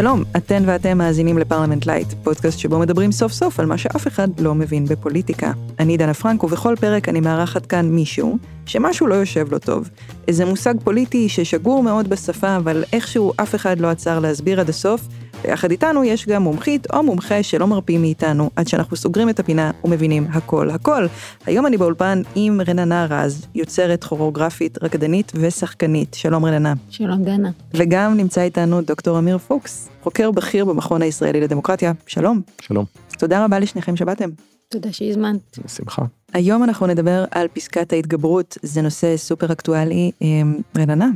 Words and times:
שלום, 0.00 0.22
אתן 0.36 0.62
ואתם 0.66 0.98
מאזינים 0.98 1.38
לפרלמנט 1.38 1.86
לייט, 1.86 2.08
פודקאסט 2.22 2.58
שבו 2.58 2.78
מדברים 2.78 3.12
סוף 3.12 3.32
סוף 3.32 3.60
על 3.60 3.66
מה 3.66 3.78
שאף 3.78 4.06
אחד 4.06 4.40
לא 4.40 4.54
מבין 4.54 4.84
בפוליטיקה. 4.84 5.52
אני 5.78 5.96
דנה 5.96 6.14
פרנק, 6.14 6.44
ובכל 6.44 6.74
פרק 6.80 7.08
אני 7.08 7.20
מארחת 7.20 7.66
כאן 7.66 7.86
מישהו 7.86 8.38
שמשהו 8.66 9.06
לא 9.06 9.14
יושב 9.14 9.52
לו 9.52 9.58
טוב. 9.58 9.88
איזה 10.28 10.44
מושג 10.44 10.74
פוליטי 10.84 11.28
ששגור 11.28 11.82
מאוד 11.82 12.08
בשפה, 12.08 12.56
אבל 12.56 12.84
איכשהו 12.92 13.32
אף 13.36 13.54
אחד 13.54 13.80
לא 13.80 13.86
עצר 13.86 14.20
להסביר 14.20 14.60
עד 14.60 14.68
הסוף, 14.68 15.00
ויחד 15.44 15.70
איתנו 15.70 16.04
יש 16.04 16.28
גם 16.28 16.42
מומחית 16.42 16.86
או 16.92 17.02
מומחה 17.02 17.42
שלא 17.42 17.66
מרפים 17.66 18.00
מאיתנו, 18.00 18.50
עד 18.56 18.68
שאנחנו 18.68 18.96
סוגרים 18.96 19.28
את 19.28 19.40
הפינה 19.40 19.70
ומבינים 19.84 20.26
הכל 20.30 20.70
הכל. 20.70 21.06
היום 21.46 21.66
אני 21.66 21.76
באולפן 21.76 22.22
עם 22.34 22.60
רננה 22.68 23.06
רז, 23.10 23.46
יוצרת 23.54 24.04
כוריאוגרפית, 24.04 24.82
רקדנית 24.82 25.32
ושחקנית. 25.34 26.14
שלום 26.14 26.44
רננה. 26.44 26.74
שלום 26.90 27.24
דנה. 27.24 27.50
וגם 27.74 28.16
נמצא 28.16 28.40
איתנו 28.40 28.82
דוקטור 28.82 29.18
אמיר 29.18 29.38
פוקס, 29.38 29.88
חוקר 30.02 30.30
בכיר 30.30 30.64
במכון 30.64 31.02
הישראלי 31.02 31.40
לדמוקרטיה. 31.40 31.92
שלום. 32.06 32.40
שלום. 32.60 32.84
תודה 33.18 33.44
רבה 33.44 33.58
לשניכם 33.58 33.96
שבאתם. 33.96 34.30
תודה 34.68 34.92
שהזמנת. 34.92 35.58
בשמחה. 35.64 36.02
היום 36.32 36.64
אנחנו 36.64 36.86
נדבר 36.86 37.24
על 37.30 37.48
פסקת 37.48 37.92
ההתגברות, 37.92 38.58
זה 38.62 38.82
נושא 38.82 39.16
סופר 39.16 39.52
אקטואלי. 39.52 40.10
אמ, 40.22 40.56
רננה, 40.78 41.08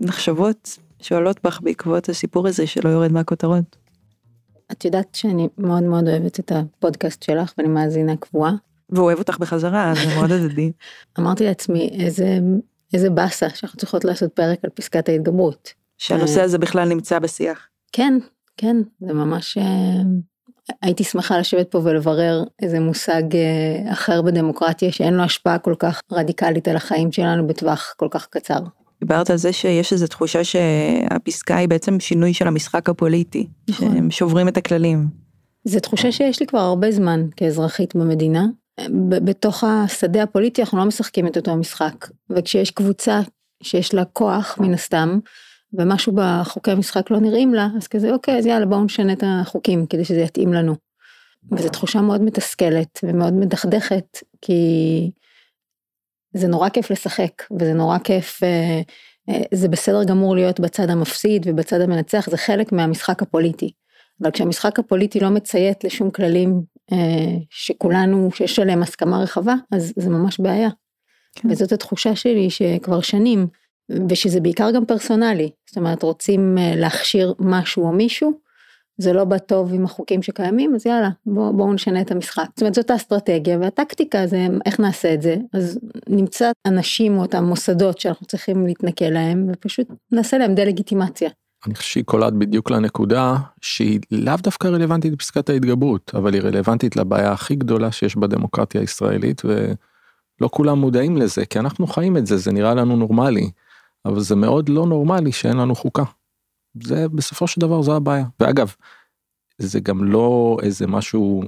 מחשבות 0.00 0.78
שואלות 1.02 1.40
בך 1.44 1.60
בעקבות 1.62 2.08
הסיפור 2.08 2.48
הזה 2.48 2.66
שלא 2.66 2.88
יורד 2.88 3.12
מהכותרות. 3.12 3.76
את 4.72 4.84
יודעת 4.84 5.14
שאני 5.14 5.48
מאוד 5.58 5.82
מאוד 5.82 6.08
אוהבת 6.08 6.40
את 6.40 6.52
הפודקאסט 6.52 7.22
שלך 7.22 7.52
ואני 7.58 7.68
מאזינה 7.68 8.16
קבועה. 8.16 8.52
והוא 8.90 9.04
אוהב 9.04 9.18
אותך 9.18 9.38
בחזרה, 9.38 9.92
זה 9.94 10.14
מאוד 10.16 10.32
הדדי. 10.32 10.72
אמרתי 11.18 11.44
לעצמי 11.44 11.90
איזה 12.04 12.38
איזה 12.94 13.10
באסה 13.10 13.50
שאנחנו 13.50 13.78
צריכות 13.78 14.04
לעשות 14.04 14.32
פרק 14.32 14.58
על 14.64 14.70
פסקת 14.70 15.08
ההתגברות. 15.08 15.72
שהנושא 15.98 16.42
הזה 16.42 16.58
בכלל 16.58 16.88
נמצא 16.88 17.18
בשיח. 17.18 17.68
כן, 17.92 18.18
כן, 18.56 18.76
זה 19.00 19.12
ממש... 19.12 19.58
אה, 19.58 20.02
הייתי 20.82 21.04
שמחה 21.04 21.38
לשבת 21.38 21.70
פה 21.70 21.78
ולברר 21.84 22.44
איזה 22.62 22.80
מושג 22.80 23.22
אה, 23.36 23.92
אחר 23.92 24.22
בדמוקרטיה 24.22 24.92
שאין 24.92 25.14
לו 25.14 25.22
השפעה 25.22 25.58
כל 25.58 25.74
כך 25.78 26.00
רדיקלית 26.12 26.68
על 26.68 26.76
החיים 26.76 27.12
שלנו 27.12 27.46
בטווח 27.46 27.94
כל 27.96 28.08
כך 28.10 28.26
קצר. 28.26 28.60
דיברת 29.00 29.30
על 29.30 29.36
זה 29.36 29.52
שיש 29.52 29.92
איזו 29.92 30.06
תחושה 30.06 30.44
שהפסקה 30.44 31.56
היא 31.56 31.68
בעצם 31.68 32.00
שינוי 32.00 32.34
של 32.34 32.48
המשחק 32.48 32.88
הפוליטי, 32.88 33.46
נכון. 33.70 33.94
שהם 33.94 34.10
שוברים 34.10 34.48
את 34.48 34.56
הכללים. 34.56 35.06
זו 35.64 35.80
תחושה 35.80 36.12
שיש 36.12 36.40
לי 36.40 36.46
כבר 36.46 36.58
הרבה 36.58 36.90
זמן 36.90 37.26
כאזרחית 37.36 37.96
במדינה. 37.96 38.46
בתוך 39.08 39.64
השדה 39.64 40.22
הפוליטי 40.22 40.62
אנחנו 40.62 40.78
לא 40.78 40.84
משחקים 40.84 41.26
את 41.26 41.36
אותו 41.36 41.50
המשחק, 41.50 42.06
וכשיש 42.30 42.70
קבוצה 42.70 43.20
שיש 43.62 43.94
לה 43.94 44.04
כוח 44.04 44.58
מן 44.60 44.74
הסתם, 44.74 45.18
ומשהו 45.72 46.12
בחוקי 46.16 46.70
המשחק 46.70 47.10
לא 47.10 47.20
נראים 47.20 47.54
לה, 47.54 47.68
אז 47.76 47.86
כזה 47.86 48.12
אוקיי, 48.12 48.38
אז 48.38 48.46
יאללה 48.46 48.66
בואו 48.66 48.84
נשנה 48.84 49.12
את 49.12 49.24
החוקים 49.26 49.86
כדי 49.86 50.04
שזה 50.04 50.20
יתאים 50.20 50.52
לנו. 50.52 50.74
וזו 51.52 51.68
תחושה 51.68 52.00
מאוד 52.00 52.22
מתסכלת 52.22 53.00
ומאוד 53.02 53.32
מדכדכת, 53.34 54.18
כי 54.42 55.10
זה 56.34 56.48
נורא 56.48 56.68
כיף 56.68 56.90
לשחק, 56.90 57.42
וזה 57.60 57.72
נורא 57.72 57.98
כיף, 57.98 58.42
אה, 58.42 58.80
אה, 59.28 59.42
זה 59.54 59.68
בסדר 59.68 60.04
גמור 60.04 60.36
להיות 60.36 60.60
בצד 60.60 60.90
המפסיד 60.90 61.46
ובצד 61.46 61.80
המנצח, 61.80 62.30
זה 62.30 62.36
חלק 62.36 62.72
מהמשחק 62.72 63.22
הפוליטי. 63.22 63.72
אבל 64.22 64.30
כשהמשחק 64.30 64.78
הפוליטי 64.78 65.20
לא 65.20 65.28
מציית 65.28 65.84
לשום 65.84 66.10
כללים 66.10 66.62
אה, 66.92 67.36
שכולנו, 67.50 68.30
שיש 68.34 68.58
עליהם 68.58 68.82
הסכמה 68.82 69.22
רחבה, 69.22 69.54
אז 69.72 69.92
זה 69.96 70.10
ממש 70.10 70.40
בעיה. 70.40 70.68
כן. 71.34 71.50
וזאת 71.50 71.72
התחושה 71.72 72.16
שלי 72.16 72.50
שכבר 72.50 73.00
שנים, 73.00 73.46
ושזה 74.10 74.40
בעיקר 74.40 74.70
גם 74.70 74.86
פרסונלי, 74.86 75.50
זאת 75.68 75.76
אומרת 75.76 76.02
רוצים 76.02 76.58
להכשיר 76.76 77.34
משהו 77.38 77.84
או 77.84 77.92
מישהו, 77.92 78.47
זה 78.98 79.12
לא 79.12 79.24
בא 79.24 79.38
טוב 79.38 79.74
עם 79.74 79.84
החוקים 79.84 80.22
שקיימים, 80.22 80.74
אז 80.74 80.86
יאללה, 80.86 81.10
בואו 81.26 81.52
בוא 81.52 81.74
נשנה 81.74 82.00
את 82.00 82.10
המשחק. 82.10 82.46
זאת 82.48 82.60
אומרת 82.60 82.74
זאת 82.74 82.90
האסטרטגיה 82.90 83.58
והטקטיקה 83.58 84.26
זה 84.26 84.46
איך 84.66 84.80
נעשה 84.80 85.14
את 85.14 85.22
זה, 85.22 85.36
אז 85.52 85.78
נמצא 86.08 86.50
אנשים 86.66 87.16
או 87.16 87.22
אותם 87.22 87.44
מוסדות 87.44 87.98
שאנחנו 87.98 88.26
צריכים 88.26 88.66
להתנכל 88.66 89.04
להם 89.04 89.46
ופשוט 89.52 89.86
נעשה 90.12 90.38
להם 90.38 90.54
דה-לגיטימציה. 90.54 91.30
אני 91.66 91.74
חושב 91.74 91.90
שהיא 91.90 92.04
קולעת 92.04 92.34
בדיוק 92.34 92.70
לנקודה 92.70 93.36
שהיא 93.60 94.00
לאו 94.10 94.34
דווקא 94.42 94.68
רלוונטית 94.68 95.12
לפסקת 95.12 95.50
ההתגברות, 95.50 96.12
אבל 96.14 96.34
היא 96.34 96.42
רלוונטית 96.42 96.96
לבעיה 96.96 97.32
הכי 97.32 97.56
גדולה 97.56 97.92
שיש 97.92 98.16
בדמוקרטיה 98.16 98.80
הישראלית, 98.80 99.42
ולא 99.44 100.48
כולם 100.52 100.78
מודעים 100.78 101.16
לזה, 101.16 101.46
כי 101.46 101.58
אנחנו 101.58 101.86
חיים 101.86 102.16
את 102.16 102.26
זה, 102.26 102.36
זה 102.36 102.52
נראה 102.52 102.74
לנו 102.74 102.96
נורמלי, 102.96 103.50
אבל 104.04 104.20
זה 104.20 104.36
מאוד 104.36 104.68
לא 104.68 104.86
נורמלי 104.86 105.32
שאין 105.32 105.56
לנו 105.56 105.74
חוקה. 105.74 106.04
זה 106.82 107.08
בסופו 107.08 107.46
של 107.46 107.60
דבר 107.60 107.82
זו 107.82 107.96
הבעיה. 107.96 108.24
ואגב, 108.40 108.74
זה 109.58 109.80
גם 109.80 110.04
לא 110.04 110.56
איזה 110.62 110.86
משהו 110.86 111.42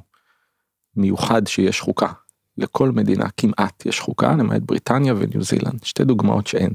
מיוחד 0.97 1.47
שיש 1.47 1.81
חוקה. 1.81 2.13
לכל 2.59 2.91
מדינה 2.91 3.25
כמעט 3.37 3.87
יש 3.87 4.01
חוקה, 4.01 4.33
למעט 4.33 4.63
בריטניה 4.63 5.15
וניו 5.19 5.43
זילנד, 5.43 5.85
שתי 5.85 6.05
דוגמאות 6.05 6.47
שאין. 6.47 6.71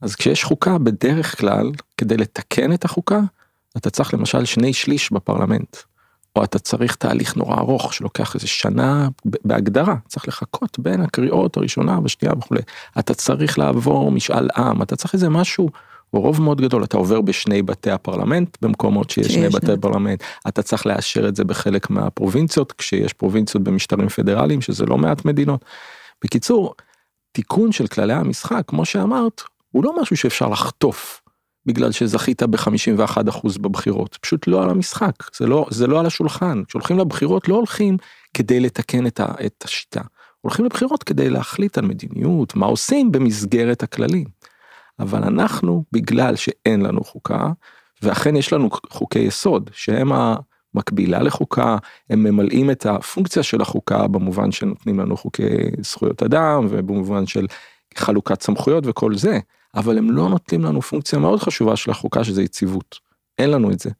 אז 0.00 0.14
כשיש 0.14 0.44
חוקה 0.44 0.78
בדרך 0.78 1.38
כלל 1.38 1.70
כדי 1.96 2.16
לתקן 2.16 2.72
את 2.72 2.84
החוקה 2.84 3.20
אתה 3.76 3.90
צריך 3.90 4.14
למשל 4.14 4.44
שני 4.44 4.72
שליש 4.72 5.12
בפרלמנט. 5.12 5.76
או 6.36 6.44
אתה 6.44 6.58
צריך 6.58 6.96
תהליך 6.96 7.36
נורא 7.36 7.56
ארוך 7.56 7.94
שלוקח 7.94 8.34
איזה 8.34 8.46
שנה 8.46 9.08
בהגדרה 9.24 9.96
צריך 10.08 10.28
לחכות 10.28 10.78
בין 10.78 11.00
הקריאות 11.00 11.56
הראשונה 11.56 11.98
והשנייה 12.02 12.34
וכולי. 12.38 12.60
אתה 12.98 13.14
צריך 13.14 13.58
לעבור 13.58 14.10
משאל 14.10 14.48
עם 14.56 14.82
אתה 14.82 14.96
צריך 14.96 15.14
איזה 15.14 15.28
משהו 15.28 15.70
רוב 16.12 16.42
מאוד 16.42 16.60
גדול 16.60 16.84
אתה 16.84 16.96
עובר 16.96 17.20
בשני 17.20 17.62
בתי 17.62 17.90
הפרלמנט 17.90 18.56
במקומות 18.62 19.10
שיש 19.10 19.26
שני 19.26 19.48
בתי. 19.48 19.72
פרלמנט 19.80 20.22
אתה 20.48 20.62
צריך 20.62 20.86
לאשר 20.86 21.28
את 21.28 21.36
זה 21.36 21.44
בחלק 21.44 21.90
מהפרובינציות 21.90 22.72
כשיש 22.72 23.12
פרובינציות 23.12 23.64
במשטרים 23.64 24.08
פדרליים 24.08 24.60
שזה 24.60 24.86
לא 24.86 24.98
מעט 24.98 25.24
מדינות. 25.24 25.64
בקיצור 26.24 26.74
תיקון 27.32 27.72
של 27.72 27.86
כללי 27.86 28.12
המשחק 28.12 28.62
כמו 28.66 28.84
שאמרת 28.84 29.42
הוא 29.70 29.84
לא 29.84 30.02
משהו 30.02 30.16
שאפשר 30.16 30.48
לחטוף 30.48 31.22
בגלל 31.66 31.92
שזכית 31.92 32.42
ב-51% 32.42 33.58
בבחירות, 33.60 34.18
פשוט 34.20 34.46
לא 34.46 34.62
על 34.62 34.70
המשחק, 34.70 35.36
זה 35.36 35.46
לא, 35.46 35.66
זה 35.70 35.86
לא 35.86 36.00
על 36.00 36.06
השולחן, 36.06 36.62
כשהולכים 36.64 36.98
לבחירות 36.98 37.48
לא 37.48 37.54
הולכים 37.54 37.96
כדי 38.34 38.60
לתקן 38.60 39.06
את, 39.06 39.20
ה, 39.20 39.26
את 39.46 39.64
השיטה, 39.64 40.00
הולכים 40.40 40.64
לבחירות 40.64 41.02
כדי 41.02 41.30
להחליט 41.30 41.78
על 41.78 41.84
מדיניות, 41.84 42.56
מה 42.56 42.66
עושים 42.66 43.12
במסגרת 43.12 43.82
הכללים. 43.82 44.24
אבל 45.02 45.24
אנחנו, 45.24 45.84
בגלל 45.92 46.36
שאין 46.36 46.82
לנו 46.82 47.04
חוקה, 47.04 47.50
ואכן 48.02 48.36
יש 48.36 48.52
לנו 48.52 48.70
חוקי 48.90 49.18
יסוד, 49.18 49.70
שהם 49.72 50.12
המקבילה 50.12 51.22
לחוקה, 51.22 51.76
הם 52.10 52.22
ממלאים 52.22 52.70
את 52.70 52.86
הפונקציה 52.86 53.42
של 53.42 53.60
החוקה 53.60 54.06
במובן 54.06 54.52
שנותנים 54.52 55.00
לנו 55.00 55.16
חוקי 55.16 55.56
זכויות 55.80 56.22
אדם, 56.22 56.66
ובמובן 56.70 57.26
של 57.26 57.46
חלוקת 57.96 58.42
סמכויות 58.42 58.84
וכל 58.86 59.16
זה, 59.16 59.38
אבל 59.74 59.98
הם 59.98 60.10
לא 60.10 60.28
נותנים 60.28 60.64
לנו 60.64 60.82
פונקציה 60.82 61.18
מאוד 61.18 61.40
חשובה 61.40 61.76
של 61.76 61.90
החוקה 61.90 62.24
שזה 62.24 62.42
יציבות. 62.42 62.98
אין 63.38 63.50
לנו 63.50 63.70
את 63.70 63.80
זה. 63.80 63.90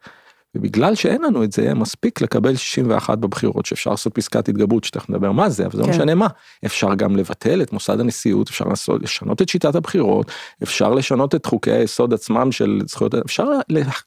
ובגלל 0.54 0.94
שאין 0.94 1.22
לנו 1.22 1.44
את 1.44 1.52
זה 1.52 1.74
מספיק 1.74 2.20
לקבל 2.20 2.56
61 2.56 3.18
בבחירות 3.18 3.66
שאפשר 3.66 3.90
לעשות 3.90 4.14
פסקת 4.14 4.48
התגברות 4.48 4.84
שתכף 4.84 5.10
נדבר 5.10 5.32
מה 5.32 5.48
זה 5.50 5.66
אבל 5.66 5.72
זה 5.76 5.82
לא 5.82 5.86
כן. 5.86 5.90
משנה 5.90 6.14
מה 6.14 6.26
אפשר 6.66 6.94
גם 6.94 7.16
לבטל 7.16 7.62
את 7.62 7.72
מוסד 7.72 8.00
הנשיאות 8.00 8.48
אפשר 8.48 8.64
לעשות 8.64 9.02
לשנות 9.02 9.42
את 9.42 9.48
שיטת 9.48 9.74
הבחירות 9.74 10.30
אפשר 10.62 10.94
לשנות 10.94 11.34
את 11.34 11.46
חוקי 11.46 11.72
היסוד 11.72 12.14
עצמם 12.14 12.52
של 12.52 12.80
זכויות 12.86 13.14
אפשר 13.14 13.44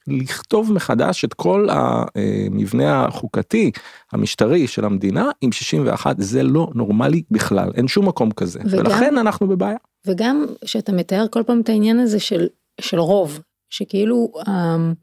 לכתוב 0.07 0.73
מחדש 0.73 1.25
את 1.25 1.33
כל 1.33 1.67
המבנה 1.71 3.05
החוקתי 3.05 3.71
המשטרי 4.11 4.67
של 4.67 4.85
המדינה 4.85 5.29
עם 5.41 5.51
61 5.51 6.15
זה 6.19 6.43
לא 6.43 6.67
נורמלי 6.75 7.21
בכלל 7.31 7.69
אין 7.75 7.87
שום 7.87 8.07
מקום 8.07 8.31
כזה 8.31 8.59
וגם- 8.65 8.79
ולכן 8.79 9.17
אנחנו 9.17 9.47
בבעיה. 9.47 9.77
וגם 10.07 10.45
שאתה 10.65 10.91
מתאר 10.91 11.25
כל 11.31 11.43
פעם 11.43 11.61
את 11.61 11.69
העניין 11.69 11.99
הזה 11.99 12.19
של, 12.19 12.47
של 12.81 12.99
רוב, 12.99 13.39
שכאילו 13.69 14.31
אמ, 14.47 14.93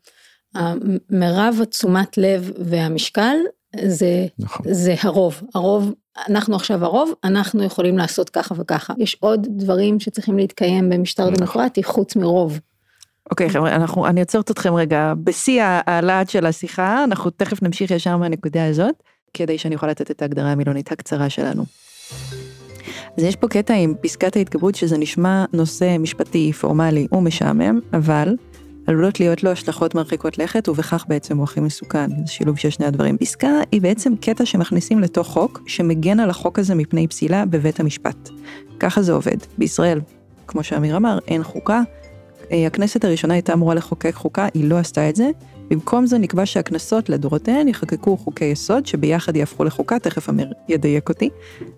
המרב 0.54 1.58
התשומת 1.62 2.19
לב 2.19 2.50
והמשקל 2.58 3.37
זה, 3.84 4.26
נכון. 4.38 4.66
זה 4.72 4.94
הרוב, 5.02 5.43
הרוב, 5.54 5.93
אנחנו 6.28 6.56
עכשיו 6.56 6.84
הרוב, 6.84 7.12
אנחנו 7.25 7.62
יכולים 7.62 7.99
לעשות 7.99 8.31
ככה 8.31 8.54
וככה. 8.58 8.94
יש 8.99 9.16
עוד 9.20 9.46
דברים 9.50 10.00
שצריכים 10.00 10.38
להתקיים 10.38 10.90
במשטר 10.90 11.22
נכון. 11.22 11.34
דמוקרטי 11.34 11.82
חוץ 11.82 12.16
מרוב. 12.16 12.60
אוקיי 13.31 13.50
חבר'ה, 13.50 13.76
אנחנו, 13.76 14.06
אני 14.06 14.20
עוצרת 14.20 14.50
אתכם 14.50 14.75
רגע 14.75 15.12
בשיא 15.25 15.62
הלהט 15.87 16.31
של 16.31 16.46
השיחה, 16.46 17.04
אנחנו 17.04 17.31
תכף 17.31 17.62
נמשיך 17.62 17.90
ישר 17.90 18.16
מהנקודה 18.16 18.66
הזאת, 18.66 19.02
כדי 19.34 19.58
שאני 19.58 19.75
אוכל 19.75 19.87
לתת 19.87 20.10
את 20.10 20.22
ההגדרה 20.22 20.52
המילונית 20.52 20.93
הקצרה 20.93 21.31
שלנו. 21.31 21.64
אז 23.19 23.25
יש 23.25 23.37
פה 23.37 23.49
קטע 23.49 23.75
עם 23.75 23.94
פסקת 24.00 24.37
ההתגברות 24.37 24.75
שזה 24.75 24.99
נשמע 24.99 25.44
נושא 25.52 25.96
משפטי 25.99 26.52
פורמלי 26.52 27.06
ומשעמם, 27.12 27.81
אבל 27.93 28.37
עלולות 28.87 29.20
להיות 29.20 29.43
לו 29.43 29.50
השלכות 29.50 29.94
מרחיקות 29.94 30.38
לכת 30.38 30.69
ובכך 30.69 31.05
בעצם 31.08 31.37
הוא 31.37 31.44
הכי 31.44 31.61
מסוכן, 31.61 32.11
זה 32.26 32.32
שילוב 32.32 32.58
של 32.58 32.70
שני 32.70 32.87
הדברים. 32.87 33.19
פסקה 33.19 33.50
היא 33.73 33.81
בעצם 33.82 34.17
קטע 34.17 34.46
שמכניסים 34.46 35.00
לתוך 35.00 35.26
חוק 35.26 35.62
שמגן 35.67 36.20
על 36.20 36.31
החוק 36.31 36.58
הזה 36.58 36.75
מפני 36.75 37.06
פסילה 37.06 37.44
בבית 37.44 37.81
המשפט. 37.81 38.29
ככה 38.81 39.02
זה 39.02 39.12
עובד. 39.12 39.37
בישראל, 39.58 40.00
כמו 40.46 40.62
שאמיר 40.62 40.96
אמר, 40.96 41.19
אין 41.29 41.43
חוקה, 41.43 41.82
אה, 42.52 42.67
הכנסת 42.67 43.05
הראשונה 43.05 43.34
הייתה 43.34 43.52
אמורה 43.52 43.75
לחוקק 43.75 44.14
חוקה, 44.14 44.49
היא 44.55 44.70
לא 44.70 44.79
עשתה 44.79 45.08
את 45.08 45.17
זה, 45.17 45.31
במקום 45.70 46.06
זה 46.06 46.19
נקבע 46.19 46.46
שהכנסות 46.46 47.08
לדורותיהן 47.08 47.69
יחקקו 47.69 48.17
חוקי 48.17 48.44
יסוד 48.44 48.87
שביחד 48.87 49.37
יהפכו 49.37 49.64
לחוקה, 49.64 49.99
תכף 49.99 50.28
אמיר 50.28 50.52
ידייק 50.69 51.08
אותי. 51.08 51.31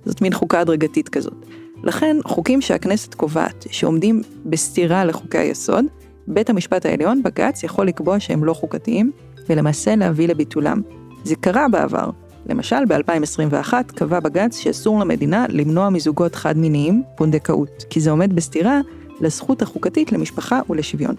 זאת 0.05 0.23
מין 0.23 0.35
חוקה 0.35 0.61
הדרגתית 0.61 1.09
כזאת. 1.09 1.47
לכן, 1.83 2.17
חוקים 2.25 2.61
שהכנסת 2.61 3.15
קובעת 3.15 3.67
שעומדים 3.71 4.23
בסתירה 4.47 5.05
לחוקי 5.05 5.39
היסוד, 5.39 5.85
בית 6.29 6.51
המשפט 6.51 6.87
העליון, 6.87 7.23
בג"ץ, 7.23 7.63
יכול 7.63 7.87
לקבוע 7.87 8.21
שהם 8.21 8.45
לא 8.45 8.55
חוקתיים, 8.55 9.13
ולמעשה 9.49 9.97
להביא 9.97 10.29
לביטולם. 10.29 10.83
זה 11.25 11.37
קרה 11.37 11.69
בעבר. 11.69 12.11
למשל, 12.47 12.85
ב-2021 12.89 13.73
קבע 13.87 14.21
בג"ץ 14.21 14.59
שאסור 14.59 15.01
למדינה 15.01 15.47
למנוע 15.49 15.91
מזוגות 15.91 16.35
חד-מיניים 16.35 17.03
פונדקאות, 17.17 17.85
כי 17.91 18.01
זה 18.01 18.11
עומד 18.11 18.37
בסתירה 18.37 18.81
לזכות 19.21 19.63
החוקתית 19.63 20.13
למשפחה 20.13 20.61
ולשוויון. 20.71 21.15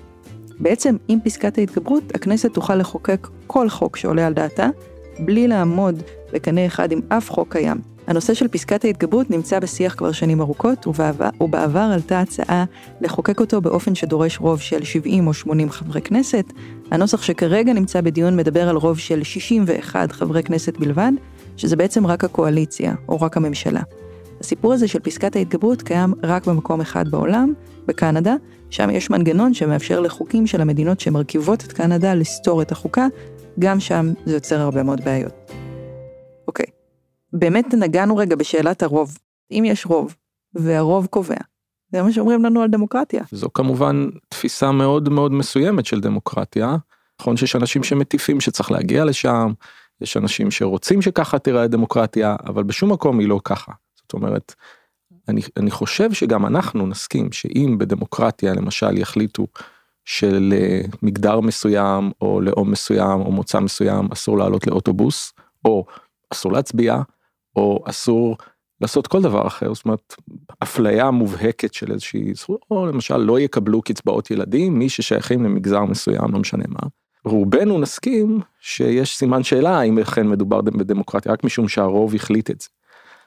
בעצם, 0.60 0.96
עם 1.08 1.20
פסקת 1.24 1.58
ההתגברות, 1.58 2.04
הכנסת 2.16 2.54
תוכל 2.54 2.76
לחוקק 2.76 3.28
כל 3.48 3.70
חוק 3.70 3.98
שעולה 3.98 4.28
על 4.28 4.34
דעתה, 4.34 4.70
בלי 5.20 5.48
לעמוד 5.48 6.02
בקנה 6.34 6.66
אחד 6.66 6.92
עם 6.92 7.02
אף 7.10 7.32
חוק 7.32 7.52
קיים. 7.52 7.95
הנושא 8.08 8.34
של 8.34 8.48
פסקת 8.48 8.86
ההתגברות 8.86 9.32
נמצא 9.32 9.60
בשיח 9.60 9.96
כבר 9.98 10.12
שנים 10.12 10.42
ארוכות, 10.42 10.88
ובעבר, 10.88 11.30
ובעבר 11.42 11.80
עלתה 11.94 12.20
הצעה 12.20 12.66
לחוקק 13.02 13.40
אותו 13.40 13.62
באופן 13.62 13.96
שדורש 13.96 14.40
רוב 14.40 14.60
של 14.60 14.84
70 14.84 15.28
או 15.28 15.34
80 15.34 15.70
חברי 15.70 16.02
כנסת. 16.02 16.46
הנוסח 16.92 17.22
שכרגע 17.22 17.74
נמצא 17.74 18.02
בדיון 18.02 18.38
מדבר 18.38 18.70
על 18.70 18.76
רוב 18.76 18.98
של 19.00 19.24
61 19.24 20.12
חברי 20.12 20.44
כנסת 20.44 20.78
בלבד, 20.78 21.12
שזה 21.58 21.76
בעצם 21.76 22.08
רק 22.08 22.24
הקואליציה, 22.24 22.94
או 23.10 23.22
רק 23.22 23.38
הממשלה. 23.38 23.82
הסיפור 24.40 24.74
הזה 24.74 24.88
של 24.88 25.00
פסקת 25.00 25.36
ההתגברות 25.36 25.82
קיים 25.82 26.14
רק 26.24 26.48
במקום 26.48 26.82
אחד 26.82 27.08
בעולם, 27.08 27.54
בקנדה, 27.86 28.36
שם 28.70 28.90
יש 28.90 29.10
מנגנון 29.10 29.54
שמאפשר 29.54 30.00
לחוקים 30.00 30.48
של 30.48 30.62
המדינות 30.62 31.00
שמרכיבות 31.00 31.64
את 31.64 31.74
קנדה 31.74 32.14
לסתור 32.14 32.62
את 32.62 32.72
החוקה, 32.72 33.08
גם 33.60 33.80
שם 33.80 34.14
זה 34.26 34.34
יוצר 34.34 34.62
הרבה 34.62 34.84
מאוד 34.84 35.06
בעיות. 35.06 35.52
אוקיי, 36.48 36.66
באמת 37.36 37.74
נגענו 37.74 38.18
רגע 38.18 38.36
בשאלת 38.36 38.84
הרוב. 38.84 39.18
אם 39.52 39.64
יש 39.66 39.86
רוב, 39.86 40.16
והרוב 40.54 41.06
קובע, 41.06 41.36
זה 41.92 42.02
מה 42.02 42.12
שאומרים 42.12 42.46
לנו 42.46 42.62
על 42.62 42.70
דמוקרטיה. 42.70 43.24
זו 43.32 43.54
כמובן 43.54 44.10
תפיסה 44.30 44.72
מאוד 44.72 45.10
מאוד 45.10 45.32
מסוימת 45.32 45.86
של 45.86 46.00
דמוקרטיה. 46.00 46.76
נכון 47.22 47.38
שיש 47.38 47.56
אנשים 47.56 47.84
שמטיפים 47.84 48.42
שצריך 48.42 48.72
להגיע 48.72 49.06
לשם, 49.06 49.54
יש 50.02 50.18
אנשים 50.18 50.52
שרוצים 50.52 51.02
שככה 51.02 51.40
תיראה 51.40 51.68
דמוקרטיה, 51.68 52.36
אבל 52.46 52.64
בשום 52.64 52.92
מקום 52.92 53.20
היא 53.20 53.28
לא 53.28 53.40
ככה. 53.44 53.72
זאת 53.96 54.14
אומרת, 54.14 54.54
אני, 55.28 55.42
אני 55.58 55.72
חושב 55.72 56.14
שגם 56.14 56.46
אנחנו 56.46 56.88
נסכים 56.88 57.32
שאם 57.32 57.76
בדמוקרטיה 57.78 58.54
למשל 58.54 58.98
יחליטו 58.98 59.48
שלמגדר 60.06 61.40
מסוים 61.40 62.12
או 62.22 62.42
לאום 62.42 62.72
מסוים 62.72 63.22
או 63.22 63.32
מוצא 63.32 63.60
מסוים 63.60 64.08
אסור 64.14 64.38
לעלות 64.38 64.68
לאוטובוס 64.68 65.34
או 65.66 65.86
אסור 66.34 66.52
להצביע 66.52 67.02
או 67.56 67.84
אסור 67.86 68.38
לעשות 68.82 69.08
כל 69.08 69.22
דבר 69.22 69.48
אחר 69.48 69.74
זאת 69.74 69.86
אומרת 69.86 70.16
אפליה 70.64 71.12
מובהקת 71.12 71.74
של 71.74 71.92
איזושהי 71.92 72.34
זכות 72.34 72.66
או 72.72 72.86
למשל 72.86 73.18
לא 73.18 73.40
יקבלו 73.40 73.82
קצבאות 73.82 74.32
ילדים 74.32 74.80
מי 74.80 74.90
ששייכים 74.90 75.44
למגזר 75.44 75.86
מסוים 75.86 76.32
לא 76.32 76.40
משנה 76.40 76.64
מה. 76.68 76.90
רובנו 77.26 77.80
נסכים 77.80 78.40
שיש 78.60 79.18
סימן 79.18 79.44
שאלה 79.44 79.82
אם 79.82 80.00
אכן 80.00 80.28
מדובר 80.28 80.62
בדמוקרטיה 80.62 81.32
רק 81.32 81.44
משום 81.44 81.68
שהרוב 81.68 82.16
החליט 82.16 82.52
את 82.52 82.62
זה. 82.62 82.68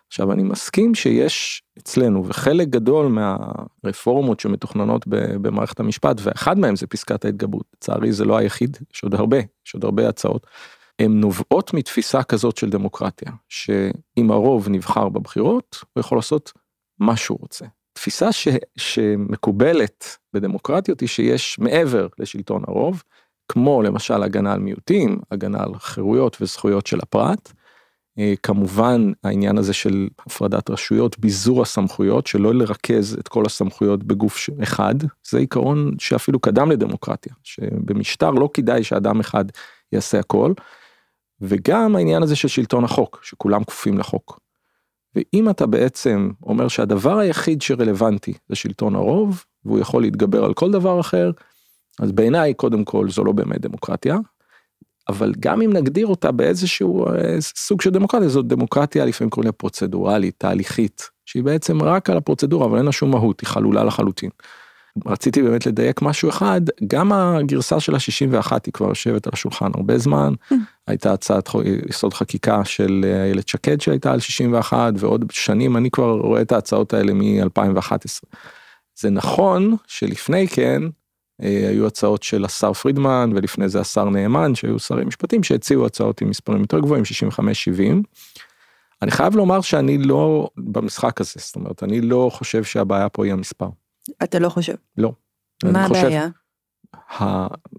עכשיו 0.09 0.33
אני 0.33 0.43
מסכים 0.43 0.95
שיש 0.95 1.63
אצלנו 1.79 2.27
וחלק 2.27 2.69
גדול 2.69 3.07
מהרפורמות 3.07 4.41
שמתוכננות 4.41 5.07
במערכת 5.43 5.81
המשפט 5.81 6.17
ואחד 6.23 6.59
מהם 6.59 6.77
זה 6.77 6.87
פסקת 6.87 7.25
ההתגברות 7.25 7.67
לצערי 7.77 8.13
זה 8.13 8.25
לא 8.25 8.37
היחיד 8.37 8.77
יש 8.95 9.03
עוד 9.03 9.15
הרבה 9.15 9.39
יש 9.67 9.75
עוד 9.75 9.85
הרבה 9.85 10.09
הצעות. 10.09 10.47
הן 10.99 11.21
נובעות 11.21 11.75
מתפיסה 11.75 12.23
כזאת 12.23 12.57
של 12.57 12.71
דמוקרטיה 12.71 13.33
שאם 13.49 14.31
הרוב 14.31 14.69
נבחר 14.69 15.09
בבחירות 15.09 15.85
הוא 15.93 16.01
יכול 16.01 16.19
לעשות 16.19 16.53
מה 17.01 17.17
שהוא 17.17 17.39
רוצה. 17.41 17.65
תפיסה 17.93 18.33
ש, 18.33 18.49
שמקובלת 18.77 20.17
בדמוקרטיות 20.33 21.01
היא 21.01 21.09
שיש 21.09 21.59
מעבר 21.59 22.07
לשלטון 22.19 22.63
הרוב 22.69 23.03
כמו 23.49 23.83
למשל 23.83 24.23
הגנה 24.23 24.53
על 24.53 24.61
מיעוטים 24.61 25.19
הגנה 25.31 25.63
על 25.63 25.79
חירויות 25.79 26.37
וזכויות 26.41 26.87
של 26.87 26.99
הפרט 27.03 27.53
אה, 28.19 28.35
כמובן 28.43 29.13
העניין 29.25 29.59
הזה 29.59 29.73
של 29.73 30.09
הפרדת 30.27 30.71
רשויות 30.71 31.19
ביזור 31.19 31.63
הסמכויות 31.63 32.27
שלא 32.27 32.55
לרכז 32.55 33.17
את 33.21 33.29
כל 33.29 33.47
הסמכויות 33.47 34.05
בגוף 34.05 34.49
אחד 34.63 34.95
זה 35.31 35.39
עיקרון 35.39 35.95
שאפילו 35.99 36.41
קדם 36.41 36.71
לדמוקרטיה 36.71 37.33
שבמשטר 37.43 38.31
לא 38.31 38.51
כדאי 38.55 38.85
שאדם 38.85 39.21
אחד 39.21 39.45
יעשה 39.93 40.19
הכל. 40.19 40.53
וגם 41.41 41.97
העניין 41.97 42.23
הזה 42.23 42.37
של 42.37 42.49
שלטון 42.49 42.85
החוק 42.85 43.21
שכולם 43.23 43.65
כפופים 43.65 43.99
לחוק. 43.99 44.41
ואם 45.15 45.51
אתה 45.51 45.67
בעצם 45.67 46.31
אומר 46.43 46.69
שהדבר 46.69 47.19
היחיד 47.19 47.63
שרלוונטי 47.63 48.33
זה 48.49 48.57
שלטון 48.57 48.95
הרוב 48.95 49.45
והוא 49.65 49.79
יכול 49.79 50.03
להתגבר 50.03 50.45
על 50.45 50.55
כל 50.55 50.71
דבר 50.71 51.01
אחר 51.01 51.31
אז 52.01 52.13
בעיניי 52.13 52.55
קודם 52.55 52.85
כל 52.85 53.11
זו 53.11 53.25
לא 53.25 53.33
באמת 53.33 53.61
דמוקרטיה 53.61 54.19
אבל 55.09 55.33
גם 55.41 55.63
אם 55.63 55.73
נגדיר 55.73 56.07
אותה 56.07 56.33
באיזשהו 56.33 57.07
אה, 57.07 57.37
סוג 57.41 57.81
של 57.81 57.91
דמוקרטיה 57.91 58.29
זאת 58.29 58.47
דמוקרטיה 58.47 59.05
לפעמים 59.05 59.31
קוראים 59.31 59.47
לה 59.47 59.53
פרוצדורלית 59.53 60.35
תהליכית 60.39 61.11
שהיא 61.25 61.43
בעצם 61.43 61.83
רק 61.83 62.11
על 62.11 62.17
הפרוצדורה 62.17 62.67
אבל 62.67 62.77
אין 62.77 62.87
לה 62.87 62.93
שום 62.93 63.11
מהות 63.11 63.41
היא 63.41 63.49
חלולה 63.49 63.85
לחלוטין. 63.85 64.31
רציתי 65.07 65.43
באמת 65.43 65.67
לדייק 65.67 66.03
משהו 66.03 66.29
אחד 66.29 66.61
גם 66.87 67.13
הגרסה 67.13 67.81
של 67.81 67.95
ה-61 67.95 68.53
היא 68.67 68.73
כבר 68.73 68.89
יושבת 68.89 69.27
על 69.27 69.31
השולחן 69.35 69.71
הרבה 69.75 69.99
זמן 69.99 70.35
mm. 70.53 70.55
הייתה 70.87 71.13
הצעת 71.13 71.49
יסוד 71.89 72.15
חקיקה 72.15 72.65
של 72.65 73.05
אה, 73.05 73.25
איילת 73.25 73.49
שקד 73.49 73.81
שהייתה 73.81 74.13
על 74.13 74.21
61 74.21 74.93
ועוד 74.97 75.25
שנים 75.33 75.77
אני 75.77 75.91
כבר 75.91 76.11
רואה 76.21 76.43
את 76.43 76.53
ההצעות 76.53 76.95
האלה 76.95 77.13
מ-2011. 77.13 78.37
זה 79.01 79.11
נכון 79.11 79.77
שלפני 79.87 80.49
כן 80.49 80.83
אה, 81.43 81.69
היו 81.69 81.87
הצעות 81.87 82.23
של 82.23 82.45
השר 82.45 82.73
פרידמן 82.73 83.31
ולפני 83.35 83.69
זה 83.69 83.81
השר 83.81 84.05
נאמן 84.05 84.55
שהיו 84.55 84.79
שרי 84.79 85.05
משפטים 85.05 85.43
שהציעו 85.43 85.87
הצעות 85.87 86.21
עם 86.21 86.31
מספרים 86.31 86.61
יותר 86.61 86.81
גבוהים 86.81 87.03
65-70. 87.05 87.37
אני 89.03 89.11
חייב 89.11 89.37
לומר 89.37 89.61
שאני 89.61 89.99
לא 89.99 90.51
במשחק 90.57 91.21
הזה 91.21 91.35
זאת 91.37 91.57
אומרת 91.57 91.83
אני 91.83 92.01
לא 92.01 92.31
חושב 92.33 92.65
שהבעיה 92.65 93.09
פה 93.09 93.25
היא 93.25 93.33
המספר. 93.33 93.69
אתה 94.23 94.39
לא 94.39 94.49
חושב? 94.49 94.75
לא. 94.97 95.13
מה 95.65 95.85
הבעיה? 95.85 96.29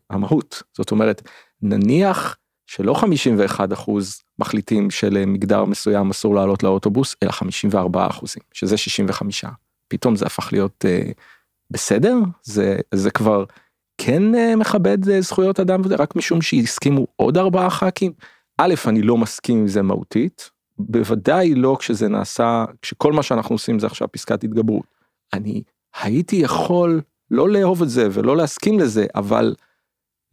המהות 0.10 0.64
זאת 0.78 0.92
אומרת 0.92 1.30
נניח 1.62 2.38
שלא 2.68 2.94
51 2.94 3.74
אחוז 3.74 4.22
מחליטים 4.40 4.92
שלמגדר 4.92 5.66
מסוים 5.66 6.10
אסור 6.10 6.36
לעלות 6.36 6.64
לאוטובוס 6.64 7.16
אלא 7.24 7.32
54 7.32 8.08
אחוזים 8.08 8.44
שזה 8.54 8.78
65 8.78 9.46
פתאום 9.88 10.16
זה 10.16 10.26
הפך 10.26 10.50
להיות. 10.54 10.86
Uh, 10.88 11.14
בסדר 11.72 12.16
זה 12.44 12.78
זה 12.94 13.12
כבר 13.12 13.46
כן 13.98 14.36
אה, 14.36 14.56
מכבד 14.56 15.10
אה, 15.10 15.22
זכויות 15.22 15.60
אדם 15.60 15.82
רק 16.00 16.16
משום 16.16 16.42
שהסכימו 16.42 17.08
עוד 17.16 17.38
ארבעה 17.38 17.70
ח"כים. 17.70 18.12
א' 18.58 18.74
אני 18.88 19.02
לא 19.02 19.18
מסכים 19.18 19.58
עם 19.58 19.68
זה 19.68 19.82
מהותית 19.82 20.50
בוודאי 20.80 21.56
לא 21.56 21.78
כשזה 21.80 22.08
נעשה 22.08 22.66
כשכל 22.82 23.14
מה 23.14 23.24
שאנחנו 23.24 23.56
עושים 23.56 23.80
זה 23.80 23.88
עכשיו 23.88 24.12
פסקת 24.12 24.44
התגברות. 24.44 24.86
אני 25.34 25.64
הייתי 26.02 26.36
יכול 26.36 27.02
לא 27.32 27.50
לאהוב 27.50 27.82
את 27.82 27.90
זה 27.90 28.08
ולא 28.12 28.38
להסכים 28.38 28.80
לזה 28.80 29.06
אבל 29.16 29.56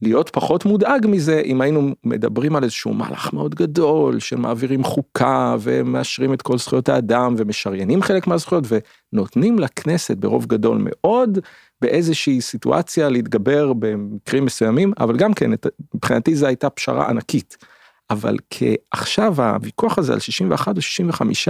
להיות 0.02 0.30
פחות 0.30 0.64
מודאג 0.64 1.06
מזה 1.08 1.40
אם 1.44 1.60
היינו 1.60 1.94
מדברים 2.04 2.56
על 2.56 2.64
איזשהו 2.64 2.94
מהלך 2.94 3.32
מאוד 3.32 3.54
גדול 3.54 4.20
שמעבירים 4.20 4.84
חוקה 4.84 5.56
ומאשרים 5.60 6.32
את 6.32 6.42
כל 6.42 6.58
זכויות 6.58 6.88
האדם 6.88 7.34
ומשריינים 7.38 8.02
חלק 8.02 8.26
מהזכויות 8.26 8.64
ונותנים 9.12 9.58
לכנסת 9.58 10.16
ברוב 10.16 10.46
גדול 10.46 10.78
מאוד 10.80 11.38
באיזושהי 11.80 12.40
סיטואציה 12.40 13.08
להתגבר 13.08 13.72
במקרים 13.72 14.44
מסוימים 14.44 14.92
אבל 14.98 15.16
גם 15.16 15.34
כן 15.34 15.50
מבחינתי 15.94 16.36
זו 16.36 16.46
הייתה 16.46 16.70
פשרה 16.70 17.08
ענקית. 17.08 17.56
אבל 18.10 18.36
כעכשיו 18.50 19.42
הוויכוח 19.42 19.98
הזה 19.98 20.12
על 20.12 20.20
61 20.20 20.76
או 20.76 20.82
65 20.82 21.48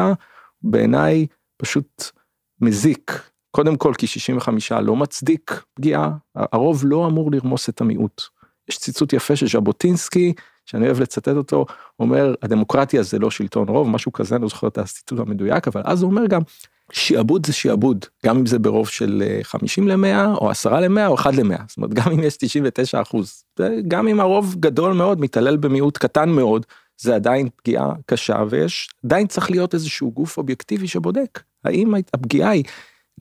בעיניי 0.62 1.26
פשוט 1.56 2.04
מזיק 2.60 3.12
קודם 3.56 3.76
כל 3.76 3.92
כי 3.98 4.06
65 4.06 4.72
לא 4.72 4.96
מצדיק 4.96 5.62
פגיעה 5.74 6.10
הרוב 6.34 6.82
לא 6.84 7.06
אמור 7.06 7.32
לרמוס 7.32 7.68
את 7.68 7.80
המיעוט. 7.80 8.22
יש 8.68 8.78
ציטוט 8.78 9.12
יפה 9.12 9.36
של 9.36 9.46
ז'בוטינסקי 9.48 10.32
שאני 10.66 10.86
אוהב 10.86 11.00
לצטט 11.00 11.28
אותו 11.28 11.66
אומר 12.00 12.34
הדמוקרטיה 12.42 13.02
זה 13.02 13.18
לא 13.18 13.30
שלטון 13.30 13.68
רוב 13.68 13.88
משהו 13.88 14.12
כזה 14.12 14.34
אני 14.34 14.42
לא 14.42 14.48
זוכר 14.48 14.68
את 14.68 14.78
הציטוט 14.78 15.18
המדויק 15.18 15.68
אבל 15.68 15.82
אז 15.84 16.02
הוא 16.02 16.10
אומר 16.10 16.26
גם 16.26 16.40
שיעבוד 16.92 17.46
זה 17.46 17.52
שיעבוד 17.52 18.04
גם 18.26 18.36
אם 18.36 18.46
זה 18.46 18.58
ברוב 18.58 18.88
של 18.88 19.22
50 19.42 19.90
אה, 19.90 19.96
ל-100 19.96 20.36
או 20.36 20.50
10 20.50 20.80
ל-100 20.80 21.06
או 21.06 21.14
1 21.14 21.34
ל-100 21.34 21.62
זאת 21.68 21.76
אומרת 21.76 21.94
גם 21.94 22.12
אם 22.12 22.22
יש 22.22 22.36
99 22.36 23.02
אחוז 23.02 23.44
גם 23.88 24.08
אם 24.08 24.20
הרוב 24.20 24.56
גדול 24.60 24.92
מאוד 24.92 25.20
מתעלל 25.20 25.56
במיעוט 25.56 25.98
קטן 25.98 26.28
מאוד 26.28 26.66
זה 27.00 27.14
עדיין 27.14 27.48
פגיעה 27.56 27.92
קשה 28.06 28.42
ויש 28.50 28.88
עדיין 29.04 29.26
צריך 29.26 29.50
להיות 29.50 29.74
איזשהו 29.74 30.10
גוף 30.10 30.38
אובייקטיבי 30.38 30.88
שבודק 30.88 31.42
האם 31.64 31.94
הפגיעה 32.14 32.50
היא 32.50 32.64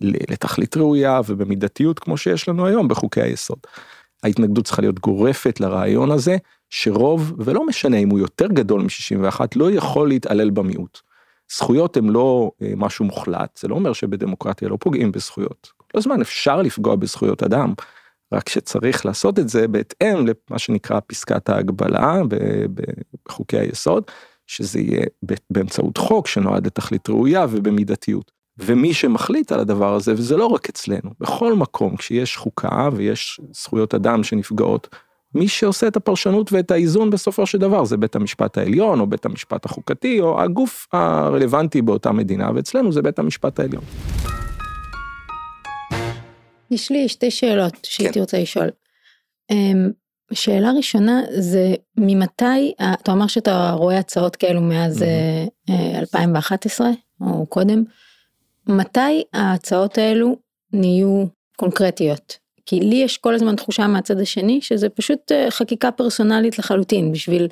לתכלית 0.02 0.78
ראויה 0.78 1.22
ובמידתיות 1.26 2.00
כמו 2.00 2.18
שיש 2.18 2.50
לנו 2.50 2.66
היום 2.66 2.88
בחוקי 2.88 3.22
היסוד. 3.22 3.60
ההתנגדות 4.24 4.66
צריכה 4.66 4.82
להיות 4.82 5.00
גורפת 5.00 5.60
לרעיון 5.60 6.12
הזה, 6.12 6.38
שרוב, 6.70 7.34
ולא 7.38 7.66
משנה 7.66 7.98
אם 7.98 8.10
הוא 8.10 8.20
יותר 8.20 8.48
גדול 8.48 8.82
מ-61, 8.82 9.40
לא 9.56 9.72
יכול 9.72 10.10
להתעלל 10.10 10.50
במיעוט. 10.50 11.00
זכויות 11.52 11.98
הן 11.98 12.06
לא 12.06 12.52
אה, 12.62 12.74
משהו 12.78 13.06
מוחלט, 13.06 13.58
זה 13.62 13.68
לא 13.68 13.76
אומר 13.76 13.94
שבדמוקרטיה 13.94 14.70
לא 14.70 14.78
פוגעים 14.80 15.12
בזכויות. 15.12 15.72
כל 15.92 15.98
הזמן 15.98 16.22
אפשר 16.22 16.62
לפגוע 16.62 16.96
בזכויות 16.96 17.44
אדם, 17.44 17.74
רק 18.34 18.50
שצריך 18.50 19.06
לעשות 19.06 19.40
את 19.40 19.50
זה 19.50 19.68
בהתאם 19.68 20.26
למה 20.28 20.60
שנקרא 20.60 21.00
פסקת 21.08 21.50
ההגבלה 21.50 22.22
בחוקי 23.26 23.58
היסוד, 23.58 24.04
שזה 24.48 24.80
יהיה 24.80 25.06
באמצעות 25.50 25.98
חוק 25.98 26.28
שנועד 26.28 26.66
לתכלית 26.68 27.10
ראויה 27.10 27.46
ובמידתיות. 27.50 28.35
ומי 28.60 28.94
שמחליט 28.94 29.52
על 29.52 29.60
הדבר 29.60 29.94
הזה, 29.94 30.14
וזה 30.14 30.38
לא 30.38 30.46
רק 30.46 30.70
אצלנו, 30.70 31.12
בכל 31.20 31.54
מקום 31.54 31.98
כשיש 31.98 32.38
חוקה 32.38 32.90
ויש 32.94 33.40
זכויות 33.52 33.94
אדם 33.94 34.24
שנפגעות, 34.24 34.96
מי 35.36 35.48
שעושה 35.48 35.88
את 35.88 35.96
הפרשנות 35.96 36.54
ואת 36.54 36.72
האיזון 36.72 37.10
בסופו 37.10 37.46
של 37.46 37.58
דבר 37.58 37.86
זה 37.86 37.98
בית 37.98 38.16
המשפט 38.16 38.58
העליון 38.58 39.00
או 39.00 39.08
בית 39.08 39.26
המשפט 39.26 39.66
החוקתי 39.66 40.20
או 40.20 40.42
הגוף 40.42 40.88
הרלוונטי 40.94 41.82
באותה 41.82 42.12
מדינה 42.12 42.50
ואצלנו 42.56 42.92
זה 42.92 43.02
בית 43.02 43.20
המשפט 43.20 43.60
העליון. 43.60 43.84
יש 46.72 46.92
לי 46.92 47.10
שתי 47.10 47.32
שאלות 47.32 47.74
שהייתי 47.84 48.14
כן. 48.14 48.20
רוצה 48.20 48.40
לשאול. 48.40 48.70
אמ, 49.52 49.92
שאלה 50.34 50.72
ראשונה 50.72 51.22
זה 51.38 51.74
ממתי 51.98 52.74
אתה 52.94 53.12
אומר 53.12 53.28
שאתה 53.28 53.72
רואה 53.72 53.98
הצעות 53.98 54.36
כאלו 54.36 54.62
מאז 54.62 55.02
mm-hmm. 55.02 56.00
2011 56.00 56.90
או 57.22 57.46
קודם 57.46 57.84
מתי 58.68 59.24
ההצעות 59.34 59.98
האלו 59.98 60.38
נהיו 60.74 61.26
קונקרטיות 61.58 62.38
כי 62.66 62.80
לי 62.80 62.96
יש 62.96 63.18
כל 63.18 63.36
הזמן 63.36 63.56
תחושה 63.56 63.88
מהצד 63.88 64.20
השני 64.20 64.62
שזה 64.62 64.90
פשוט 64.90 65.32
אה, 65.32 65.52
חקיקה 65.52 65.92
פרסונלית 65.92 66.60
לחלוטין 66.60 67.12
בשביל 67.12 67.48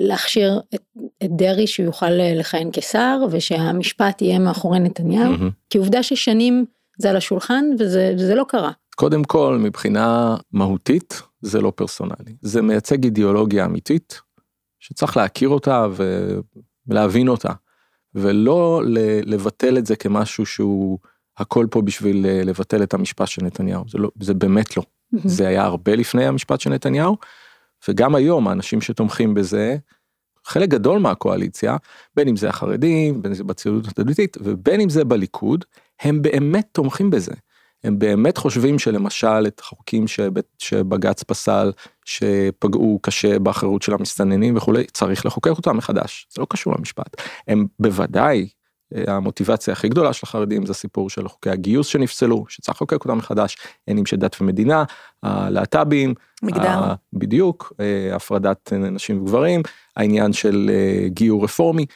להכשיר 0.00 0.60
את, 0.74 0.82
את 1.24 1.36
דרעי 1.36 1.66
שהוא 1.66 1.86
יוכל 1.86 2.10
לכהן 2.10 2.68
כשר 2.72 3.18
ושהמשפט 3.30 4.22
יהיה 4.22 4.38
מאחורי 4.38 4.78
נתניהו 4.78 5.34
mm-hmm. 5.34 5.52
כי 5.70 5.78
עובדה 5.78 6.02
ששנים 6.02 6.64
זה 6.98 7.10
על 7.10 7.16
השולחן 7.16 7.64
וזה, 7.78 8.14
וזה 8.18 8.34
לא 8.34 8.44
קרה. 8.48 8.72
קודם 8.96 9.24
כל 9.24 9.58
מבחינה 9.60 10.36
מהותית 10.52 11.22
זה 11.40 11.60
לא 11.60 11.72
פרסונלי 11.76 12.36
זה 12.42 12.62
מייצג 12.62 13.04
אידיאולוגיה 13.04 13.64
אמיתית 13.64 14.20
שצריך 14.80 15.16
להכיר 15.16 15.48
אותה 15.48 15.86
ולהבין 16.88 17.28
אותה 17.28 17.52
ולא 18.14 18.82
לבטל 19.24 19.78
את 19.78 19.86
זה 19.86 19.96
כמשהו 19.96 20.46
שהוא 20.46 20.98
הכל 21.38 21.66
פה 21.70 21.82
בשביל 21.82 22.26
אה, 22.26 22.42
לבטל 22.44 22.82
את 22.82 22.94
המשפט 22.94 23.28
של 23.28 23.44
נתניהו. 23.44 23.84
זה 23.88 23.98
לא 23.98 24.10
זה 24.20 24.34
באמת 24.34 24.76
לא. 24.76 24.82
זה 25.24 25.48
היה 25.48 25.62
הרבה 25.62 25.96
לפני 25.96 26.26
המשפט 26.26 26.60
של 26.60 26.70
נתניהו 26.70 27.16
וגם 27.88 28.14
היום 28.14 28.48
האנשים 28.48 28.80
שתומכים 28.80 29.34
בזה 29.34 29.76
חלק 30.44 30.68
גדול 30.68 30.98
מהקואליציה 30.98 31.76
בין 32.16 32.28
אם 32.28 32.36
זה 32.36 32.48
החרדים 32.48 33.22
בין 33.22 33.32
אם 33.32 33.36
זה 33.36 33.44
בציונות 33.44 33.98
הדתית 33.98 34.36
ובין 34.40 34.80
אם 34.80 34.88
זה 34.88 35.04
בליכוד 35.04 35.64
הם 36.00 36.22
באמת 36.22 36.68
תומכים 36.72 37.10
בזה. 37.10 37.32
הם 37.84 37.98
באמת 37.98 38.38
חושבים 38.38 38.78
שלמשל 38.78 39.46
את 39.46 39.60
החוקים 39.60 40.04
שבג"ץ 40.58 41.22
פסל 41.22 41.72
שפגעו 42.04 42.98
קשה 43.02 43.38
באחריות 43.38 43.82
של 43.82 43.92
המסתננים 43.94 44.56
וכולי 44.56 44.84
צריך 44.84 45.26
לחוקק 45.26 45.50
אותם 45.50 45.76
מחדש. 45.76 46.26
זה 46.34 46.40
לא 46.40 46.46
קשור 46.50 46.74
למשפט. 46.78 47.16
הם 47.48 47.66
בוודאי 47.78 48.48
המוטיבציה 48.94 49.72
הכי 49.72 49.88
גדולה 49.88 50.12
של 50.12 50.20
החרדים 50.22 50.66
זה 50.66 50.70
הסיפור 50.70 51.10
של 51.10 51.28
חוקי 51.28 51.50
הגיוס 51.50 51.86
שנפסלו 51.86 52.44
שצריך 52.48 52.76
לחוקק 52.76 53.04
אותם 53.04 53.18
מחדש 53.18 53.56
עניינים 53.86 54.06
של 54.06 54.16
דת 54.16 54.36
ומדינה 54.40 54.84
הלהט"בים 55.22 56.14
מגדר. 56.42 56.94
בדיוק 57.12 57.72
אה, 57.80 58.16
הפרדת 58.16 58.72
נשים 58.72 59.22
וגברים 59.22 59.62
העניין 59.96 60.32
של 60.32 60.70
אה, 60.72 61.08
גיור 61.08 61.44
רפורמי. 61.44 61.86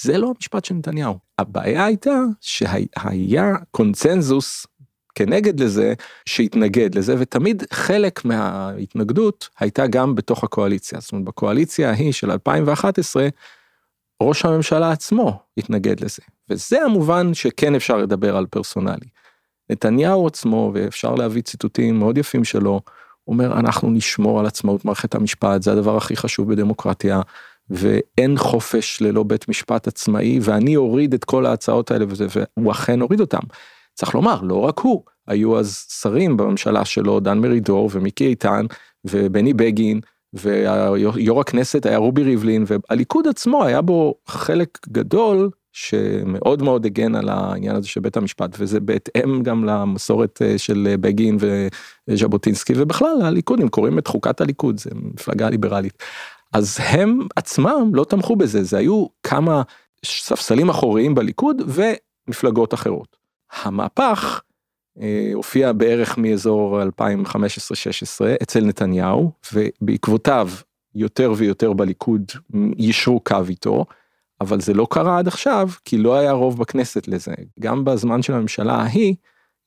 זה 0.00 0.18
לא 0.18 0.32
המשפט 0.36 0.64
של 0.64 0.74
נתניהו. 0.74 1.18
הבעיה 1.38 1.84
הייתה 1.84 2.20
שהיה 2.40 3.54
קונצנזוס 3.70 4.66
כנגד 5.14 5.60
לזה 5.60 5.94
שהתנגד 6.26 6.94
לזה 6.94 7.14
ותמיד 7.18 7.62
חלק 7.72 8.24
מההתנגדות 8.24 9.48
הייתה 9.60 9.86
גם 9.86 10.14
בתוך 10.14 10.44
הקואליציה 10.44 11.00
זאת 11.00 11.12
אומרת 11.12 11.24
בקואליציה 11.24 11.90
ההיא 11.90 12.12
של 12.12 12.30
2011 12.30 13.28
ראש 14.22 14.44
הממשלה 14.44 14.90
עצמו 14.90 15.42
התנגד 15.56 16.00
לזה 16.00 16.22
וזה 16.50 16.82
המובן 16.82 17.34
שכן 17.34 17.74
אפשר 17.74 17.96
לדבר 17.96 18.36
על 18.36 18.46
פרסונלי. 18.46 19.06
נתניהו 19.70 20.26
עצמו 20.26 20.70
ואפשר 20.74 21.14
להביא 21.14 21.42
ציטוטים 21.42 21.98
מאוד 21.98 22.18
יפים 22.18 22.44
שלו 22.44 22.80
אומר 23.28 23.58
אנחנו 23.58 23.90
נשמור 23.90 24.40
על 24.40 24.46
עצמאות 24.46 24.84
מערכת 24.84 25.14
המשפט 25.14 25.62
זה 25.62 25.72
הדבר 25.72 25.96
הכי 25.96 26.16
חשוב 26.16 26.52
בדמוקרטיה 26.52 27.20
ואין 27.70 28.38
חופש 28.38 29.02
ללא 29.02 29.22
בית 29.22 29.48
משפט 29.48 29.88
עצמאי 29.88 30.38
ואני 30.42 30.76
אוריד 30.76 31.14
את 31.14 31.24
כל 31.24 31.46
ההצעות 31.46 31.90
האלה 31.90 32.04
וזה 32.08 32.26
והוא 32.34 32.72
אכן 32.72 33.00
הוריד 33.00 33.20
אותם. 33.20 33.42
צריך 34.02 34.14
לומר 34.14 34.42
לא 34.42 34.60
רק 34.60 34.78
הוא 34.78 35.02
היו 35.28 35.58
אז 35.58 35.86
שרים 36.00 36.36
בממשלה 36.36 36.84
שלו 36.84 37.20
דן 37.20 37.38
מרידור 37.38 37.90
ומיקי 37.92 38.26
איתן 38.26 38.66
ובני 39.04 39.54
בגין 39.54 40.00
ויו"ר 40.34 41.40
הכנסת 41.40 41.86
היה 41.86 41.98
רובי 41.98 42.22
ריבלין 42.22 42.64
והליכוד 42.66 43.28
עצמו 43.28 43.64
היה 43.64 43.82
בו 43.82 44.14
חלק 44.26 44.78
גדול 44.88 45.50
שמאוד 45.72 46.62
מאוד 46.62 46.86
הגן 46.86 47.14
על 47.14 47.28
העניין 47.28 47.76
הזה 47.76 47.88
של 47.88 48.00
בית 48.00 48.16
המשפט 48.16 48.56
וזה 48.58 48.80
בהתאם 48.80 49.42
גם 49.42 49.64
למסורת 49.64 50.42
אה, 50.42 50.58
של 50.58 50.94
בגין 51.00 51.36
וז'בוטינסקי 52.08 52.72
ובכלל 52.76 53.22
הליכודים 53.22 53.68
קוראים 53.68 53.98
את 53.98 54.06
חוקת 54.06 54.40
הליכוד 54.40 54.80
זה 54.80 54.90
מפלגה 54.94 55.50
ליברלית. 55.50 56.02
אז 56.52 56.78
הם 56.80 57.18
עצמם 57.36 57.90
לא 57.94 58.04
תמכו 58.04 58.36
בזה 58.36 58.64
זה 58.64 58.78
היו 58.78 59.06
כמה 59.22 59.62
ספסלים 60.04 60.68
אחוריים 60.68 61.14
בליכוד 61.14 61.62
ומפלגות 61.66 62.74
אחרות. 62.74 63.21
המהפך 63.52 64.40
אה, 65.00 65.30
הופיע 65.34 65.72
בערך 65.72 66.18
מאזור 66.18 66.82
2015-16 66.82 66.84
אצל 68.42 68.64
נתניהו 68.64 69.32
ובעקבותיו 69.52 70.48
יותר 70.94 71.32
ויותר 71.36 71.72
בליכוד 71.72 72.32
יישרו 72.78 73.20
קו 73.20 73.36
איתו. 73.48 73.84
אבל 74.42 74.60
זה 74.60 74.74
לא 74.74 74.86
קרה 74.90 75.18
עד 75.18 75.28
עכשיו 75.28 75.68
כי 75.84 75.98
לא 75.98 76.18
היה 76.18 76.32
רוב 76.32 76.58
בכנסת 76.58 77.08
לזה 77.08 77.34
גם 77.60 77.84
בזמן 77.84 78.22
של 78.22 78.34
הממשלה 78.34 78.74
ההיא 78.74 79.14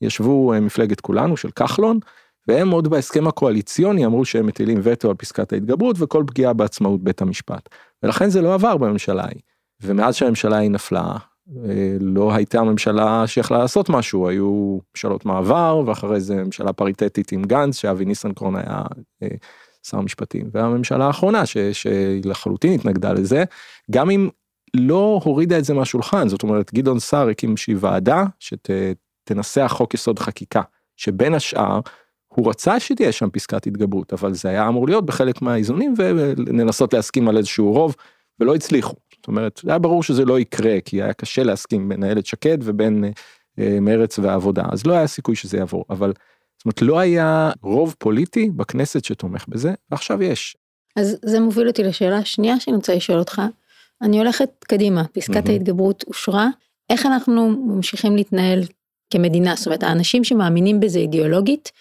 ישבו 0.01 0.54
אה, 0.54 0.60
מפלגת 0.60 1.01
כולנו 1.01 1.38
של 1.38 1.51
כחלון 1.51 2.00
והם 2.48 2.70
עוד 2.70 2.88
בהסכם 2.88 3.27
הקואליציוני 3.27 4.06
אמרו 4.06 4.25
שהם 4.25 4.46
מטילים 4.46 4.80
וטו 4.84 5.10
על 5.10 5.15
פסקת 5.15 5.54
ההתגברות 5.54 5.96
וכל 6.00 6.24
פגיעה 6.27 6.54
בעצמאות 6.54 7.04
בית 7.04 7.22
המשפט 7.22 7.70
ולכן 8.04 8.30
זה 8.30 8.42
לא 8.42 8.54
עבר 8.54 8.77
בממשלה 8.77 9.24
ההיא 9.24 9.42
ומאז 9.82 10.15
שהממשלה 10.15 10.58
ההיא 10.58 10.72
נפלה 10.72 11.15
לא 12.00 12.34
הייתה 12.34 12.64
ממשלה 12.64 13.28
שיכלה 13.28 13.58
לעשות 13.58 13.90
משהו 13.90 14.28
היו 14.28 14.78
ממשלות 14.92 15.25
מעבר 15.25 15.82
ואחרי 15.86 16.22
זה 16.22 16.36
ממשלה 16.36 16.74
פריטטית 16.74 17.32
עם 17.32 17.44
גנץ 17.44 17.78
שאבי 17.78 18.06
ניסנקרון 18.06 18.56
היה 18.56 18.82
אה, 19.24 19.28
שר 19.84 19.98
המשפטים 19.98 20.50
והממשלה 20.52 21.06
האחרונה 21.06 21.44
שלחלוטין 21.74 22.74
התנגדה 22.74 23.14
לזה 23.14 23.44
גם 23.92 24.10
אם 24.10 24.30
לא 24.74 25.20
הורידה 25.24 25.58
את 25.58 25.66
זה 25.66 25.74
מהשולחן 25.74 26.30
זאת 26.30 26.44
אומרת 26.44 26.74
גדעון 26.74 27.00
סער 27.00 27.30
הקים 27.30 27.50
איזושהי 27.50 27.75
ועדה 27.75 28.24
שתנסח 28.40 29.72
חוק 29.75 29.94
יסוד 29.94 30.20
חקיקה 30.20 30.62
שבין 30.98 31.34
השאר 31.34 31.80
הוא 32.28 32.50
רצה 32.50 32.80
שתהיה 32.80 33.12
שם 33.12 33.30
פסקת 33.30 33.68
התגברות 33.68 34.14
אבל 34.14 34.34
זה 34.34 34.50
היה 34.50 34.68
אמור 34.68 34.88
להיות 34.88 35.06
בחלק 35.06 35.42
מהאיזונים 35.42 35.94
ולנסות 35.98 36.94
להסכים 36.94 37.28
על 37.28 37.38
איזשהו 37.38 37.72
רוב 37.72 37.96
ולא 38.40 38.56
הצליחו. 38.56 38.96
זאת 39.25 39.27
אומרת 39.27 39.62
היה 39.67 39.79
ברור 39.79 40.03
שזה 40.03 40.25
לא 40.25 40.39
יקרה 40.39 40.82
כי 40.86 41.01
היה 41.01 41.13
קשה 41.13 41.44
להסכים 41.44 41.89
בין 41.89 42.03
איילת 42.03 42.25
שקד 42.25 42.58
ובין 42.62 43.03
אה, 43.60 43.77
מרץ 43.82 44.20
והעבודה 44.20 44.63
אז 44.72 44.86
לא 44.86 44.94
היה 44.94 45.08
סיכוי 45.08 45.36
שזה 45.36 45.58
יעבור 45.58 45.86
אבל 45.89 46.13
זאת 46.58 46.65
אומרת 46.65 46.82
לא 46.82 47.00
היה 47.00 47.51
רוב 47.62 47.96
פוליטי 48.00 48.50
בכנסת 48.50 49.05
שתומך 49.05 49.46
בזה 49.48 49.74
ועכשיו 49.91 50.24
יש. 50.24 50.58
אז 50.96 51.17
זה 51.25 51.39
מוביל 51.39 51.67
אותי 51.67 51.84
לשאלה 51.84 52.17
השנייה 52.17 52.60
שאני 52.60 52.75
רוצה 52.75 52.96
לשאול 52.96 53.20
אותך 53.20 53.41
אני 54.01 54.17
הולכת 54.17 54.50
קדימה, 54.67 55.03
פסקת 55.08 55.48
mm-hmm. 55.48 55.51
ההתגברות 55.51 56.03
אושרה, 56.08 56.48
איך 56.89 57.05
אנחנו 57.05 57.50
ממשיכים 57.50 58.15
להתנהל 58.15 58.62
כמדינה, 59.10 59.55
זאת 59.55 59.65
אומרת 59.65 59.84
האנשים 59.84 60.24
שמאמינים 60.24 60.79
בזה 60.79 61.00
אידיאולוגית, 61.00 61.72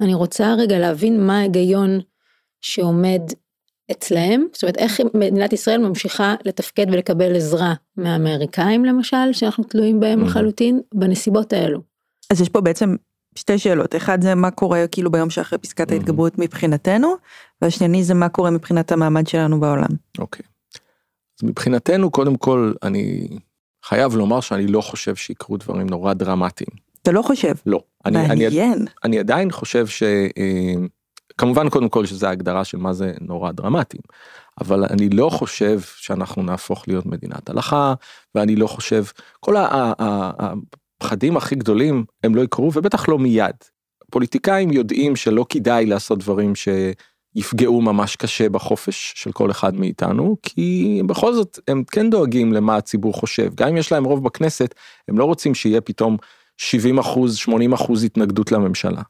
אני 0.00 0.14
רוצה 0.14 0.54
רגע 0.58 0.78
להבין 0.78 1.26
מה 1.26 1.38
ההיגיון 1.38 2.00
שעומד 2.60 3.22
אצלהם, 3.90 4.46
זאת 4.52 4.62
אומרת 4.62 4.76
איך 4.76 5.00
מדינת 5.14 5.52
ישראל 5.52 5.78
ממשיכה 5.78 6.34
לתפקד 6.44 6.86
ולקבל 6.92 7.36
עזרה 7.36 7.74
מהאמריקאים 7.96 8.84
למשל, 8.84 9.32
שאנחנו 9.32 9.64
תלויים 9.64 10.00
בהם. 10.00 10.24
לחלוטין, 10.24 10.80
בנסיבות 10.94 11.52
האלו. 11.52 11.80
אז 12.30 12.40
יש 12.40 12.48
פה 12.48 12.60
בעצם 12.60 12.96
שתי 13.34 13.58
שאלות, 13.58 13.96
אחד 13.96 14.22
זה 14.22 14.34
מה 14.34 14.50
קורה 14.50 14.86
כאילו 14.86 15.10
ביום 15.10 15.30
שאחרי 15.30 15.58
פסקת. 15.58 15.90
ההתגברות 15.90 16.38
מבחינתנו, 16.38 17.14
והשני 17.62 18.04
זה 18.04 18.14
מה 18.14 18.28
קורה 18.28 18.50
מבחינת 18.50 18.92
המעמד 18.92 19.26
שלנו 19.26 19.60
בעולם. 19.60 19.88
אוקיי. 20.18 20.42
Okay. 20.44 20.78
אז 21.40 21.48
מבחינתנו 21.48 22.10
קודם 22.10 22.36
כל 22.36 22.72
אני 22.82 23.28
חייב 23.84 24.16
לומר 24.16 24.40
שאני 24.40 24.66
לא 24.66 24.80
חושב 24.80 25.16
שיקרו 25.16 25.56
דברים 25.56 25.86
נורא 25.90 26.12
דרמטיים. 26.12 26.70
אתה 27.02 27.12
לא 27.12 27.22
חושב? 27.22 27.54
לא. 27.66 27.80
מעניין. 28.06 28.30
אני, 28.30 28.72
אני, 28.72 28.84
אני 29.04 29.18
עדיין 29.18 29.50
חושב 29.50 29.86
כמובן 31.38 31.68
קודם 31.68 31.88
כל 31.88 32.06
שזה 32.06 32.28
ההגדרה 32.28 32.64
של 32.64 32.78
מה 32.78 32.92
זה 32.92 33.12
נורא 33.20 33.52
דרמטי, 33.52 33.98
אבל 34.60 34.84
אני 34.84 35.08
לא 35.08 35.30
חושב 35.30 35.80
שאנחנו 35.80 36.42
נהפוך 36.42 36.88
להיות 36.88 37.06
מדינת 37.06 37.50
הלכה, 37.50 37.94
ואני 38.34 38.56
לא 38.56 38.66
חושב, 38.66 39.04
כל 39.40 39.54
הפחדים 41.00 41.36
הכי 41.36 41.54
גדולים 41.54 42.04
הם 42.24 42.34
לא 42.34 42.42
יקרו 42.42 42.70
ובטח 42.74 43.08
לא 43.08 43.18
מיד. 43.18 43.56
פוליטיקאים 44.10 44.72
יודעים 44.72 45.16
שלא 45.16 45.46
כדאי 45.48 45.86
לעשות 45.86 46.18
דברים 46.18 46.52
שיפגעו 46.54 47.80
ממש 47.80 48.16
קשה 48.16 48.48
בחופש 48.48 49.12
של 49.16 49.32
כל 49.32 49.50
אחד 49.50 49.74
מאיתנו, 49.74 50.36
כי 50.42 51.00
בכל 51.06 51.34
זאת 51.34 51.58
הם 51.68 51.84
כן 51.90 52.10
דואגים 52.10 52.52
למה 52.52 52.76
הציבור 52.76 53.14
חושב, 53.14 53.54
גם 53.54 53.68
אם 53.68 53.76
יש 53.76 53.92
להם 53.92 54.04
רוב 54.04 54.24
בכנסת, 54.24 54.74
הם 55.08 55.18
לא 55.18 55.24
רוצים 55.24 55.54
שיהיה 55.54 55.80
פתאום 55.80 56.16
70 56.56 56.98
אחוז, 56.98 57.36
80 57.36 57.72
אחוז 57.72 58.04
התנגדות 58.04 58.52
לממשלה. 58.52 59.02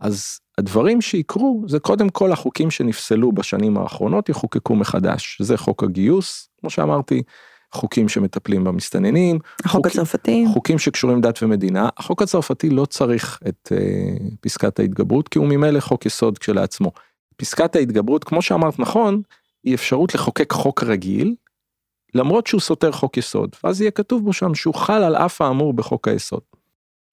אז 0.00 0.38
הדברים 0.58 1.00
שיקרו 1.00 1.64
זה 1.68 1.78
קודם 1.78 2.08
כל 2.08 2.32
החוקים 2.32 2.70
שנפסלו 2.70 3.32
בשנים 3.32 3.78
האחרונות 3.78 4.28
יחוקקו 4.28 4.74
מחדש, 4.74 5.38
זה 5.42 5.56
חוק 5.56 5.82
הגיוס, 5.82 6.48
כמו 6.60 6.70
שאמרתי, 6.70 7.22
חוקים 7.72 8.08
שמטפלים 8.08 8.64
במסתננים, 8.64 9.38
החוק 9.64 9.86
חוקים, 9.86 10.02
הצרפתי, 10.02 10.44
חוקים 10.52 10.78
שקשורים 10.78 11.20
דת 11.20 11.42
ומדינה, 11.42 11.88
החוק 11.96 12.22
הצרפתי 12.22 12.70
לא 12.70 12.84
צריך 12.84 13.40
את 13.48 13.72
uh, 13.72 14.34
פסקת 14.40 14.78
ההתגברות 14.78 15.28
כי 15.28 15.38
הוא 15.38 15.46
ממילא 15.46 15.80
חוק 15.80 16.06
יסוד 16.06 16.38
כשלעצמו. 16.38 16.92
פסקת 17.36 17.76
ההתגברות 17.76 18.24
כמו 18.24 18.42
שאמרת 18.42 18.78
נכון 18.78 19.22
היא 19.64 19.74
אפשרות 19.74 20.14
לחוקק 20.14 20.52
חוק 20.52 20.82
רגיל 20.82 21.34
למרות 22.14 22.46
שהוא 22.46 22.60
סותר 22.60 22.92
חוק 22.92 23.16
יסוד 23.16 23.56
ואז 23.64 23.80
יהיה 23.80 23.90
כתוב 23.90 24.24
בו 24.24 24.32
שם 24.32 24.54
שהוא 24.54 24.74
חל 24.74 25.02
על 25.02 25.16
אף 25.16 25.40
האמור 25.40 25.72
בחוק 25.72 26.08
היסוד. 26.08 26.40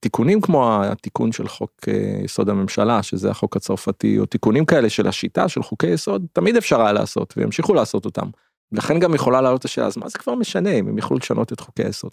תיקונים 0.03 0.41
כמו 0.41 0.83
התיקון 0.83 1.31
של 1.31 1.47
חוק 1.47 1.71
אה, 1.87 2.23
יסוד 2.23 2.49
הממשלה 2.49 3.03
שזה 3.03 3.31
החוק 3.31 3.55
הצרפתי 3.55 4.19
או 4.19 4.25
תיקונים 4.25 4.65
כאלה 4.65 4.89
של 4.89 5.07
השיטה 5.07 5.47
של 5.47 5.63
חוקי 5.63 5.87
יסוד 5.87 6.25
תמיד 6.33 6.55
אפשר 6.57 6.81
היה 6.81 6.93
לעשות 6.93 7.33
וימשיכו 7.37 7.73
לעשות 7.73 8.05
אותם. 8.05 8.27
לכן 8.71 8.99
גם 8.99 9.13
יכולה 9.13 9.41
לעלות 9.41 9.65
השאלה 9.65 9.87
אז 9.87 9.97
מה 9.97 10.09
זה 10.09 10.17
כבר 10.17 10.35
משנה 10.35 10.69
אם 10.69 10.87
הם 10.87 10.97
יכלו 10.97 11.17
לשנות 11.17 11.53
את 11.53 11.59
חוקי 11.59 11.83
היסוד. 11.83 12.11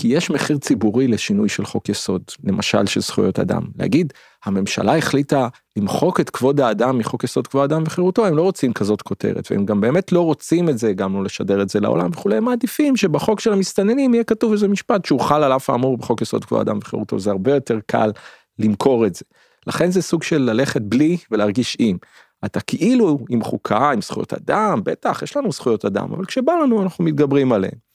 כי 0.00 0.08
יש 0.08 0.30
מחיר 0.30 0.58
ציבורי 0.58 1.08
לשינוי 1.08 1.48
של 1.48 1.64
חוק 1.64 1.88
יסוד 1.88 2.22
למשל 2.44 2.86
של 2.86 3.00
זכויות 3.00 3.38
אדם 3.38 3.62
להגיד 3.78 4.12
הממשלה 4.44 4.98
החליטה 4.98 5.48
למחוק 5.76 6.20
את 6.20 6.30
כבוד 6.30 6.60
האדם 6.60 6.98
מחוק 6.98 7.24
יסוד 7.24 7.46
כבוד 7.46 7.72
האדם 7.72 7.82
וחירותו 7.86 8.26
הם 8.26 8.36
לא 8.36 8.42
רוצים 8.42 8.72
כזאת 8.72 9.02
כותרת 9.02 9.48
והם 9.50 9.66
גם 9.66 9.80
באמת 9.80 10.12
לא 10.12 10.20
רוצים 10.20 10.68
את 10.68 10.78
זה 10.78 10.92
גם 10.92 11.14
לא 11.14 11.24
לשדר 11.24 11.62
את 11.62 11.68
זה 11.68 11.80
לעולם 11.80 12.10
וכולי 12.12 12.36
הם 12.36 12.44
מעדיפים 12.44 12.96
שבחוק 12.96 13.40
של 13.40 13.52
המסתננים 13.52 14.14
יהיה 14.14 14.24
כתוב 14.24 14.52
איזה 14.52 14.68
משפט 14.68 15.04
שהוא 15.04 15.20
חל 15.20 15.42
על 15.42 15.52
אף 15.52 15.70
האמור 15.70 15.98
בחוק 15.98 16.22
יסוד 16.22 16.44
כבוד 16.44 16.58
האדם 16.58 16.78
וחירותו 16.78 17.18
זה 17.18 17.30
הרבה 17.30 17.54
יותר 17.54 17.78
קל 17.86 18.10
למכור 18.58 19.06
את 19.06 19.14
זה. 19.14 19.24
לכן 19.66 19.90
זה 19.90 20.02
סוג 20.02 20.22
של 20.22 20.38
ללכת 20.38 20.82
בלי 20.82 21.16
ולהרגיש 21.30 21.76
עם. 21.78 21.96
אתה 22.44 22.60
כאילו 22.60 23.18
עם 23.30 23.42
חוקה 23.42 23.90
עם 23.90 24.02
זכויות 24.02 24.32
אדם 24.32 24.80
בטח 24.84 25.22
יש 25.22 25.36
לנו 25.36 25.52
זכויות 25.52 25.84
אדם 25.84 26.12
אבל 26.12 26.24
כשבא 26.24 26.52
לנו 26.52 26.82
אנחנו 26.82 27.04
מתגברים 27.04 27.52
עליהם. 27.52 27.85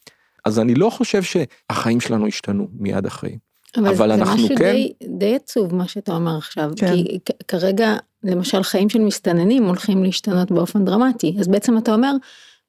אז 0.46 0.60
אני 0.60 0.76
לא 0.76 0.90
חושב 0.90 1.22
שהחיים 1.24 2.00
שלנו 2.00 2.28
השתנו 2.28 2.68
מיד 2.74 3.06
אחרי. 3.06 3.38
אבל, 3.78 3.88
אבל 3.88 4.08
זה 4.08 4.14
אנחנו 4.14 4.36
משהו 4.36 4.48
כן- 4.48 4.72
די, 4.72 4.94
די 5.18 5.36
עצוב 5.36 5.76
מה 5.76 5.88
שאתה 5.88 6.16
אומר 6.16 6.38
עכשיו, 6.38 6.72
כן. 6.76 6.94
כי 6.94 7.20
כרגע 7.48 7.96
למשל 8.24 8.64
חיים 8.64 8.90
של 8.90 9.00
מסתננים 9.00 9.64
הולכים 9.64 10.04
להשתנות 10.04 10.52
באופן 10.52 10.86
דרמטי, 10.86 11.36
אז 11.40 11.48
בעצם 11.48 11.78
אתה 11.78 11.94
אומר 11.94 12.12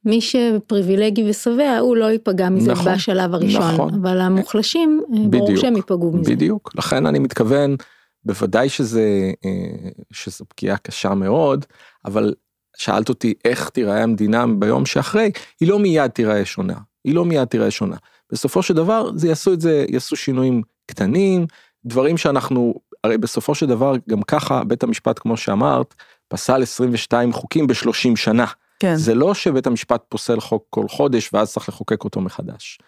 מי 0.05 0.21
שפריבילגי 0.21 1.31
ושבע 1.31 1.79
הוא 1.79 1.97
לא 1.97 2.05
ייפגע 2.05 2.49
מזה 2.49 2.73
נכון, 2.73 2.95
בשלב 2.95 3.35
הראשון, 3.35 3.75
נכון. 3.75 3.95
אבל 3.95 4.21
המוחלשים 4.21 5.01
אה, 5.13 5.29
ברור 5.29 5.47
בדיוק, 5.47 5.61
שהם 5.61 5.77
ייפגעו 5.77 6.13
מזה. 6.13 6.31
בדיוק 6.31 6.71
לכן 6.75 7.07
אני 7.07 7.19
מתכוון 7.19 7.77
בוודאי 8.25 8.69
שזה 8.69 9.33
אה, 9.45 9.91
שזו 10.13 10.45
פגיעה 10.49 10.77
קשה 10.77 11.15
מאוד 11.15 11.65
אבל 12.05 12.35
שאלת 12.77 13.09
אותי 13.09 13.35
איך 13.45 13.69
תיראה 13.69 14.03
המדינה 14.03 14.47
ביום 14.47 14.87
שאחרי 14.87 15.31
היא 15.61 15.69
לא 15.69 15.79
מיד 15.79 16.11
תיראה 16.11 16.45
שונה 16.45 16.77
היא 17.05 17.15
לא 17.15 17.25
מיד 17.25 17.45
תיראה 17.45 17.71
שונה 17.71 17.97
בסופו 18.33 18.63
של 18.63 18.75
דבר 18.75 19.11
זה 19.15 19.29
יעשו 19.29 19.53
את 19.53 19.61
זה 19.61 19.85
יעשו 19.89 20.17
שינויים 20.17 20.63
קטנים 20.87 21.47
דברים 21.85 22.17
שאנחנו 22.17 22.75
הרי 23.05 23.19
בסופו 23.19 23.55
של 23.55 23.67
דבר 23.67 23.95
גם 24.09 24.23
ככה 24.23 24.65
בית 24.65 24.83
המשפט 24.83 25.19
כמו 25.19 25.37
שאמרת 25.37 25.95
פסל 26.29 26.63
22 26.63 27.33
חוקים 27.33 27.67
ב-30 27.67 28.17
שנה 28.17 28.47
כן, 28.83 28.97
זה 28.97 29.15
לא 29.15 29.35
שבית 29.35 29.67
המשפט 29.67 30.03
פוסל 30.09 30.41
חוק 30.41 30.67
כל 30.71 30.89
חודש 30.89 31.31
ואז 31.33 31.53
צריך 31.53 31.69
לחוקק 31.69 32.05
אותו 32.05 32.21
מחדש. 32.21 32.79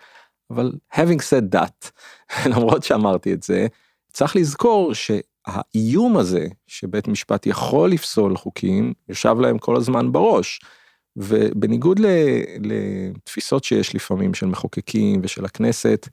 אבל 0.51 0.73
having 0.95 1.21
said 1.21 1.57
that, 1.57 1.91
למרות 2.51 2.83
שאמרתי 2.83 3.33
את 3.33 3.43
זה, 3.43 3.67
צריך 4.13 4.37
לזכור 4.37 4.93
שהאיום 4.95 6.17
הזה 6.17 6.47
שבית 6.67 7.09
משפט 7.09 7.47
יכול 7.47 7.91
לפסול 7.91 8.37
חוקים, 8.37 8.93
יושב 9.09 9.37
להם 9.41 9.59
כל 9.59 9.77
הזמן 9.77 10.13
בראש. 10.13 10.61
ובניגוד 11.17 12.01
לתפיסות 12.61 13.65
שיש 13.65 13.95
לפעמים 13.95 14.35
של 14.35 14.47
מחוקקים 14.47 15.21
ושל 15.25 15.45
הכנסת, 15.45 16.09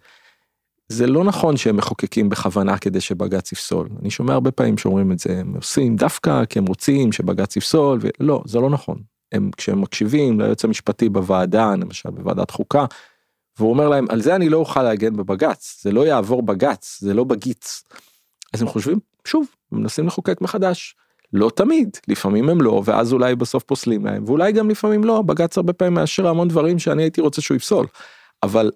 זה 0.88 1.08
לא 1.08 1.24
נכון 1.24 1.58
שהם 1.58 1.78
מחוקקים 1.78 2.30
בכוונה 2.30 2.78
כדי 2.78 3.02
שבג"ץ 3.02 3.52
יפסול. 3.52 3.90
אני 4.02 4.10
שומע 4.10 4.34
הרבה 4.34 4.52
פעמים 4.52 4.78
שאומרים 4.78 5.12
את 5.12 5.20
זה, 5.20 5.40
הם 5.40 5.54
עושים 5.56 5.96
דווקא 5.96 6.46
כי 6.46 6.60
הם 6.60 6.66
רוצים 6.66 7.12
שבג"ץ 7.12 7.56
יפסול, 7.56 8.00
ולא, 8.02 8.44
זה 8.46 8.60
לא 8.60 8.70
נכון. 8.70 9.02
הם 9.32 9.52
כשהם 9.58 9.82
מקשיבים 9.82 10.42
ליועץ 10.42 10.66
המשפטי 10.66 11.10
בוועדה, 11.10 11.76
למשל 11.76 12.10
בוועדת 12.10 12.52
חוקה, 12.52 12.86
והוא 13.60 13.70
אומר 13.70 13.90
להם, 13.90 14.06
על 14.10 14.22
זה 14.22 14.36
אני 14.36 14.50
לא 14.50 14.58
אוכל 14.58 14.84
להגן 14.84 15.18
בבג"ץ, 15.18 15.80
זה 15.84 15.92
לא 15.92 16.06
יעבור 16.06 16.44
בג"ץ, 16.44 16.98
זה 17.02 17.14
לא 17.14 17.24
בגיץ. 17.24 17.84
אז 18.54 18.62
הם 18.62 18.68
חושבים, 18.68 19.00
שוב, 19.26 19.48
מנסים 19.72 20.08
לחוקק 20.08 20.42
מחדש. 20.42 20.96
לא 21.34 21.52
תמיד, 21.56 21.98
לפעמים 22.08 22.50
הם 22.50 22.62
לא, 22.62 22.82
ואז 22.86 23.14
אולי 23.14 23.36
בסוף 23.36 23.64
פוסלים 23.64 24.06
להם, 24.06 24.24
ואולי 24.28 24.52
גם 24.52 24.70
לפעמים 24.70 25.04
לא, 25.04 25.22
בג"ץ 25.22 25.58
הרבה 25.58 25.74
פעמים 25.74 25.94
מאשר 25.94 26.28
המון 26.28 26.48
דברים 26.48 26.80
שאני 26.80 27.04
הייתי 27.04 27.22
רוצה 27.22 27.42
שהוא 27.42 27.56
יפסול. 27.56 27.86
אבל, 28.44 28.72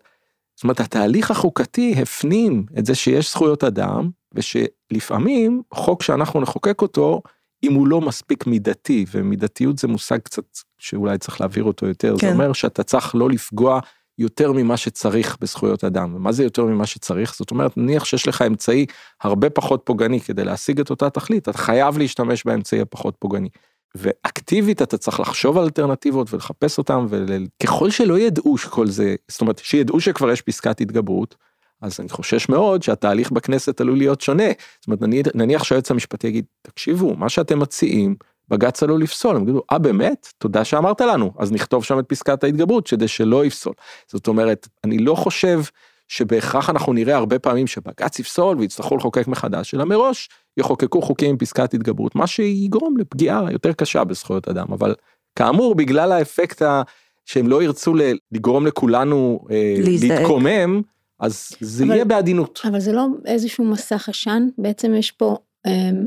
זאת 0.56 0.64
אומרת, 0.64 0.80
התהליך 0.80 1.32
החוקתי 1.32 1.96
הפנים 2.02 2.66
את 2.80 2.86
זה 2.86 2.96
שיש 2.96 3.32
זכויות 3.32 3.64
אדם, 3.64 4.10
ושלפעמים 4.34 5.62
חוק 5.74 6.04
שאנחנו 6.04 6.42
נחוקק 6.42 6.82
אותו, 6.82 7.22
אם 7.64 7.74
הוא 7.74 7.88
לא 7.88 8.02
מספיק 8.02 8.48
מידתי, 8.48 9.06
ומידתיות 9.12 9.78
זה 9.78 9.88
מושג 9.88 10.20
קצת 10.20 10.44
שאולי 10.78 11.18
צריך 11.18 11.42
להעביר 11.42 11.64
אותו 11.64 11.86
יותר, 11.86 12.16
כן. 12.20 12.28
זה 12.28 12.34
אומר 12.34 12.54
שאתה 12.54 12.84
צריך 12.84 13.16
לא 13.16 13.30
לפגוע 13.30 13.80
יותר 14.18 14.52
ממה 14.52 14.78
שצריך 14.78 15.38
בזכויות 15.42 15.84
אדם. 15.84 16.16
ומה 16.16 16.32
זה 16.32 16.44
יותר 16.44 16.66
ממה 16.66 16.86
שצריך? 16.86 17.36
זאת 17.36 17.52
אומרת, 17.52 17.78
נניח 17.78 18.06
שיש 18.06 18.28
לך 18.28 18.42
אמצעי 18.42 18.86
הרבה 19.24 19.50
פחות 19.50 19.82
פוגעני 19.84 20.22
כדי 20.22 20.44
להשיג 20.44 20.80
את 20.80 20.90
אותה 20.90 21.10
תכלית, 21.10 21.50
אתה 21.50 21.58
חייב 21.58 21.98
להשתמש 21.98 22.46
באמצעי 22.46 22.82
הפחות 22.82 23.16
פוגעני. 23.20 23.50
ואקטיבית 23.96 24.82
אתה 24.82 24.98
צריך 24.98 25.20
לחשוב 25.20 25.58
על 25.58 25.64
אלטרנטיבות 25.64 26.34
ולחפש 26.34 26.78
אותם, 26.78 27.06
וככל 27.10 27.90
שלא 27.90 28.20
ידעו 28.20 28.58
שכל 28.58 28.88
זה, 28.88 29.16
זאת 29.28 29.42
אומרת, 29.42 29.58
שידעו 29.58 30.02
שכבר 30.02 30.32
יש 30.32 30.42
פסקת 30.42 30.82
התגברות, 30.82 31.36
אז 31.82 32.00
אני 32.00 32.10
חושש 32.10 32.50
מאוד 32.50 32.84
שהתהליך 32.84 33.32
בכנסת 33.32 33.82
עלול 33.82 33.98
להיות 33.98 34.22
שונה. 34.22 34.48
זאת 34.80 34.88
אומרת, 34.88 35.00
נניח, 35.36 35.64
שהיועץ 35.64 35.92
המשפטי 35.92 36.28
יגיד, 36.28 36.46
תקשיבו, 36.62 37.16
מה 37.16 37.30
שאתם 37.30 37.60
מציעים, 37.60 38.16
בג"ץ 38.50 38.84
עלול 38.84 39.02
לפסול, 39.02 39.36
הם 39.36 39.42
יגידו, 39.44 39.62
אה 39.72 39.78
באמת? 39.78 40.28
תודה 40.38 40.66
שאמרת 40.66 41.02
לנו, 41.02 41.32
אז 41.38 41.52
נכתוב 41.52 41.84
שם 41.84 42.00
את 42.00 42.06
פסקת 42.08 42.44
ההתגברות 42.44 42.88
כדי 42.88 43.08
שלא 43.08 43.46
יפסול. 43.46 43.74
זאת 44.08 44.28
אומרת, 44.28 44.68
אני 44.84 44.98
לא 44.98 45.16
חושב 45.16 45.62
שבהכרח 46.08 46.70
אנחנו 46.70 46.94
נראה 46.94 47.16
הרבה 47.16 47.40
פעמים 47.40 47.68
שבג"ץ 47.68 48.20
יפסול 48.20 48.58
ויצטרכו 48.58 48.98
לחוקק 48.98 49.28
מחדש, 49.28 49.74
אלא 49.74 49.84
מראש 49.86 50.30
יחוקקו 50.58 51.02
חוקים 51.02 51.30
עם 51.30 51.38
פסקת 51.38 51.74
התגברות, 51.74 52.16
מה 52.16 52.28
שיגרום 52.28 52.98
לפגיעה 52.98 53.52
יותר 53.52 53.74
קשה 53.74 54.04
בזכויות 54.04 54.48
אדם, 54.48 54.66
אבל 54.72 54.96
כאמור, 55.36 55.76
בגלל 55.76 56.12
האפקט 56.12 56.62
ה... 56.62 56.82
שהם 57.26 57.48
לא 57.48 57.64
ירצו 57.64 57.94
לגרום 58.32 58.68
לכולנו 58.68 59.40
אה. 59.52 59.76
להתקומם, 60.02 60.82
אז 61.20 61.52
זה 61.60 61.84
אבל- 61.84 61.94
יהיה 61.94 62.06
בעדינות. 62.06 62.62
אבל 62.70 62.80
זה 62.80 62.92
לא 62.92 63.08
איזשהו 63.26 63.66
מסך 63.66 64.10
עשן, 64.10 64.48
בעצם 64.58 64.96
יש 64.96 65.12
פה 65.12 65.38
אמ, 65.68 66.06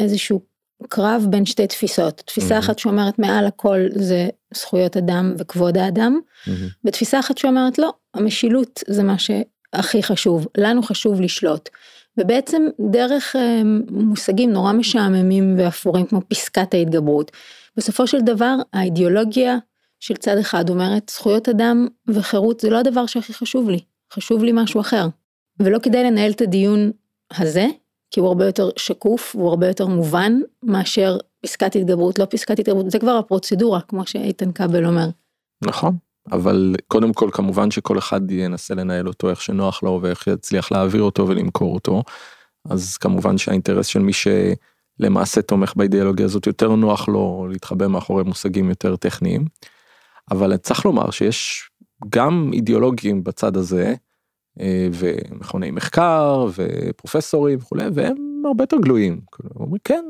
איזשהו 0.00 0.40
קרב 0.88 1.26
בין 1.30 1.46
שתי 1.46 1.66
תפיסות. 1.66 2.22
תפיסה 2.26 2.48
מהמם. 2.48 2.58
אחת 2.64 2.78
שאומרת 2.78 3.18
מעל 3.18 3.46
הכל 3.46 3.78
זה 3.94 4.28
זכויות 4.54 4.96
אדם 4.96 5.34
וכבוד 5.38 5.78
האדם, 5.78 6.20
מהמם. 6.46 6.68
ותפיסה 6.84 7.20
אחת 7.20 7.38
שאומרת 7.38 7.78
לא, 7.78 7.92
המשילות 8.14 8.80
זה 8.86 9.02
מה 9.02 9.16
שהכי 9.18 10.02
חשוב, 10.02 10.46
לנו 10.58 10.82
חשוב 10.82 11.20
לשלוט. 11.20 11.68
ובעצם 12.18 12.62
דרך 12.90 13.36
אמ, 13.36 13.82
מושגים 13.90 14.52
נורא 14.52 14.72
משעממים 14.72 15.54
ואפורים 15.58 16.06
כמו 16.06 16.20
פסקת 16.28 16.74
ההתגברות, 16.74 17.30
בסופו 17.76 18.06
של 18.06 18.20
דבר 18.20 18.56
האידיאולוגיה 18.72 19.56
של 20.00 20.16
צד 20.16 20.38
אחד 20.38 20.70
אומרת 20.70 21.10
זכויות 21.14 21.48
אדם 21.48 21.86
וחירות 22.08 22.60
זה 22.60 22.70
לא 22.70 22.78
הדבר 22.78 23.06
שהכי 23.06 23.34
חשוב 23.34 23.70
לי, 23.70 23.80
חשוב 24.12 24.44
לי 24.44 24.52
משהו 24.54 24.80
אחר. 24.80 25.06
ולא 25.60 25.78
כדאי 25.78 26.04
לנהל 26.04 26.30
את 26.30 26.40
הדיון 26.40 26.90
הזה, 27.36 27.66
כי 28.10 28.20
הוא 28.20 28.28
הרבה 28.28 28.46
יותר 28.46 28.70
שקוף, 28.76 29.34
הוא 29.36 29.48
הרבה 29.48 29.68
יותר 29.68 29.86
מובן, 29.86 30.32
מאשר 30.62 31.18
פסקת 31.42 31.76
התגברות, 31.76 32.18
לא 32.18 32.26
פסקת 32.30 32.58
התגברות, 32.58 32.90
זה 32.90 32.98
כבר 32.98 33.10
הפרוצדורה, 33.10 33.80
כמו 33.80 34.06
שאיתן 34.06 34.52
כבל 34.52 34.86
אומר. 34.86 35.08
נכון, 35.64 35.96
אבל 36.32 36.74
קודם 36.88 37.12
כל 37.12 37.28
כמובן 37.32 37.70
שכל 37.70 37.98
אחד 37.98 38.30
ינסה 38.30 38.74
לנהל 38.74 39.08
אותו 39.08 39.30
איך 39.30 39.42
שנוח 39.42 39.82
לו 39.82 39.98
ואיך 40.02 40.26
יצליח 40.26 40.72
להעביר 40.72 41.02
אותו 41.02 41.28
ולמכור 41.28 41.74
אותו. 41.74 42.02
אז 42.70 42.96
כמובן 42.96 43.38
שהאינטרס 43.38 43.86
של 43.86 43.98
מי 43.98 44.12
למעשה 45.00 45.42
תומך 45.42 45.72
באידיאולוגיה 45.76 46.26
הזאת, 46.26 46.46
יותר 46.46 46.74
נוח 46.74 47.08
לו 47.08 47.46
להתחבא 47.50 47.86
מאחורי 47.86 48.24
מושגים 48.24 48.68
יותר 48.68 48.96
טכניים. 48.96 49.44
אבל 50.30 50.56
צריך 50.56 50.84
לומר 50.84 51.10
שיש 51.10 51.70
גם 52.08 52.50
אידיאולוגים 52.52 53.24
בצד 53.24 53.56
הזה, 53.56 53.94
ומכוני 54.92 55.70
מחקר 55.70 56.46
ופרופסורים 56.54 57.58
וכולי, 57.58 57.84
והם 57.94 58.42
הרבה 58.44 58.62
יותר 58.62 58.76
גלויים. 58.76 59.20
אומרים 59.56 59.80
כן, 59.84 60.04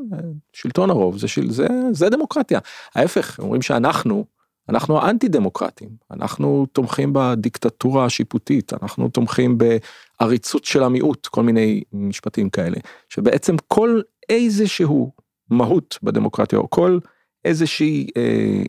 שלטון 0.52 0.90
הרוב 0.90 1.18
זה, 1.18 1.28
של, 1.28 1.50
זה, 1.50 1.66
זה 1.92 2.08
דמוקרטיה. 2.08 2.58
ההפך, 2.94 3.38
אומרים 3.42 3.62
שאנחנו, 3.62 4.24
אנחנו 4.68 4.98
האנטי 4.98 5.28
דמוקרטים, 5.28 5.88
אנחנו 6.10 6.66
תומכים 6.72 7.10
בדיקטטורה 7.12 8.04
השיפוטית, 8.04 8.72
אנחנו 8.82 9.08
תומכים 9.08 9.58
בעריצות 9.58 10.64
של 10.64 10.82
המיעוט, 10.82 11.26
כל 11.26 11.42
מיני 11.42 11.82
משפטים 11.92 12.50
כאלה, 12.50 12.76
שבעצם 13.08 13.56
כל 13.68 14.00
איזשהו 14.28 15.12
מהות 15.50 15.98
בדמוקרטיה, 16.02 16.58
או 16.58 16.70
כל 16.70 16.98
איזושהי, 17.44 18.06
אה, 18.16 18.22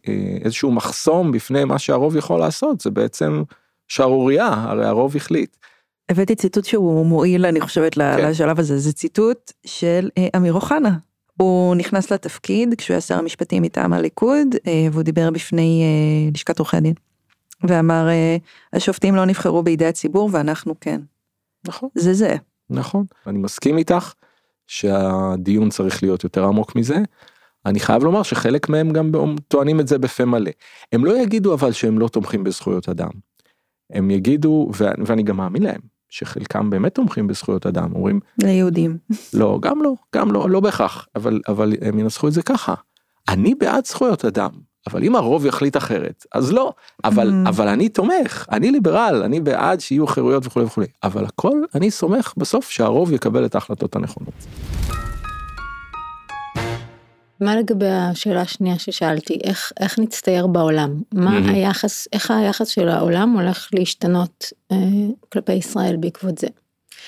אה, 0.07 0.37
איזשהו 0.43 0.71
מחסום 0.71 1.31
בפני 1.31 1.63
מה 1.63 1.79
שהרוב 1.79 2.15
יכול 2.15 2.39
לעשות, 2.39 2.81
זה 2.81 2.91
בעצם 2.91 3.43
שערורייה, 3.87 4.47
הרי 4.47 4.85
הרוב 4.85 5.15
החליט. 5.15 5.55
הבאתי 6.09 6.35
ציטוט 6.35 6.65
שהוא 6.65 7.05
מועיל, 7.05 7.45
אני 7.45 7.61
חושבת, 7.61 7.93
כן. 7.93 8.29
לשלב 8.29 8.59
הזה, 8.59 8.77
זה 8.77 8.93
ציטוט 8.93 9.51
של 9.65 10.09
אה, 10.17 10.27
אמיר 10.35 10.53
אוחנה. 10.53 10.97
הוא 11.37 11.75
נכנס 11.75 12.11
לתפקיד 12.11 12.73
כשהוא 12.77 12.93
היה 12.93 13.01
שר 13.01 13.17
המשפטים 13.17 13.63
מטעם 13.63 13.93
הליכוד, 13.93 14.47
אה, 14.67 14.87
והוא 14.91 15.03
דיבר 15.03 15.31
בפני 15.31 15.83
אה, 15.83 16.31
לשכת 16.33 16.59
עורכי 16.59 16.77
הדין. 16.77 16.93
ואמר, 17.63 18.07
השופטים 18.73 19.15
לא 19.15 19.25
נבחרו 19.25 19.63
בידי 19.63 19.85
הציבור 19.85 20.29
ואנחנו 20.33 20.75
כן. 20.81 21.01
נכון. 21.67 21.89
זה 21.95 22.13
זה. 22.13 22.35
נכון, 22.69 23.05
אני 23.27 23.37
מסכים 23.37 23.77
איתך 23.77 24.13
שהדיון 24.67 25.69
צריך 25.69 26.03
להיות 26.03 26.23
יותר 26.23 26.43
עמוק 26.43 26.75
מזה. 26.75 26.97
אני 27.65 27.79
חייב 27.79 28.03
לומר 28.03 28.23
שחלק 28.23 28.69
מהם 28.69 28.89
גם 28.89 29.11
טוענים 29.47 29.79
את 29.79 29.87
זה 29.87 29.97
בפה 29.97 30.25
מלא. 30.25 30.51
הם 30.91 31.05
לא 31.05 31.21
יגידו 31.21 31.53
אבל 31.53 31.71
שהם 31.71 31.99
לא 31.99 32.07
תומכים 32.07 32.43
בזכויות 32.43 32.89
אדם. 32.89 33.09
הם 33.93 34.11
יגידו, 34.11 34.71
ואני 35.05 35.23
גם 35.23 35.37
מאמין 35.37 35.63
להם, 35.63 35.79
שחלקם 36.09 36.69
באמת 36.69 36.95
תומכים 36.95 37.27
בזכויות 37.27 37.65
אדם, 37.65 37.95
אומרים... 37.95 38.19
ליהודים. 38.43 38.97
לא, 39.33 39.59
גם 39.61 39.83
לא, 39.83 39.93
גם 40.15 40.31
לא, 40.31 40.49
לא 40.49 40.59
בהכרח, 40.59 41.07
אבל, 41.15 41.41
אבל 41.47 41.73
הם 41.81 41.99
ינסחו 41.99 42.27
את 42.27 42.33
זה 42.33 42.41
ככה. 42.41 42.73
אני 43.29 43.55
בעד 43.55 43.85
זכויות 43.85 44.25
אדם, 44.25 44.49
אבל 44.87 45.03
אם 45.03 45.15
הרוב 45.15 45.45
יחליט 45.45 45.77
אחרת, 45.77 46.25
אז 46.33 46.51
לא. 46.53 46.73
אבל, 47.03 47.29
mm. 47.45 47.49
אבל 47.49 47.67
אני 47.67 47.89
תומך, 47.89 48.45
אני 48.51 48.71
ליברל, 48.71 49.21
אני 49.25 49.39
בעד 49.39 49.79
שיהיו 49.79 50.07
חירויות 50.07 50.45
וכולי 50.45 50.65
וכולי. 50.65 50.87
אבל 51.03 51.25
הכל, 51.25 51.61
אני 51.75 51.91
סומך 51.91 52.33
בסוף 52.37 52.69
שהרוב 52.69 53.13
יקבל 53.13 53.45
את 53.45 53.55
ההחלטות 53.55 53.95
הנכונות. 53.95 54.33
מה 57.41 57.55
לגבי 57.55 57.89
השאלה 57.89 58.41
השנייה 58.41 58.79
ששאלתי, 58.79 59.39
איך, 59.43 59.71
איך 59.79 59.99
נצטייר 59.99 60.47
בעולם? 60.47 61.01
מה 61.13 61.39
mm-hmm. 61.39 61.51
היחס, 61.51 62.07
איך 62.13 62.31
היחס 62.31 62.67
של 62.67 62.89
העולם 62.89 63.33
הולך 63.33 63.69
להשתנות 63.73 64.53
אה, 64.71 64.77
כלפי 65.31 65.53
ישראל 65.53 65.95
בעקבות 65.97 66.37
זה? 66.37 66.47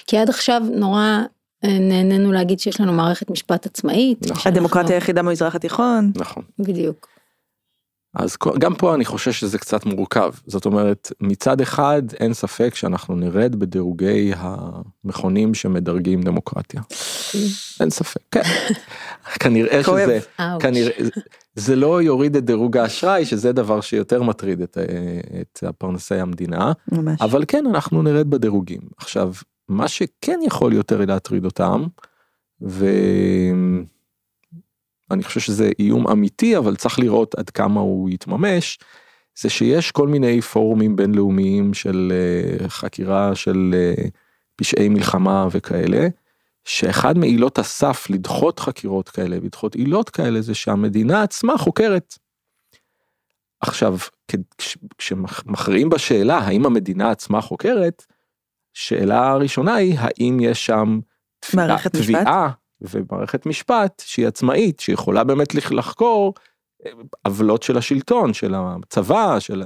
כי 0.07 0.17
עד 0.17 0.29
עכשיו 0.29 0.61
נורא 0.75 1.19
אה, 1.63 1.79
נהנינו 1.79 2.31
להגיד 2.31 2.59
שיש 2.59 2.81
לנו 2.81 2.93
מערכת 2.93 3.29
משפט 3.29 3.65
עצמאית. 3.65 4.31
נכון. 4.31 4.51
הדמוקרטיה 4.51 4.95
היחידה 4.95 5.23
במזרח 5.23 5.55
התיכון. 5.55 6.11
נכון. 6.15 6.43
בדיוק. 6.59 7.10
אז 8.13 8.37
גם 8.59 8.75
פה 8.75 8.95
אני 8.95 9.05
חושב 9.05 9.31
שזה 9.31 9.57
קצת 9.57 9.85
מורכב 9.85 10.31
זאת 10.47 10.65
אומרת 10.65 11.11
מצד 11.21 11.61
אחד 11.61 12.01
אין 12.19 12.33
ספק 12.33 12.75
שאנחנו 12.75 13.15
נרד 13.15 13.55
בדירוגי 13.55 14.31
המכונים 14.35 15.53
שמדרגים 15.53 16.21
דמוקרטיה. 16.21 16.81
אין 17.79 17.89
ספק 17.89 18.21
כן. 18.31 18.41
כנראה 19.39 19.83
שזה 19.83 20.19
כנראה 20.59 20.91
זה 21.55 21.75
לא 21.75 22.01
יוריד 22.01 22.35
את 22.35 22.45
דירוג 22.45 22.77
האשראי 22.77 23.25
שזה 23.25 23.51
דבר 23.51 23.81
שיותר 23.81 24.23
מטריד 24.23 24.61
את, 24.61 24.77
את 25.41 25.63
הפרנסי 25.63 26.15
המדינה 26.15 26.71
ממש. 26.91 27.21
אבל 27.21 27.43
כן 27.47 27.65
אנחנו 27.65 28.01
נרד 28.01 28.29
בדירוגים 28.29 28.81
עכשיו 28.97 29.33
מה 29.69 29.87
שכן 29.87 30.39
יכול 30.43 30.73
יותר 30.73 31.05
להטריד 31.05 31.45
אותם. 31.45 31.83
ו... 32.61 32.85
אני 35.11 35.23
חושב 35.23 35.39
שזה 35.39 35.71
איום 35.79 36.07
אמיתי 36.07 36.57
אבל 36.57 36.75
צריך 36.75 36.99
לראות 36.99 37.35
עד 37.35 37.49
כמה 37.49 37.81
הוא 37.81 38.09
יתממש. 38.09 38.79
זה 39.39 39.49
שיש 39.49 39.91
כל 39.91 40.07
מיני 40.07 40.41
פורומים 40.41 40.95
בינלאומיים 40.95 41.73
של 41.73 42.13
uh, 42.59 42.67
חקירה 42.67 43.35
של 43.35 43.75
uh, 43.97 44.09
פשעי 44.55 44.89
מלחמה 44.89 45.47
וכאלה. 45.51 46.07
שאחד 46.65 47.17
מעילות 47.17 47.59
הסף 47.59 48.09
לדחות 48.09 48.59
חקירות 48.59 49.09
כאלה 49.09 49.35
לדחות 49.35 49.75
עילות 49.75 50.09
כאלה 50.09 50.41
זה 50.41 50.55
שהמדינה 50.55 51.23
עצמה 51.23 51.57
חוקרת. 51.57 52.17
עכשיו 53.61 53.97
כשמכריעים 54.97 55.89
בשאלה 55.89 56.37
האם 56.37 56.65
המדינה 56.65 57.11
עצמה 57.11 57.41
חוקרת, 57.41 58.05
שאלה 58.73 59.31
הראשונה 59.31 59.75
היא 59.75 59.95
האם 59.99 60.37
יש 60.41 60.65
שם 60.65 60.99
מערכת 61.53 61.91
תביעה 61.95 62.21
משפט? 62.21 62.60
ומערכת 62.81 63.45
משפט 63.45 64.03
שהיא 64.05 64.27
עצמאית 64.27 64.79
שיכולה 64.79 65.23
באמת 65.23 65.55
לחקור 65.71 66.33
אה, 66.85 66.91
עוולות 67.25 67.63
של 67.63 67.77
השלטון 67.77 68.33
של 68.33 68.55
הצבא 68.55 69.39
של 69.39 69.63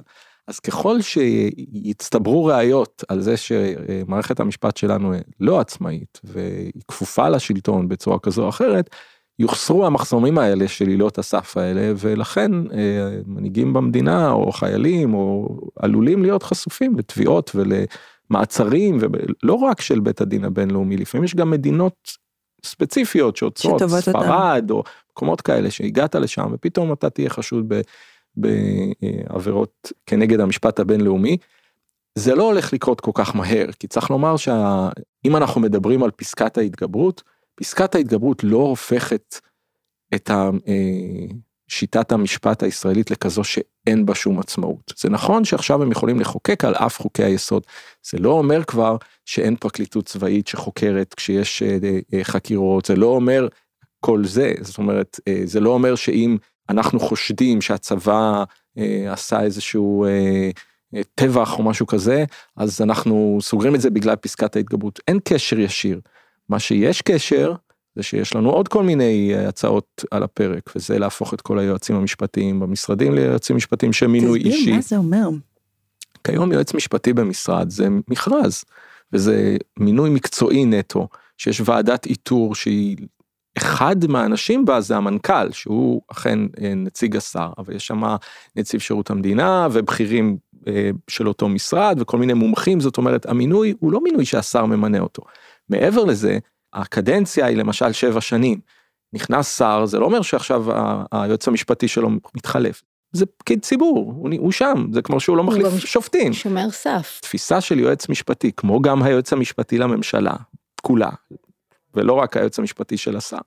אז 0.47 0.59
ככל 0.59 1.01
שיצטברו 1.01 2.45
ראיות 2.45 3.03
על 3.07 3.21
זה 3.21 3.37
שמערכת 3.37 4.39
המשפט 4.39 4.77
שלנו 4.77 5.13
לא 5.39 5.59
עצמאית 5.59 6.19
והיא 6.23 6.71
כפופה 6.87 7.29
לשלטון 7.29 7.87
בצורה 7.87 8.19
כזו 8.19 8.43
או 8.43 8.49
אחרת 8.49 8.89
יוחסרו 9.39 9.85
המחסומים 9.85 10.37
האלה 10.37 10.67
של 10.67 10.87
עילות 10.87 11.17
הסף 11.17 11.57
האלה 11.57 11.93
ולכן 11.97 12.51
אה, 12.71 13.19
מנהיגים 13.25 13.73
במדינה 13.73 14.31
או 14.31 14.51
חיילים 14.51 15.13
או 15.13 15.57
עלולים 15.79 16.21
להיות 16.23 16.43
חשופים 16.43 16.97
לתביעות 16.97 17.51
ולמעצרים 17.55 18.97
ולא 18.99 19.53
רק 19.53 19.81
של 19.81 19.99
בית 19.99 20.21
הדין 20.21 20.45
הבינלאומי 20.45 20.97
לפעמים 20.97 21.23
יש 21.23 21.35
גם 21.35 21.51
מדינות 21.51 22.24
ספציפיות 22.65 23.37
שעוצרות 23.37 23.81
ספרד 23.99 24.71
או 24.71 24.83
מקומות 25.11 25.41
כאלה 25.41 25.71
שהגעת 25.71 26.15
לשם 26.15 26.47
ופתאום 26.53 26.93
אתה 26.93 27.09
תהיה 27.09 27.29
חשוד 27.29 27.73
בעבירות 28.37 29.91
כנגד 30.05 30.39
המשפט 30.39 30.79
הבינלאומי. 30.79 31.37
זה 32.15 32.35
לא 32.35 32.43
הולך 32.43 32.73
לקרות 32.73 33.01
כל 33.01 33.11
כך 33.13 33.35
מהר 33.35 33.71
כי 33.79 33.87
צריך 33.87 34.09
לומר 34.09 34.37
שאם 34.37 35.35
אנחנו 35.35 35.61
מדברים 35.61 36.03
על 36.03 36.11
פסקת 36.11 36.57
ההתגברות 36.57 37.23
פסקת 37.55 37.95
ההתגברות 37.95 38.43
לא 38.43 38.57
הופכת 38.57 39.35
את 40.15 40.29
ה... 40.29 40.49
אה, 40.67 41.35
שיטת 41.67 42.11
המשפט 42.11 42.63
הישראלית 42.63 43.11
לכזו 43.11 43.43
שאין 43.43 44.05
בה 44.05 44.15
שום 44.15 44.39
עצמאות. 44.39 44.93
זה 44.97 45.09
נכון 45.09 45.45
שעכשיו 45.45 45.83
הם 45.83 45.91
יכולים 45.91 46.19
לחוקק 46.19 46.65
על 46.65 46.75
אף 46.75 46.99
חוקי 46.99 47.23
היסוד, 47.23 47.63
זה 48.11 48.17
לא 48.17 48.31
אומר 48.31 48.63
כבר 48.63 48.97
שאין 49.25 49.55
פרקליטות 49.55 50.05
צבאית 50.05 50.47
שחוקרת 50.47 51.13
כשיש 51.13 51.63
אה, 51.63 51.77
אה, 52.13 52.23
חקירות, 52.23 52.85
זה 52.85 52.95
לא 52.95 53.05
אומר 53.05 53.47
כל 53.99 54.25
זה, 54.25 54.53
זאת 54.61 54.77
אומרת, 54.77 55.19
אה, 55.27 55.41
זה 55.45 55.59
לא 55.59 55.69
אומר 55.69 55.95
שאם 55.95 56.37
אנחנו 56.69 56.99
חושדים 56.99 57.61
שהצבא 57.61 58.43
עשה 59.09 59.41
איזשהו 59.41 60.05
טבח 61.15 61.59
או 61.59 61.63
משהו 61.63 61.87
כזה, 61.87 62.25
אז 62.57 62.81
אנחנו 62.81 63.37
סוגרים 63.41 63.75
את 63.75 63.81
זה 63.81 63.89
בגלל 63.89 64.15
פסקת 64.15 64.55
ההתגברות. 64.55 64.99
אין 65.07 65.19
קשר 65.23 65.59
ישיר. 65.59 65.99
מה 66.49 66.59
שיש 66.59 67.01
קשר 67.01 67.53
זה 67.95 68.03
שיש 68.03 68.35
לנו 68.35 68.49
עוד 68.49 68.67
כל 68.67 68.83
מיני 68.83 69.31
אה, 69.35 69.47
הצעות 69.47 70.05
על 70.11 70.23
הפרק 70.23 70.71
וזה 70.75 70.99
להפוך 70.99 71.33
את 71.33 71.41
כל 71.41 71.59
היועצים 71.59 71.95
המשפטיים 71.95 72.59
במשרדים 72.59 73.13
ליועצים 73.13 73.55
משפטיים 73.55 73.93
שמינוי 73.93 74.39
אישי. 74.39 74.59
תסביר 74.59 74.75
מה 74.75 74.81
זה 74.81 74.97
אומר. 74.97 75.29
כיום 76.23 76.51
יועץ 76.51 76.73
משפטי 76.73 77.13
במשרד 77.13 77.69
זה 77.69 77.87
מכרז 78.07 78.63
וזה 79.13 79.57
מינוי 79.79 80.09
מקצועי 80.09 80.65
נטו 80.65 81.07
שיש 81.37 81.61
ועדת 81.65 82.05
איתור 82.05 82.55
שהיא 82.55 82.97
אחד 83.57 83.95
מהאנשים 84.07 84.65
בה 84.65 84.81
זה 84.81 84.97
המנכ"ל 84.97 85.51
שהוא 85.51 86.01
אכן 86.11 86.39
אה, 86.61 86.73
נציג 86.75 87.15
השר 87.15 87.49
אבל 87.57 87.75
יש 87.75 87.87
שם 87.87 88.03
נציב 88.55 88.79
שירות 88.79 89.09
המדינה 89.09 89.67
ובכירים 89.71 90.37
אה, 90.67 90.89
של 91.07 91.27
אותו 91.27 91.49
משרד 91.49 91.97
וכל 92.01 92.17
מיני 92.17 92.33
מומחים 92.33 92.79
זאת 92.79 92.97
אומרת 92.97 93.25
המינוי 93.25 93.73
הוא 93.79 93.91
לא 93.91 94.03
מינוי 94.03 94.25
שהשר 94.25 94.65
ממנה 94.65 94.99
אותו. 94.99 95.21
מעבר 95.69 96.03
לזה 96.03 96.37
הקדנציה 96.75 97.45
היא 97.45 97.57
למשל 97.57 97.91
שבע 97.91 98.21
שנים. 98.21 98.59
נכנס 99.13 99.57
שר 99.57 99.85
זה 99.85 99.99
לא 99.99 100.05
אומר 100.05 100.21
שעכשיו 100.21 100.65
היועץ 101.11 101.47
המשפטי 101.47 101.87
שלו 101.87 102.09
מתחלף. 102.09 102.83
זה 103.11 103.25
פקיד 103.25 103.61
ציבור 103.61 104.13
הוא, 104.17 104.29
הוא 104.37 104.51
שם 104.51 104.87
זה 104.91 105.01
כמו 105.01 105.19
שהוא 105.19 105.37
לא 105.37 105.43
מחליף 105.43 105.65
הוא 105.65 105.79
שופטים. 105.79 106.33
שומר 106.33 106.71
סף. 106.71 107.19
תפיסה 107.21 107.61
של 107.61 107.79
יועץ 107.79 108.09
משפטי 108.09 108.51
כמו 108.57 108.81
גם 108.81 109.03
היועץ 109.03 109.33
המשפטי 109.33 109.77
לממשלה 109.77 110.33
כולה 110.81 111.09
ולא 111.93 112.13
רק 112.13 112.37
היועץ 112.37 112.59
המשפטי 112.59 112.97
של 112.97 113.17
השר. 113.17 113.37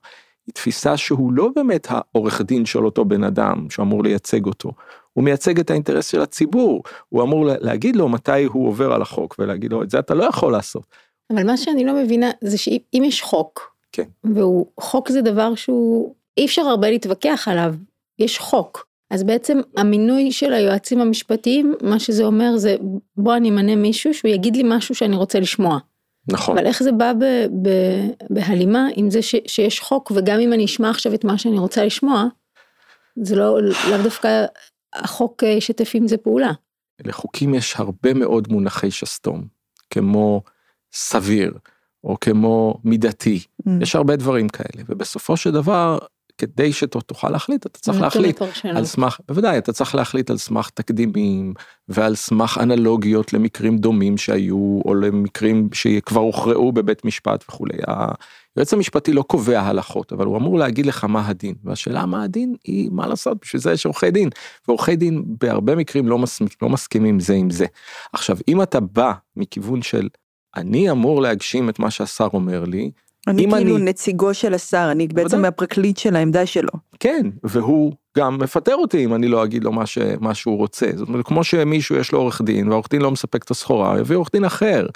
היא 0.47 0.53
תפיסה 0.53 0.97
שהוא 0.97 1.33
לא 1.33 1.49
באמת 1.55 1.87
העורך 1.89 2.41
דין 2.41 2.65
של 2.65 2.85
אותו 2.85 3.05
בן 3.05 3.23
אדם 3.23 3.69
שאמור 3.69 4.03
לייצג 4.03 4.45
אותו. 4.45 4.71
הוא 5.13 5.23
מייצג 5.23 5.59
את 5.59 5.71
האינטרס 5.71 6.07
של 6.07 6.21
הציבור 6.21 6.83
הוא 7.09 7.23
אמור 7.23 7.45
להגיד 7.45 7.95
לו 7.95 8.09
מתי 8.09 8.43
הוא 8.43 8.67
עובר 8.67 8.93
על 8.93 9.01
החוק 9.01 9.35
ולהגיד 9.39 9.71
לו 9.71 9.83
את 9.83 9.89
זה 9.89 9.99
אתה 9.99 10.13
לא 10.13 10.23
יכול 10.23 10.51
לעשות. 10.51 10.83
אבל 11.33 11.45
מה 11.45 11.57
שאני 11.57 11.85
לא 11.85 11.93
מבינה 11.93 12.31
זה 12.41 12.57
שאם 12.57 13.03
יש 13.05 13.21
חוק 13.21 13.75
כן. 13.91 14.03
והוא, 14.23 14.65
חוק 14.79 15.09
זה 15.09 15.21
דבר 15.21 15.55
שהוא, 15.55 16.15
אי 16.37 16.45
אפשר 16.45 16.61
הרבה 16.61 16.89
להתווכח 16.89 17.47
עליו, 17.47 17.75
יש 18.19 18.39
חוק. 18.39 18.89
אז 19.11 19.23
בעצם 19.23 19.59
המינוי 19.77 20.31
של 20.31 20.53
היועצים 20.53 21.01
המשפטיים, 21.01 21.73
מה 21.81 21.99
שזה 21.99 22.23
אומר 22.23 22.57
זה, 22.57 22.75
בוא 23.17 23.35
אני 23.35 23.49
אמנה 23.49 23.75
מישהו 23.75 24.13
שהוא 24.13 24.31
יגיד 24.31 24.55
לי 24.55 24.63
משהו 24.65 24.95
שאני 24.95 25.15
רוצה 25.15 25.39
לשמוע. 25.39 25.79
נכון. 26.31 26.57
אבל 26.57 26.67
איך 26.67 26.83
זה 26.83 26.91
בא 26.91 27.13
ב, 27.13 27.23
ב, 27.61 27.69
בהלימה 28.29 28.87
עם 28.95 29.09
זה 29.09 29.21
ש, 29.21 29.35
שיש 29.47 29.79
חוק, 29.79 30.11
וגם 30.15 30.39
אם 30.39 30.53
אני 30.53 30.65
אשמע 30.65 30.89
עכשיו 30.89 31.13
את 31.13 31.23
מה 31.23 31.37
שאני 31.37 31.59
רוצה 31.59 31.85
לשמוע, 31.85 32.25
זה 33.21 33.35
לא, 33.35 33.61
לאו 33.61 33.97
דווקא 34.03 34.45
החוק 34.93 35.43
אה, 35.43 35.49
ישתף 35.49 35.91
עם 35.93 36.07
זה 36.07 36.17
פעולה. 36.17 36.51
לחוקים 37.05 37.53
יש 37.53 37.75
הרבה 37.77 38.13
מאוד 38.13 38.47
מונחי 38.51 38.91
שסתום, 38.91 39.47
כמו 39.89 40.41
סביר, 40.93 41.53
או 42.03 42.17
כמו 42.21 42.79
מידתי, 42.83 43.39
Mm. 43.67 43.71
יש 43.81 43.95
הרבה 43.95 44.15
דברים 44.15 44.49
כאלה, 44.49 44.83
ובסופו 44.89 45.37
של 45.37 45.51
דבר, 45.51 45.97
כדי 46.37 46.73
שתוכל 46.73 47.29
להחליט, 47.29 47.65
אתה 47.65 47.79
צריך 47.79 48.01
להחליט. 48.01 48.41
על 48.75 48.85
סמך, 48.85 49.17
בוודאי, 49.27 49.57
אתה 49.57 49.73
צריך 49.73 49.95
להחליט 49.95 50.29
על 50.29 50.37
סמך 50.37 50.69
תקדימים, 50.69 51.53
ועל 51.87 52.15
סמך 52.15 52.59
אנלוגיות 52.61 53.33
למקרים 53.33 53.77
דומים 53.77 54.17
שהיו, 54.17 54.81
או 54.85 54.95
למקרים 54.95 55.69
שכבר 55.73 56.21
הוכרעו 56.21 56.71
בבית 56.71 57.05
משפט 57.05 57.43
וכולי. 57.49 57.77
היועץ 58.55 58.73
המשפטי 58.73 59.13
לא 59.13 59.21
קובע 59.21 59.61
הלכות, 59.61 60.13
אבל 60.13 60.25
הוא 60.25 60.37
אמור 60.37 60.59
להגיד 60.59 60.85
לך 60.85 61.03
מה 61.03 61.27
הדין, 61.27 61.55
והשאלה 61.63 62.05
מה 62.05 62.23
הדין 62.23 62.55
היא 62.63 62.89
מה 62.91 63.07
לעשות, 63.07 63.37
בשביל 63.41 63.61
זה 63.61 63.71
יש 63.71 63.85
עורכי 63.85 64.11
דין, 64.11 64.29
ועורכי 64.67 64.95
דין 64.95 65.23
בהרבה 65.25 65.75
מקרים 65.75 66.07
לא, 66.07 66.19
מס, 66.19 66.39
לא 66.61 66.69
מסכימים 66.69 67.19
זה 67.19 67.33
עם 67.33 67.49
זה. 67.49 67.65
עכשיו, 68.13 68.37
אם 68.47 68.61
אתה 68.61 68.79
בא 68.79 69.13
מכיוון 69.35 69.81
של 69.81 70.07
אני 70.55 70.91
אמור 70.91 71.21
להגשים 71.21 71.69
את 71.69 71.79
מה 71.79 71.91
שהשר 71.91 72.27
אומר 72.33 72.63
לי, 72.63 72.91
אני 73.27 73.47
כאילו 73.51 73.75
אני- 73.77 73.85
נציגו 73.85 74.33
של 74.33 74.53
השר, 74.53 74.87
אני 74.91 75.07
בעצם 75.07 75.29
בוודאי. 75.29 75.47
הפרקליט 75.47 75.97
של 75.97 76.15
העמדה 76.15 76.45
שלו. 76.45 76.69
כן, 76.99 77.27
והוא 77.43 77.93
גם 78.17 78.37
מפטר 78.37 78.75
אותי 78.75 79.05
אם 79.05 79.15
אני 79.15 79.27
לא 79.27 79.43
אגיד 79.43 79.63
לו 79.63 79.71
מה, 79.71 79.85
ש, 79.85 79.97
מה 80.19 80.33
שהוא 80.33 80.57
רוצה. 80.57 80.89
זאת 80.95 81.07
אומרת, 81.07 81.25
כמו 81.25 81.43
שמישהו 81.43 81.95
יש 81.95 82.11
לו 82.11 82.19
עורך 82.19 82.41
דין, 82.41 82.67
והעורך 82.67 82.87
דין 82.89 83.01
לא 83.01 83.11
מספק 83.11 83.43
את 83.43 83.51
הסחורה, 83.51 83.91
הוא 83.91 83.99
יביא 83.99 84.15
עורך 84.15 84.29
דין 84.33 84.45
אחר. 84.45 84.87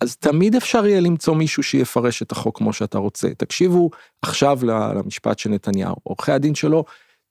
אז 0.00 0.16
תמיד 0.16 0.54
אפשר 0.54 0.86
יהיה 0.86 1.00
למצוא 1.00 1.34
מישהו 1.34 1.62
שיפרש 1.62 2.22
את 2.22 2.32
החוק 2.32 2.58
כמו 2.58 2.72
שאתה 2.72 2.98
רוצה. 2.98 3.28
תקשיבו 3.36 3.90
עכשיו 4.22 4.58
למשפט 4.62 5.38
של 5.38 5.50
נתניהו, 5.50 5.96
עורכי 6.02 6.32
הדין 6.32 6.54
שלו 6.54 6.84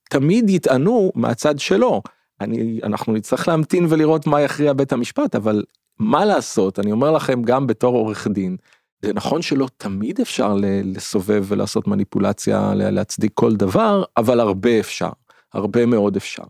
תמיד 0.10 0.50
יטענו 0.50 1.12
מהצד 1.16 1.60
שלו. 1.60 2.02
אני, 2.42 2.80
אנחנו 2.84 3.14
נצטרך 3.14 3.48
להמתין 3.48 3.86
ולראות 3.90 4.28
מה 4.28 4.42
יכריע 4.42 4.74
בית 4.74 4.94
המשפט, 4.94 5.36
אבל 5.36 5.64
מה 6.02 6.26
לעשות, 6.26 6.80
אני 6.80 6.92
אומר 6.92 7.12
לכם 7.12 7.42
גם 7.42 7.68
בתור 7.68 7.96
עורך 7.96 8.28
דין, 8.28 8.58
זה 9.06 9.14
נכון 9.14 9.42
שלא 9.42 9.68
תמיד 9.78 10.20
אפשר 10.22 10.56
לסובב 10.84 11.46
ולעשות 11.48 11.88
מניפולציה, 11.88 12.74
להצדיק 12.76 13.32
כל 13.34 13.56
דבר, 13.56 14.04
אבל 14.18 14.40
הרבה 14.40 14.80
אפשר, 14.80 15.10
הרבה 15.54 15.86
מאוד 15.86 16.16
אפשר. 16.16 16.44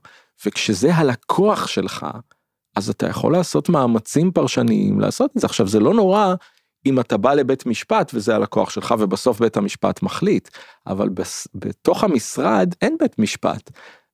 וכשזה 0.45 0.95
הלקוח 0.95 1.67
שלך, 1.67 2.05
אז 2.75 2.89
אתה 2.89 3.09
יכול 3.09 3.33
לעשות 3.33 3.69
מאמצים 3.69 4.31
פרשניים 4.31 4.99
לעשות 4.99 5.31
את 5.35 5.41
זה. 5.41 5.47
עכשיו, 5.47 5.67
זה 5.67 5.79
לא 5.79 5.93
נורא 5.93 6.33
אם 6.85 6.99
אתה 6.99 7.17
בא 7.17 7.33
לבית 7.33 7.65
משפט 7.65 8.11
וזה 8.13 8.35
הלקוח 8.35 8.69
שלך 8.69 8.95
ובסוף 8.99 9.39
בית 9.39 9.57
המשפט 9.57 10.03
מחליט, 10.03 10.49
אבל 10.87 11.09
בס, 11.09 11.47
בתוך 11.55 12.03
המשרד 12.03 12.73
אין 12.81 12.97
בית 12.99 13.19
משפט. 13.19 13.71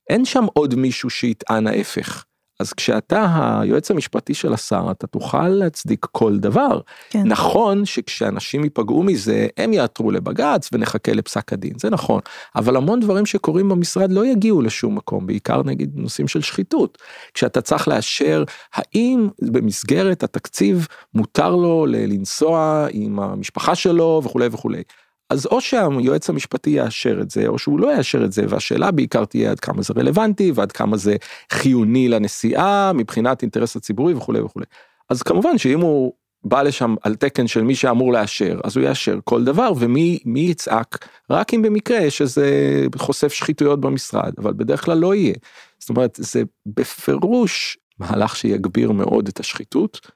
אין 0.09 0.25
שם 0.25 0.45
עוד 0.53 0.75
מישהו 0.75 1.09
שיטען 1.09 1.67
ההפך. 1.67 2.25
אז 2.59 2.73
כשאתה 2.73 3.59
היועץ 3.61 3.91
המשפטי 3.91 4.33
של 4.33 4.53
השר, 4.53 4.87
אתה 4.91 5.07
תוכל 5.07 5.47
להצדיק 5.47 6.05
כל 6.11 6.37
דבר. 6.37 6.79
כן. 7.09 7.23
נכון 7.27 7.85
שכשאנשים 7.85 8.63
ייפגעו 8.63 9.03
מזה, 9.03 9.47
הם 9.57 9.73
יעתרו 9.73 10.11
לבג"ץ 10.11 10.69
ונחכה 10.71 11.13
לפסק 11.13 11.53
הדין, 11.53 11.73
זה 11.79 11.89
נכון. 11.89 12.21
אבל 12.55 12.75
המון 12.75 12.99
דברים 12.99 13.25
שקורים 13.25 13.69
במשרד 13.69 14.11
לא 14.11 14.25
יגיעו 14.25 14.61
לשום 14.61 14.95
מקום, 14.95 15.27
בעיקר 15.27 15.63
נגיד 15.63 15.91
נושאים 15.95 16.27
של 16.27 16.41
שחיתות. 16.41 16.97
כשאתה 17.33 17.61
צריך 17.61 17.87
לאשר 17.87 18.43
האם 18.73 19.29
במסגרת 19.41 20.23
התקציב 20.23 20.87
מותר 21.13 21.55
לו 21.55 21.85
לנסוע 21.89 22.87
עם 22.91 23.19
המשפחה 23.19 23.75
שלו 23.75 24.21
וכולי 24.23 24.47
וכולי. 24.51 24.83
אז 25.29 25.45
או 25.45 25.61
שהיועץ 25.61 26.29
המשפטי 26.29 26.69
יאשר 26.69 27.19
את 27.21 27.31
זה, 27.31 27.47
או 27.47 27.59
שהוא 27.59 27.79
לא 27.79 27.95
יאשר 27.97 28.25
את 28.25 28.31
זה, 28.31 28.45
והשאלה 28.49 28.91
בעיקר 28.91 29.25
תהיה 29.25 29.51
עד 29.51 29.59
כמה 29.59 29.81
זה 29.81 29.93
רלוונטי, 29.97 30.51
ועד 30.55 30.71
כמה 30.71 30.97
זה 30.97 31.15
חיוני 31.51 32.07
לנסיעה, 32.07 32.91
מבחינת 32.93 33.41
אינטרס 33.41 33.75
הציבורי 33.75 34.13
וכולי 34.13 34.39
וכולי. 34.39 34.65
אז 35.09 35.23
כמובן 35.23 35.57
שאם 35.57 35.81
הוא 35.81 36.13
בא 36.43 36.61
לשם 36.61 36.95
על 37.01 37.15
תקן 37.15 37.47
של 37.47 37.61
מי 37.61 37.75
שאמור 37.75 38.13
לאשר, 38.13 38.59
אז 38.63 38.77
הוא 38.77 38.85
יאשר 38.85 39.19
כל 39.23 39.43
דבר, 39.43 39.71
ומי 39.77 40.19
מי 40.25 40.39
יצעק? 40.39 41.07
רק 41.29 41.53
אם 41.53 41.61
במקרה 41.61 41.97
יש 41.97 42.21
איזה 42.21 42.47
חושף 42.95 43.33
שחיתויות 43.33 43.81
במשרד, 43.81 44.33
אבל 44.37 44.53
בדרך 44.53 44.85
כלל 44.85 44.97
לא 44.97 45.15
יהיה. 45.15 45.35
זאת 45.79 45.89
אומרת, 45.89 46.19
זה 46.21 46.43
בפירוש 46.65 47.77
מהלך 47.99 48.35
שיגביר 48.35 48.91
מאוד 48.91 49.27
את 49.27 49.39
השחיתות. 49.39 50.11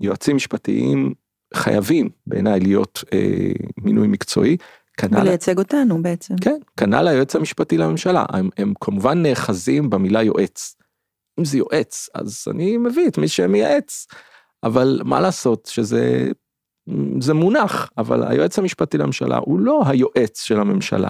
יועצים 0.00 0.36
משפטיים 0.36 1.14
חייבים 1.54 2.08
בעיניי 2.26 2.60
להיות 2.60 3.04
אה, 3.12 3.52
מינוי 3.78 4.08
מקצועי. 4.08 4.56
כנ"ל 4.96 5.20
ולייצג 5.20 5.58
אותנו 5.58 6.02
בעצם. 6.02 6.34
כן, 6.40 6.58
כנ"ל 6.76 7.08
היועץ 7.08 7.36
המשפטי 7.36 7.78
לממשלה, 7.78 8.24
הם, 8.28 8.48
הם 8.56 8.72
כמובן 8.80 9.22
נאחזים 9.22 9.90
במילה 9.90 10.22
יועץ. 10.22 10.76
אם 11.38 11.44
זה 11.44 11.58
יועץ, 11.58 12.08
אז 12.14 12.44
אני 12.50 12.76
מביא 12.76 13.08
את 13.08 13.18
מי 13.18 13.28
שמייעץ, 13.28 14.06
אבל 14.62 15.00
מה 15.04 15.20
לעשות 15.20 15.66
שזה 15.72 16.30
זה 17.20 17.34
מונח, 17.34 17.90
אבל 17.98 18.22
היועץ 18.26 18.58
המשפטי 18.58 18.98
לממשלה 18.98 19.36
הוא 19.36 19.60
לא 19.60 19.82
היועץ 19.86 20.42
של 20.42 20.60
הממשלה, 20.60 21.08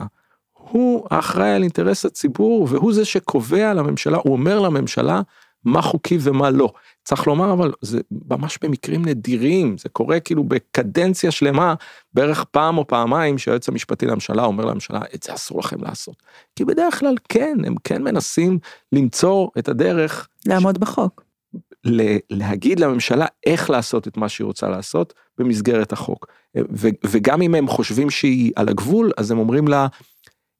הוא 0.53 1.07
האחראי 1.11 1.51
על 1.51 1.62
אינטרס 1.62 2.05
הציבור 2.05 2.66
והוא 2.70 2.92
זה 2.92 3.05
שקובע 3.05 3.75
לממשלה, 3.75 4.18
הוא 4.18 4.33
אומר 4.33 4.59
לממשלה 4.61 5.20
מה 5.64 5.83
חוקי 5.83 6.18
ומה 6.20 6.51
לא. 6.51 6.72
צריך 7.07 7.27
לומר 7.27 7.53
אבל 7.53 7.73
זה 7.81 8.01
ממש 8.31 8.59
במקרים 8.62 9.05
נדירים, 9.05 9.79
זה 9.79 9.88
קורה 9.88 10.21
כאילו 10.21 10.45
בקדנציה 10.45 11.31
שלמה, 11.31 11.75
בערך 12.14 12.45
פעם 12.45 12.79
או 12.79 12.87
פעמיים 12.87 13.38
שהיועץ 13.38 13.69
המשפטי 13.69 14.07
לממשלה 14.07 14.45
אומר 14.45 14.64
לממשלה 14.64 15.01
את 15.14 15.23
זה 15.23 15.35
אסור 15.35 15.59
לכם 15.59 15.83
לעשות. 15.83 16.23
כי 16.57 16.64
בדרך 16.64 16.99
כלל 16.99 17.14
כן, 17.29 17.59
הם 17.66 17.75
כן 17.85 18.03
מנסים 18.03 18.59
למצוא 18.92 19.49
את 19.59 19.69
הדרך 19.69 20.29
לעמוד 20.47 20.79
בחוק. 20.79 21.25
ל- 21.85 22.16
להגיד 22.31 22.81
לממשלה 22.81 23.27
איך 23.47 23.71
לעשות 23.71 24.09
את 24.09 24.16
מה 24.16 24.29
שהיא 24.29 24.45
רוצה 24.45 24.69
לעשות 24.69 25.14
במסגרת 25.38 25.92
החוק. 25.92 26.27
ו- 26.59 26.88
וגם 27.05 27.42
אם 27.42 27.55
הם 27.55 27.69
חושבים 27.69 28.11
שהיא 28.11 28.53
על 28.57 28.69
הגבול, 28.69 29.11
אז 29.16 29.31
הם 29.31 29.38
אומרים 29.38 29.69
לה, 29.69 29.87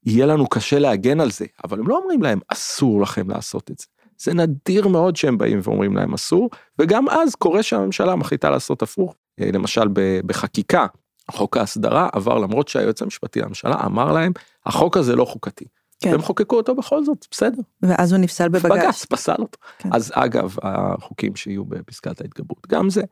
יהיה 0.07 0.27
לנו 0.27 0.47
קשה 0.47 0.79
להגן 0.79 1.21
על 1.21 1.31
זה, 1.31 1.47
אבל 1.65 1.79
הם 1.79 1.89
לא 1.89 1.99
אומרים 1.99 2.23
להם 2.23 2.39
אסור 2.49 3.03
לכם 3.03 3.31
לעשות 3.31 3.71
את 3.71 3.79
זה. 3.79 3.87
זה 4.19 4.35
נדיר 4.35 4.89
מאוד 4.89 5.17
שהם 5.17 5.39
באים 5.39 5.61
ואומרים 5.63 5.97
להם 5.97 6.15
אסור, 6.15 6.51
וגם 6.79 7.09
אז 7.09 7.35
קורה 7.35 7.63
שהממשלה 7.63 8.17
מחליטה 8.17 8.51
לעשות 8.51 8.83
הפוך, 8.83 9.15
אה, 9.41 9.51
למשל 9.53 9.89
בחקיקה, 10.27 10.87
חוק 11.31 11.57
ההסדרה 11.57 12.09
עבר 12.13 12.39
למרות 12.39 12.69
שהיועץ 12.69 13.03
המשפטי 13.03 13.41
לממשלה 13.41 13.77
אמר 13.87 14.13
להם, 14.13 14.33
החוק 14.67 14.97
הזה 14.97 15.17
לא 15.17 15.25
חוקתי. 15.25 15.65
כן. 16.01 16.11
והם 16.11 16.23
חוקקו 16.23 16.57
אותו 16.57 16.75
בכל 16.75 17.05
זאת, 17.05 17.27
בסדר. 17.31 17.63
ואז 17.83 18.13
הוא 18.13 18.21
נפסל 18.21 18.49
בבג"ץ. 18.49 18.73
בג"ץ 18.73 19.05
פסל 19.05 19.37
אותו. 19.39 19.59
כן. 19.79 19.89
אז 19.93 20.13
אגב, 20.15 20.57
החוקים 20.63 21.37
שיהיו 21.37 21.65
בפסקת 21.65 22.21
ההתגברות, 22.21 22.67
גם 22.69 22.91
זה. 22.91 23.03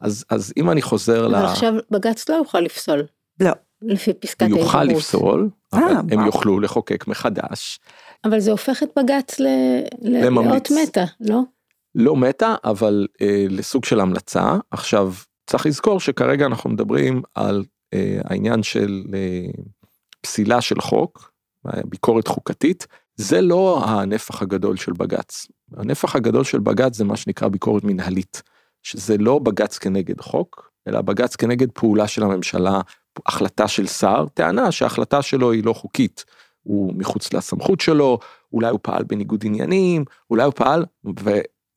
אז, 0.00 0.24
אז 0.30 0.52
אם 0.56 0.70
אני 0.70 0.82
חוזר 0.82 1.28
ל... 1.28 1.34
אבל 1.34 1.44
עכשיו 1.44 1.74
בג"ץ 1.90 2.28
לא 2.28 2.34
יוכל 2.34 2.60
לפסול. 2.60 3.02
לא. 3.40 3.50
לפי 3.82 4.12
פסקת 4.12 4.42
ההתגברות. 4.42 4.64
יוכל 4.66 4.84
לפסול, 4.84 5.50
אבל 5.72 5.82
אה, 5.82 5.88
הם 5.88 6.06
וואו. 6.12 6.26
יוכלו 6.26 6.60
לחוקק 6.60 7.06
מחדש. 7.06 7.80
אבל 8.24 8.40
זה 8.40 8.50
הופך 8.50 8.82
את 8.82 8.88
בג"ץ 8.96 9.40
ל... 9.40 9.46
לממליץ. 10.02 10.50
לאות 10.50 10.68
מתה, 10.70 11.04
לא? 11.20 11.40
לא 11.94 12.16
מתה, 12.16 12.54
אבל 12.64 13.06
אה, 13.20 13.46
לסוג 13.48 13.84
של 13.84 14.00
המלצה. 14.00 14.56
עכשיו, 14.70 15.12
צריך 15.46 15.66
לזכור 15.66 16.00
שכרגע 16.00 16.46
אנחנו 16.46 16.70
מדברים 16.70 17.22
על 17.34 17.64
אה, 17.94 18.20
העניין 18.24 18.62
של 18.62 19.04
אה, 19.14 19.46
פסילה 20.20 20.60
של 20.60 20.80
חוק, 20.80 21.32
ביקורת 21.84 22.28
חוקתית. 22.28 22.86
זה 23.16 23.40
לא 23.40 23.84
הנפח 23.84 24.42
הגדול 24.42 24.76
של 24.76 24.92
בג"ץ. 24.92 25.46
הנפח 25.76 26.16
הגדול 26.16 26.44
של 26.44 26.60
בג"ץ 26.60 26.96
זה 26.96 27.04
מה 27.04 27.16
שנקרא 27.16 27.48
ביקורת 27.48 27.84
מנהלית, 27.84 28.42
שזה 28.82 29.18
לא 29.18 29.38
בג"ץ 29.38 29.78
כנגד 29.78 30.20
חוק, 30.20 30.70
אלא 30.88 31.00
בג"ץ 31.00 31.36
כנגד 31.36 31.70
פעולה 31.70 32.08
של 32.08 32.22
הממשלה, 32.22 32.80
החלטה 33.26 33.68
של 33.68 33.86
שר, 33.86 34.26
טענה 34.34 34.72
שההחלטה 34.72 35.22
שלו 35.22 35.52
היא 35.52 35.64
לא 35.64 35.72
חוקית, 35.72 36.24
הוא 36.62 36.94
מחוץ 36.96 37.32
לסמכות 37.32 37.80
שלו, 37.80 38.18
אולי 38.52 38.70
הוא 38.70 38.78
פעל 38.82 39.02
בניגוד 39.02 39.42
עניינים, 39.46 40.04
אולי 40.30 40.44
הוא 40.44 40.52
פעל, 40.52 40.84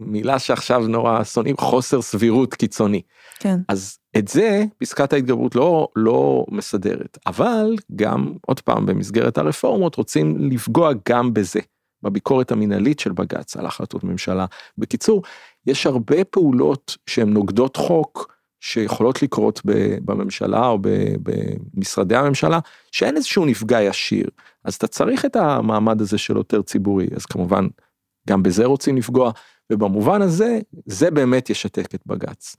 ומילה 0.02 0.40
שעכשיו 0.40 0.88
נורא 0.88 1.24
שונאים, 1.24 1.58
חוסר 1.58 2.02
סבירות 2.02 2.54
קיצוני. 2.54 3.02
כן. 3.40 3.60
אז 3.68 3.98
את 4.18 4.28
זה 4.28 4.64
פסקת 4.78 5.14
ההתגברות 5.14 5.56
לא, 5.56 5.88
לא 5.96 6.46
מסדרת, 6.52 7.18
אבל 7.28 7.76
גם, 7.96 8.34
עוד 8.48 8.60
פעם, 8.60 8.86
במסגרת 8.86 9.38
הרפורמות 9.38 9.96
רוצים 9.96 10.50
לפגוע 10.52 10.92
גם 11.10 11.34
בזה, 11.34 11.60
בביקורת 12.04 12.52
המינהלית 12.52 13.00
של 13.00 13.12
בג"ץ 13.12 13.58
על 13.58 13.66
החלטות 13.66 14.04
ממשלה. 14.04 14.46
בקיצור, 14.78 15.22
יש 15.68 15.86
הרבה 15.88 16.24
פעולות 16.24 16.98
שהן 17.08 17.30
נוגדות 17.30 17.78
חוק, 17.78 18.36
שיכולות 18.60 19.22
לקרות 19.22 19.62
בממשלה 20.06 20.68
או 20.68 20.80
במשרדי 21.24 22.16
הממשלה, 22.16 22.60
שאין 22.92 23.18
איזשהו 23.18 23.46
נפגע 23.46 23.82
ישיר. 23.82 24.30
אז 24.66 24.76
אתה 24.76 24.88
צריך 24.88 25.26
את 25.26 25.36
המעמד 25.36 26.02
הזה 26.02 26.18
של 26.18 26.36
עותר 26.36 26.62
ציבורי, 26.62 27.08
אז 27.16 27.26
כמובן, 27.26 27.68
גם 28.30 28.44
בזה 28.44 28.66
רוצים 28.66 28.98
לפגוע, 28.98 29.32
ובמובן 29.72 30.22
הזה, 30.22 30.60
זה 30.86 31.12
באמת 31.12 31.50
ישתק 31.50 31.96
את 31.96 32.02
בג"ץ. 32.06 32.56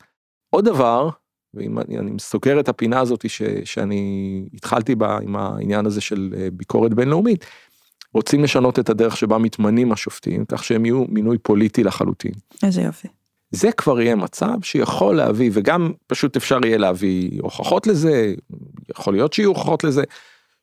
עוד 0.51 0.64
דבר, 0.64 1.09
ואם 1.55 1.79
אני, 1.79 1.99
אני 1.99 2.19
סוגר 2.19 2.61
את 2.61 2.69
הפינה 2.69 3.01
הזאת 3.01 3.31
ש, 3.31 3.42
שאני 3.64 4.42
התחלתי 4.55 4.95
בה 4.95 5.19
עם 5.23 5.37
העניין 5.37 5.87
הזה 5.87 6.01
של 6.01 6.35
אה, 6.37 6.49
ביקורת 6.53 6.95
בינלאומית, 6.95 7.45
רוצים 8.14 8.45
לשנות 8.45 8.79
את 8.79 8.90
הדרך 8.90 9.16
שבה 9.16 9.38
מתמנים 9.38 9.92
השופטים, 9.92 10.45
כך 10.45 10.64
שהם 10.64 10.87
יהיו 10.87 11.05
מינוי 11.09 11.38
פוליטי 11.38 11.85
לחלוטין. 11.85 12.33
איזה 12.62 12.83
יופי. 12.83 13.09
זה 13.51 13.73
כבר 13.73 14.01
יהיה 14.01 14.14
מצב 14.14 14.62
שיכול 14.62 15.16
להביא, 15.16 15.51
וגם 15.53 15.92
פשוט 16.07 16.37
אפשר 16.37 16.59
יהיה 16.64 16.79
להביא 16.79 17.40
הוכחות 17.42 17.87
לזה, 17.87 18.35
יכול 18.90 19.14
להיות 19.14 19.33
שיהיו 19.33 19.49
הוכחות 19.49 19.85
לזה, 19.85 20.03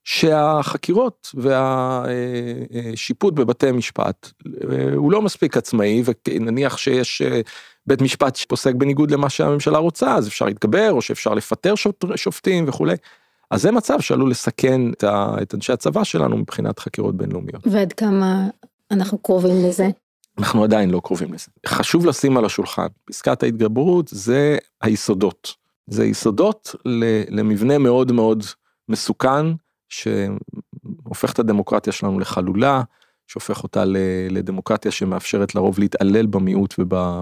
שהחקירות 0.04 1.32
והשיפוט 1.34 3.34
בבתי 3.34 3.72
משפט 3.72 4.32
אה, 4.72 4.94
הוא 4.96 5.12
לא 5.12 5.22
מספיק 5.22 5.58
עצמאי, 5.58 6.04
ונניח 6.28 6.78
שיש 6.78 7.22
אה, 7.22 7.42
בית 7.88 8.02
משפט 8.02 8.36
שפוסק 8.36 8.76
בניגוד 8.76 9.12
למה 9.12 9.30
שהממשלה 9.30 9.78
רוצה, 9.78 10.16
אז 10.16 10.28
אפשר 10.28 10.46
להתגבר, 10.46 10.92
או 10.92 11.02
שאפשר 11.02 11.34
לפטר 11.34 11.74
שופטים 12.16 12.66
וכולי. 12.68 12.96
אז 13.52 13.62
זה 13.62 13.72
מצב 13.72 14.00
שעלול 14.00 14.32
לסכן 14.32 14.82
את 15.42 15.54
אנשי 15.54 15.74
הצבא 15.74 16.04
שלנו 16.04 16.38
מבחינת 16.38 16.80
חקירות 16.80 17.18
בינלאומיות. 17.18 17.68
ועד 17.68 17.94
כמה 17.94 18.48
אנחנו 18.92 19.18
קרובים 19.18 19.66
לזה? 19.66 19.90
אנחנו 20.38 20.64
עדיין 20.64 20.90
לא 20.90 21.02
קרובים 21.04 21.34
לזה. 21.34 21.48
חשוב 21.68 22.06
לשים 22.06 22.38
על 22.38 22.46
השולחן, 22.46 22.88
פסקת 23.06 23.44
ההתגברות 23.44 24.08
זה 24.08 24.58
היסודות. 24.82 25.54
זה 25.88 26.06
יסודות 26.06 26.76
למבנה 27.30 27.78
מאוד 27.78 28.12
מאוד 28.12 28.44
מסוכן, 28.90 29.46
שהופך 29.94 31.34
את 31.34 31.40
הדמוקרטיה 31.40 31.94
שלנו 31.94 32.20
לחלולה, 32.20 32.82
שהופך 33.28 33.64
אותה 33.64 33.84
לדמוקרטיה 34.30 34.92
שמאפשרת 34.92 35.56
לרוב 35.56 35.80
להתעלל 35.80 36.26
במיעוט 36.26 36.76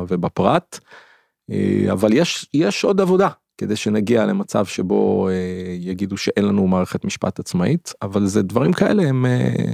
ובפרט. 0.09 0.79
אה, 1.51 1.91
אבל 1.91 2.13
יש, 2.13 2.49
יש 2.53 2.83
עוד 2.83 3.01
עבודה 3.01 3.29
כדי 3.57 3.75
שנגיע 3.75 4.25
למצב 4.25 4.65
שבו 4.65 5.29
אה, 5.29 5.33
יגידו 5.79 6.17
שאין 6.17 6.45
לנו 6.45 6.67
מערכת 6.67 7.05
משפט 7.05 7.39
עצמאית, 7.39 7.93
אבל 8.01 8.25
זה 8.25 8.41
דברים 8.41 8.73
כאלה 8.73 9.03
הם 9.03 9.25
אה, 9.25 9.71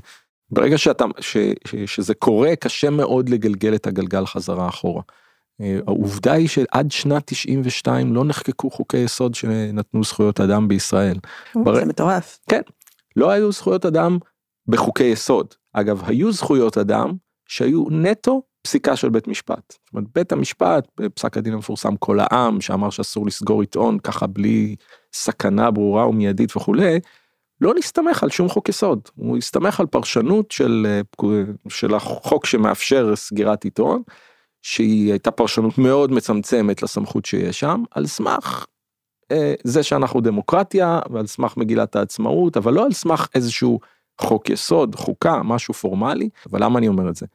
ברגע 0.50 0.78
שאתה, 0.78 1.06
ש, 1.20 1.38
ש, 1.68 1.76
שזה 1.76 2.14
קורה 2.14 2.56
קשה 2.56 2.90
מאוד 2.90 3.30
לגלגל 3.30 3.76
את 3.76 3.88
הגלגל 3.88 4.26
חזרה 4.26 4.68
אחורה. 4.68 5.02
העובדה 5.88 6.34
היא 6.34 6.48
שעד 6.48 6.92
שנת 6.92 7.24
92 7.26 8.14
לא 8.14 8.26
נחקקו 8.26 8.70
חוקי 8.70 8.98
יסוד 8.98 9.36
שנתנו 9.36 10.04
זכויות 10.04 10.40
אדם 10.40 10.68
בישראל. 10.68 11.18
זה 11.54 11.86
מטורף. 11.86 12.40
כן, 12.50 12.62
לא 13.18 13.30
היו 13.30 13.52
זכויות 13.52 13.86
אדם 13.86 14.18
בחוקי 14.68 15.04
יסוד. 15.04 15.54
אגב, 15.74 16.04
היו 16.06 16.32
זכויות 16.32 16.78
אדם 16.78 17.14
שהיו 17.48 17.86
נטו 17.90 18.42
פסיקה 18.62 18.96
של 18.96 19.10
בית 19.10 19.28
משפט. 19.28 19.72
זאת 19.72 19.94
אומרת, 19.94 20.08
בית 20.16 20.32
המשפט, 20.32 20.88
בפסק 21.00 21.38
הדין 21.38 21.54
המפורסם 21.54 21.96
כל 21.96 22.20
העם, 22.20 22.62
שאמר 22.62 22.90
שאסור 22.90 23.26
לסגור 23.26 23.62
עיתון 23.62 24.00
ככה 24.00 24.28
בלי 24.28 24.76
סכנה 25.14 25.72
ברורה 25.72 26.08
ומיידית 26.08 26.56
וכולי, 26.58 27.00
לא 27.62 27.74
נסתמך 27.78 28.24
על 28.24 28.30
שום 28.30 28.50
חוק 28.50 28.70
יסוד, 28.70 29.00
הוא 29.16 29.38
הסתמך 29.38 29.80
על 29.80 29.86
פרשנות 29.86 30.52
של, 30.52 31.02
של 31.70 31.96
החוק 31.96 32.46
שמאפשר 32.46 33.16
סגירת 33.16 33.64
עיתון, 33.64 34.02
שהיא 34.62 35.12
הייתה 35.12 35.32
פרשנות 35.32 35.78
מאוד 35.78 36.12
מצמצמת 36.12 36.84
לסמכות 36.84 37.26
שיש 37.26 37.60
שם, 37.60 37.84
על 37.92 38.08
סמך 38.08 38.66
זה 39.63 39.84
שאנחנו 39.84 40.22
דמוקרטיה 40.22 41.00
ועל 41.10 41.28
סמך 41.28 41.58
מגילת 41.58 41.96
העצמאות, 41.96 42.58
אבל 42.58 42.74
לא 42.74 42.86
על 42.86 42.94
סמך 42.94 43.28
איזשהו 43.36 43.80
חוק 44.22 44.50
יסוד, 44.50 44.96
חוקה, 44.96 45.44
משהו 45.44 45.74
פורמלי, 45.74 46.30
אבל 46.52 46.63
למה 46.63 46.80
אני 46.80 46.88
אומר 46.88 47.10
את 47.10 47.16
זה? 47.16 47.26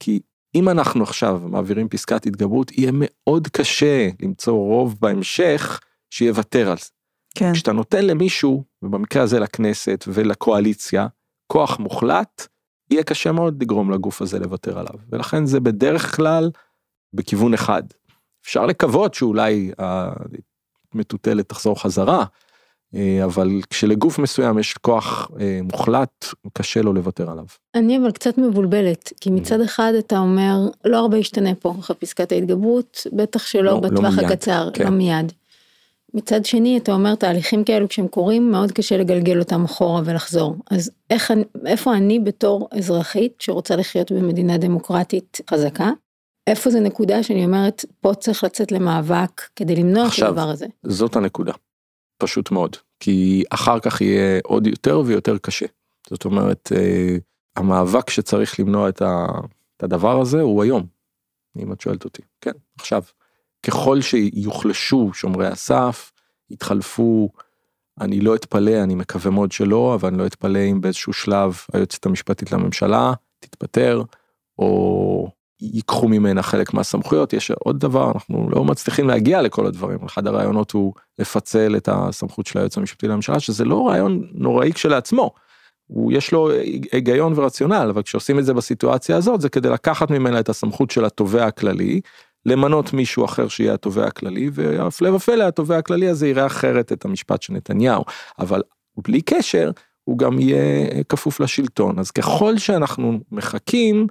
כי 0.00 0.20
אם 0.54 0.68
אנחנו 0.68 1.02
עכשיו 1.02 1.40
מעבירים 1.44 1.88
פסקת 1.88 2.26
התגברות, 2.26 2.72
יהיה 2.72 2.90
מאוד 2.94 3.48
קשה 3.48 4.08
למצוא 4.22 4.54
רוב 4.54 4.96
בהמשך 5.00 5.80
שיוותר 6.10 6.70
על 6.70 6.76
זה. 6.76 6.90
כן. 7.34 7.52
כשאתה 7.52 7.72
נותן 7.72 8.04
למישהו, 8.06 8.64
ובמקרה 8.82 9.22
הזה 9.22 9.40
לכנסת 9.40 10.04
ולקואליציה, 10.08 11.06
כוח 11.46 11.78
מוחלט, 11.78 12.46
יהיה 12.90 13.02
קשה 13.02 13.32
מאוד 13.32 13.62
לגרום 13.62 13.90
לגוף 13.90 14.22
הזה 14.22 14.38
לוותר 14.38 14.78
עליו. 14.78 14.94
ולכן 15.10 15.46
זה 15.46 15.60
בדרך 15.60 16.16
כלל 16.16 16.50
בכיוון 17.14 17.54
אחד. 17.54 17.82
אפשר 18.44 18.66
לקוות 18.66 19.14
שאולי 19.14 19.70
המטוטלת 20.98 21.48
תחזור 21.48 21.82
חזרה, 21.82 22.24
אה, 22.94 23.24
אבל 23.24 23.50
כשלגוף 23.70 24.18
מסוים 24.18 24.58
יש 24.58 24.74
כוח 24.74 25.30
אה, 25.40 25.60
מוחלט, 25.62 26.26
קשה 26.52 26.82
לו 26.82 26.92
לוותר 26.92 27.30
עליו. 27.30 27.44
אני 27.74 27.98
אבל 27.98 28.10
קצת 28.10 28.38
מבולבלת, 28.38 29.12
כי 29.20 29.30
מצד 29.30 29.60
אחד 29.60 29.92
אתה 29.98 30.18
אומר, 30.18 30.58
לא 30.84 30.98
הרבה 30.98 31.18
ישתנה 31.18 31.54
פה 31.54 31.74
אחרי 31.78 31.96
פסקת 31.96 32.32
ההתגברות, 32.32 33.06
בטח 33.12 33.46
שלא 33.46 33.62
לא, 33.62 33.72
לא 33.72 33.80
בטווח 33.80 34.18
לא 34.18 34.26
הקצר, 34.26 34.70
כן. 34.72 34.84
לא 34.84 34.90
מיד. 34.90 35.32
מצד 36.14 36.44
שני 36.44 36.78
אתה 36.78 36.92
אומר 36.92 37.14
תהליכים 37.14 37.64
כאלו 37.64 37.88
כשהם 37.88 38.08
קורים 38.08 38.50
מאוד 38.50 38.72
קשה 38.72 38.96
לגלגל 38.96 39.38
אותם 39.38 39.64
אחורה 39.64 40.02
ולחזור 40.04 40.56
אז 40.70 40.90
איך 41.10 41.32
איפה 41.66 41.94
אני 41.94 42.18
בתור 42.18 42.68
אזרחית 42.70 43.32
שרוצה 43.38 43.76
לחיות 43.76 44.12
במדינה 44.12 44.58
דמוקרטית 44.58 45.40
חזקה 45.50 45.90
איפה 46.48 46.70
זה 46.70 46.80
נקודה 46.80 47.22
שאני 47.22 47.44
אומרת 47.44 47.84
פה 48.00 48.14
צריך 48.14 48.44
לצאת 48.44 48.72
למאבק 48.72 49.42
כדי 49.56 49.76
למנוע 49.76 50.06
את 50.06 50.22
הדבר 50.22 50.48
הזה. 50.48 50.66
זאת 50.82 51.16
הנקודה. 51.16 51.52
פשוט 52.18 52.50
מאוד 52.50 52.76
כי 53.00 53.44
אחר 53.50 53.80
כך 53.80 54.00
יהיה 54.00 54.40
עוד 54.44 54.66
יותר 54.66 55.02
ויותר 55.06 55.38
קשה. 55.38 55.66
זאת 56.10 56.24
אומרת 56.24 56.72
אה, 56.76 57.16
המאבק 57.56 58.10
שצריך 58.10 58.60
למנוע 58.60 58.88
את, 58.88 59.02
ה, 59.02 59.26
את 59.76 59.82
הדבר 59.82 60.20
הזה 60.20 60.40
הוא 60.40 60.62
היום. 60.62 60.86
אם 61.58 61.72
את 61.72 61.80
שואלת 61.80 62.04
אותי 62.04 62.22
כן 62.40 62.52
עכשיו 62.78 63.02
ככל 63.66 64.00
שיוחלשו 64.00 65.10
שומרי 65.14 65.46
הסף, 65.46 66.12
יתחלפו, 66.50 67.28
אני 68.00 68.20
לא 68.20 68.34
אתפלא, 68.34 68.82
אני 68.82 68.94
מקווה 68.94 69.30
מאוד 69.30 69.52
שלא, 69.52 69.94
אבל 69.94 70.08
אני 70.08 70.18
לא 70.18 70.26
אתפלא 70.26 70.60
אם 70.70 70.80
באיזשהו 70.80 71.12
שלב 71.12 71.56
היועצת 71.72 72.06
המשפטית 72.06 72.52
לממשלה 72.52 73.12
תתפטר, 73.40 74.02
או 74.58 75.30
ייקחו 75.60 76.08
ממנה 76.08 76.42
חלק 76.42 76.74
מהסמכויות. 76.74 77.32
יש 77.32 77.50
עוד 77.50 77.80
דבר, 77.80 78.10
אנחנו 78.14 78.50
לא 78.50 78.64
מצליחים 78.64 79.08
להגיע 79.08 79.42
לכל 79.42 79.66
הדברים. 79.66 79.98
אחד 80.06 80.26
הרעיונות 80.26 80.70
הוא 80.70 80.92
לפצל 81.18 81.76
את 81.76 81.88
הסמכות 81.92 82.46
של 82.46 82.58
היועץ 82.58 82.78
המשפטי 82.78 83.08
לממשלה, 83.08 83.40
שזה 83.40 83.64
לא 83.64 83.88
רעיון 83.88 84.28
נוראי 84.32 84.72
כשלעצמו. 84.72 85.30
הוא 85.86 86.12
יש 86.12 86.32
לו 86.32 86.50
היגיון 86.92 87.32
ורציונל, 87.36 87.88
אבל 87.90 88.02
כשעושים 88.02 88.38
את 88.38 88.44
זה 88.44 88.54
בסיטואציה 88.54 89.16
הזאת, 89.16 89.40
זה 89.40 89.48
כדי 89.48 89.68
לקחת 89.68 90.10
ממנה 90.10 90.40
את 90.40 90.48
הסמכות 90.48 90.90
של 90.90 91.04
התובע 91.04 91.46
הכללי, 91.46 92.00
למנות 92.46 92.92
מישהו 92.92 93.24
אחר 93.24 93.48
שיהיה 93.48 93.74
התובע 93.74 94.06
הכללי, 94.06 94.50
והפלא 94.52 95.08
ופלא 95.08 95.44
התובע 95.44 95.78
הכללי 95.78 96.08
הזה 96.08 96.28
יראה 96.28 96.46
אחרת 96.46 96.92
את 96.92 97.04
המשפט 97.04 97.42
של 97.42 97.52
נתניהו, 97.52 98.04
אבל 98.38 98.62
בלי 98.96 99.22
קשר 99.22 99.70
הוא 100.04 100.18
גם 100.18 100.40
יהיה 100.40 100.88
כפוף 101.08 101.40
לשלטון, 101.40 101.98
אז 101.98 102.10
ככל 102.10 102.58
שאנחנו 102.58 103.18
מחכים, 103.32 104.06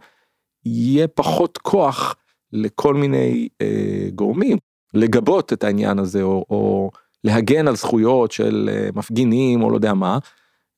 יהיה 0.67 1.08
פחות 1.08 1.58
כוח 1.58 2.15
לכל 2.53 2.93
מיני 2.93 3.47
אה, 3.62 4.08
גורמים 4.15 4.58
לגבות 4.93 5.53
את 5.53 5.63
העניין 5.63 5.99
הזה, 5.99 6.21
או, 6.21 6.45
או 6.49 6.91
להגן 7.23 7.67
על 7.67 7.75
זכויות 7.75 8.32
של 8.32 8.69
אה, 8.73 8.89
מפגינים, 8.95 9.63
או 9.63 9.69
לא 9.69 9.75
יודע 9.75 9.93
מה, 9.93 10.17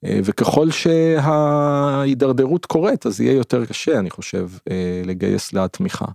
אה, 0.06 0.19
וככל 0.23 0.71
שההידרדרות 0.71 2.65
קורית, 2.65 3.06
אז 3.06 3.21
יהיה 3.21 3.34
יותר 3.34 3.65
קשה, 3.65 3.99
אני 3.99 4.10
חושב, 4.10 4.49
אה, 4.71 5.02
לגייס 5.06 5.54
לה 5.54 5.67
תמיכה. 5.67 6.06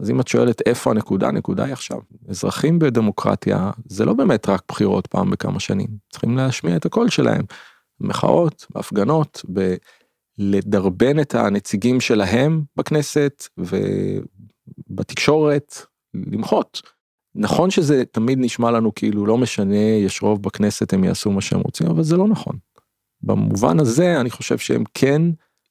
אז 0.00 0.10
אם 0.10 0.20
את 0.20 0.28
שואלת 0.28 0.62
איפה 0.66 0.90
הנקודה, 0.90 1.28
הנקודה 1.28 1.64
היא 1.64 1.72
עכשיו. 1.72 1.98
אזרחים 2.28 2.78
בדמוקרטיה 2.78 3.70
זה 3.86 4.04
לא 4.04 4.12
באמת 4.12 4.48
רק 4.48 4.62
בחירות 4.68 5.06
פעם 5.06 5.30
בכמה 5.30 5.60
שנים, 5.60 5.88
צריכים 6.10 6.36
להשמיע 6.36 6.76
את 6.76 6.86
הקול 6.86 7.08
שלהם. 7.08 7.42
מחאות, 8.00 8.66
בהפגנות, 8.70 9.44
בלדרבן 10.40 11.20
את 11.20 11.34
הנציגים 11.34 12.00
שלהם 12.00 12.62
בכנסת 12.76 13.48
ובתקשורת, 14.88 15.74
למחות. 16.14 16.82
נכון 17.34 17.70
שזה 17.70 18.04
תמיד 18.04 18.38
נשמע 18.40 18.70
לנו 18.70 18.94
כאילו 18.94 19.26
לא 19.26 19.38
משנה, 19.38 19.76
יש 19.76 20.22
רוב 20.22 20.42
בכנסת, 20.42 20.92
הם 20.92 21.04
יעשו 21.04 21.30
מה 21.30 21.40
שהם 21.40 21.60
רוצים, 21.60 21.86
אבל 21.86 22.02
זה 22.02 22.16
לא 22.16 22.28
נכון. 22.28 22.56
במובן 23.22 23.80
הזה 23.80 24.20
אני 24.20 24.30
חושב 24.30 24.58
שהם 24.58 24.84
כן 24.94 25.22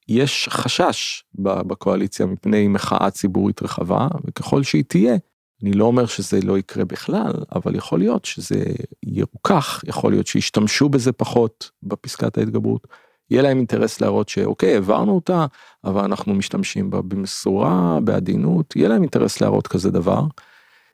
יש 0.08 0.48
חשש 0.50 1.24
בקואליציה 1.34 2.26
מפני 2.26 2.68
מחאה 2.68 3.10
ציבורית 3.10 3.62
רחבה, 3.62 4.08
וככל 4.24 4.62
שהיא 4.62 4.84
תהיה, 4.84 5.16
אני 5.62 5.72
לא 5.72 5.84
אומר 5.84 6.06
שזה 6.06 6.40
לא 6.42 6.58
יקרה 6.58 6.84
בכלל, 6.84 7.32
אבל 7.54 7.74
יכול 7.74 7.98
להיות 7.98 8.24
שזה 8.24 8.64
ירוכך, 9.02 9.82
יכול 9.86 10.12
להיות 10.12 10.26
שישתמשו 10.26 10.88
בזה 10.88 11.12
פחות 11.12 11.70
בפסקת 11.82 12.38
ההתגברות. 12.38 12.86
יהיה 13.30 13.42
להם 13.42 13.56
אינטרס 13.56 14.00
להראות 14.00 14.28
שאוקיי, 14.28 14.74
העברנו 14.74 15.14
אותה, 15.14 15.46
אבל 15.84 16.04
אנחנו 16.04 16.34
משתמשים 16.34 16.90
בה 16.90 17.02
במשורה, 17.02 17.98
בעדינות, 18.04 18.76
יהיה 18.76 18.88
להם 18.88 19.02
אינטרס 19.02 19.40
להראות 19.40 19.66
כזה 19.66 19.90
דבר. 19.90 20.22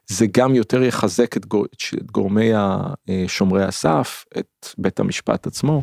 זה 0.07 0.26
גם 0.37 0.55
יותר 0.55 0.82
יחזק 0.82 1.37
את, 1.37 1.47
גור, 1.47 1.64
את 1.95 2.11
גורמי 2.11 2.51
שומרי 3.26 3.64
הסף, 3.64 4.24
את 4.39 4.66
בית 4.78 5.01
המשפט 5.01 5.47
עצמו. 5.47 5.82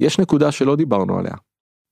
יש 0.00 0.18
נקודה 0.18 0.52
שלא 0.52 0.76
דיברנו 0.76 1.18
עליה, 1.18 1.34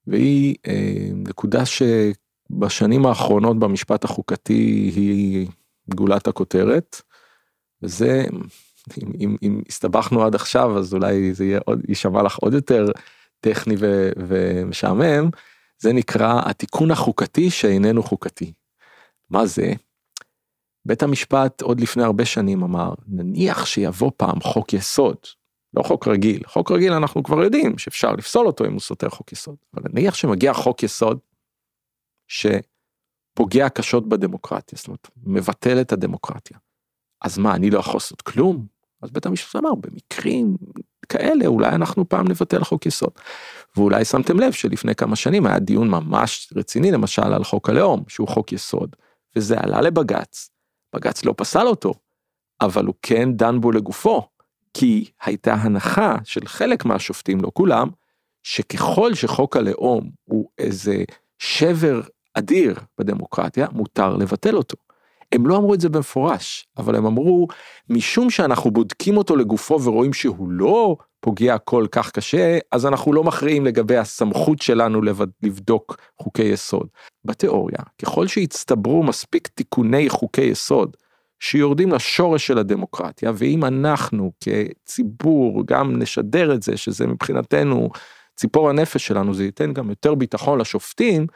והיא 0.06 0.54
אה, 0.66 1.08
נקודה 1.14 1.62
שבשנים 1.66 3.06
האחרונות 3.06 3.58
במשפט 3.58 4.04
החוקתי 4.04 4.92
היא 4.94 5.46
גולת 5.94 6.28
הכותרת, 6.28 7.02
וזה, 7.82 8.24
אם, 8.98 9.12
אם, 9.20 9.36
אם 9.42 9.62
הסתבכנו 9.68 10.24
עד 10.24 10.34
עכשיו 10.34 10.78
אז 10.78 10.94
אולי 10.94 11.34
זה 11.34 11.58
יישמע 11.88 12.22
לך 12.22 12.36
עוד 12.36 12.52
יותר 12.52 12.86
טכני 13.40 13.74
ו, 13.78 14.10
ומשעמם, 14.16 15.30
זה 15.78 15.92
נקרא 15.92 16.40
התיקון 16.44 16.90
החוקתי 16.90 17.50
שאיננו 17.50 18.02
חוקתי. 18.02 18.52
מה 19.30 19.46
זה? 19.46 19.72
בית 20.84 21.02
המשפט 21.02 21.62
עוד 21.62 21.80
לפני 21.80 22.02
הרבה 22.02 22.24
שנים 22.24 22.62
אמר, 22.62 22.94
נניח 23.08 23.66
שיבוא 23.66 24.10
פעם 24.16 24.40
חוק 24.40 24.72
יסוד, 24.72 25.16
לא 25.74 25.82
חוק 25.82 26.08
רגיל, 26.08 26.46
חוק 26.46 26.70
רגיל 26.70 26.92
אנחנו 26.92 27.22
כבר 27.22 27.42
יודעים 27.42 27.78
שאפשר 27.78 28.12
לפסול 28.12 28.46
אותו 28.46 28.66
אם 28.66 28.72
הוא 28.72 28.80
סותר 28.80 29.08
חוק 29.08 29.32
יסוד, 29.32 29.56
אבל 29.74 29.82
נניח 29.92 30.14
שמגיע 30.14 30.54
חוק 30.54 30.82
יסוד 30.82 31.18
שפוגע 32.28 33.68
קשות 33.68 34.08
בדמוקרטיה, 34.08 34.78
זאת 34.78 34.86
אומרת, 34.86 35.08
מבטל 35.16 35.80
את 35.80 35.92
הדמוקרטיה. 35.92 36.58
אז 37.22 37.38
מה, 37.38 37.54
אני 37.54 37.70
לא 37.70 37.78
יכול 37.78 37.94
לעשות 37.94 38.22
כלום? 38.22 38.66
אז 39.02 39.10
בית 39.10 39.26
המשפט 39.26 39.56
אמר, 39.56 39.74
במקרים 39.74 40.56
כאלה 41.08 41.46
אולי 41.46 41.68
אנחנו 41.68 42.08
פעם 42.08 42.28
נבטל 42.28 42.64
חוק 42.64 42.86
יסוד. 42.86 43.10
ואולי 43.76 44.04
שמתם 44.04 44.40
לב 44.40 44.52
שלפני 44.52 44.94
כמה 44.94 45.16
שנים 45.16 45.46
היה 45.46 45.58
דיון 45.58 45.90
ממש 45.90 46.52
רציני 46.56 46.90
למשל 46.90 47.32
על 47.32 47.44
חוק 47.44 47.70
הלאום, 47.70 48.02
שהוא 48.08 48.28
חוק 48.28 48.52
יסוד, 48.52 48.96
וזה 49.36 49.58
עלה 49.58 49.80
לבג"ץ. 49.80 50.50
בג"ץ 50.94 51.24
לא 51.24 51.34
פסל 51.36 51.66
אותו, 51.66 51.94
אבל 52.60 52.86
הוא 52.86 52.94
כן 53.02 53.32
דן 53.32 53.60
בו 53.60 53.72
לגופו, 53.72 54.28
כי 54.74 55.10
הייתה 55.24 55.54
הנחה 55.54 56.16
של 56.24 56.46
חלק 56.46 56.84
מהשופטים, 56.84 57.40
לא 57.40 57.50
כולם, 57.54 57.88
שככל 58.42 59.14
שחוק 59.14 59.56
הלאום 59.56 60.10
הוא 60.24 60.48
איזה 60.58 61.04
שבר 61.38 62.00
אדיר 62.34 62.80
בדמוקרטיה, 62.98 63.66
מותר 63.72 64.16
לבטל 64.16 64.56
אותו. 64.56 64.76
הם 65.32 65.46
לא 65.46 65.56
אמרו 65.56 65.74
את 65.74 65.80
זה 65.80 65.88
במפורש, 65.88 66.68
אבל 66.78 66.96
הם 66.96 67.06
אמרו, 67.06 67.48
משום 67.90 68.30
שאנחנו 68.30 68.70
בודקים 68.70 69.16
אותו 69.16 69.36
לגופו 69.36 69.82
ורואים 69.82 70.12
שהוא 70.12 70.48
לא 70.50 70.96
פוגע 71.20 71.58
כל 71.58 71.86
כך 71.92 72.10
קשה, 72.10 72.58
אז 72.72 72.86
אנחנו 72.86 73.12
לא 73.12 73.24
מכריעים 73.24 73.66
לגבי 73.66 73.96
הסמכות 73.96 74.62
שלנו 74.62 75.00
לבדוק 75.42 75.96
חוקי 76.22 76.42
יסוד. 76.42 76.88
בתיאוריה, 77.24 77.78
ככל 78.02 78.26
שהצטברו 78.26 79.02
מספיק 79.02 79.48
תיקוני 79.48 80.08
חוקי 80.08 80.42
יסוד, 80.42 80.96
שיורדים 81.40 81.92
לשורש 81.92 82.46
של 82.46 82.58
הדמוקרטיה, 82.58 83.32
ואם 83.34 83.64
אנחנו 83.64 84.32
כציבור 84.40 85.62
גם 85.66 85.98
נשדר 85.98 86.54
את 86.54 86.62
זה, 86.62 86.76
שזה 86.76 87.06
מבחינתנו 87.06 87.90
ציפור 88.36 88.70
הנפש 88.70 89.06
שלנו, 89.06 89.34
זה 89.34 89.44
ייתן 89.44 89.72
גם 89.72 89.90
יותר 89.90 90.14
ביטחון 90.14 90.60
לשופטים, 90.60 91.26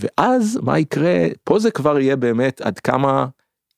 ואז 0.00 0.58
מה 0.62 0.78
יקרה, 0.78 1.26
פה 1.44 1.58
זה 1.58 1.70
כבר 1.70 1.98
יהיה 1.98 2.16
באמת 2.16 2.60
עד 2.60 2.78
כמה 2.78 3.26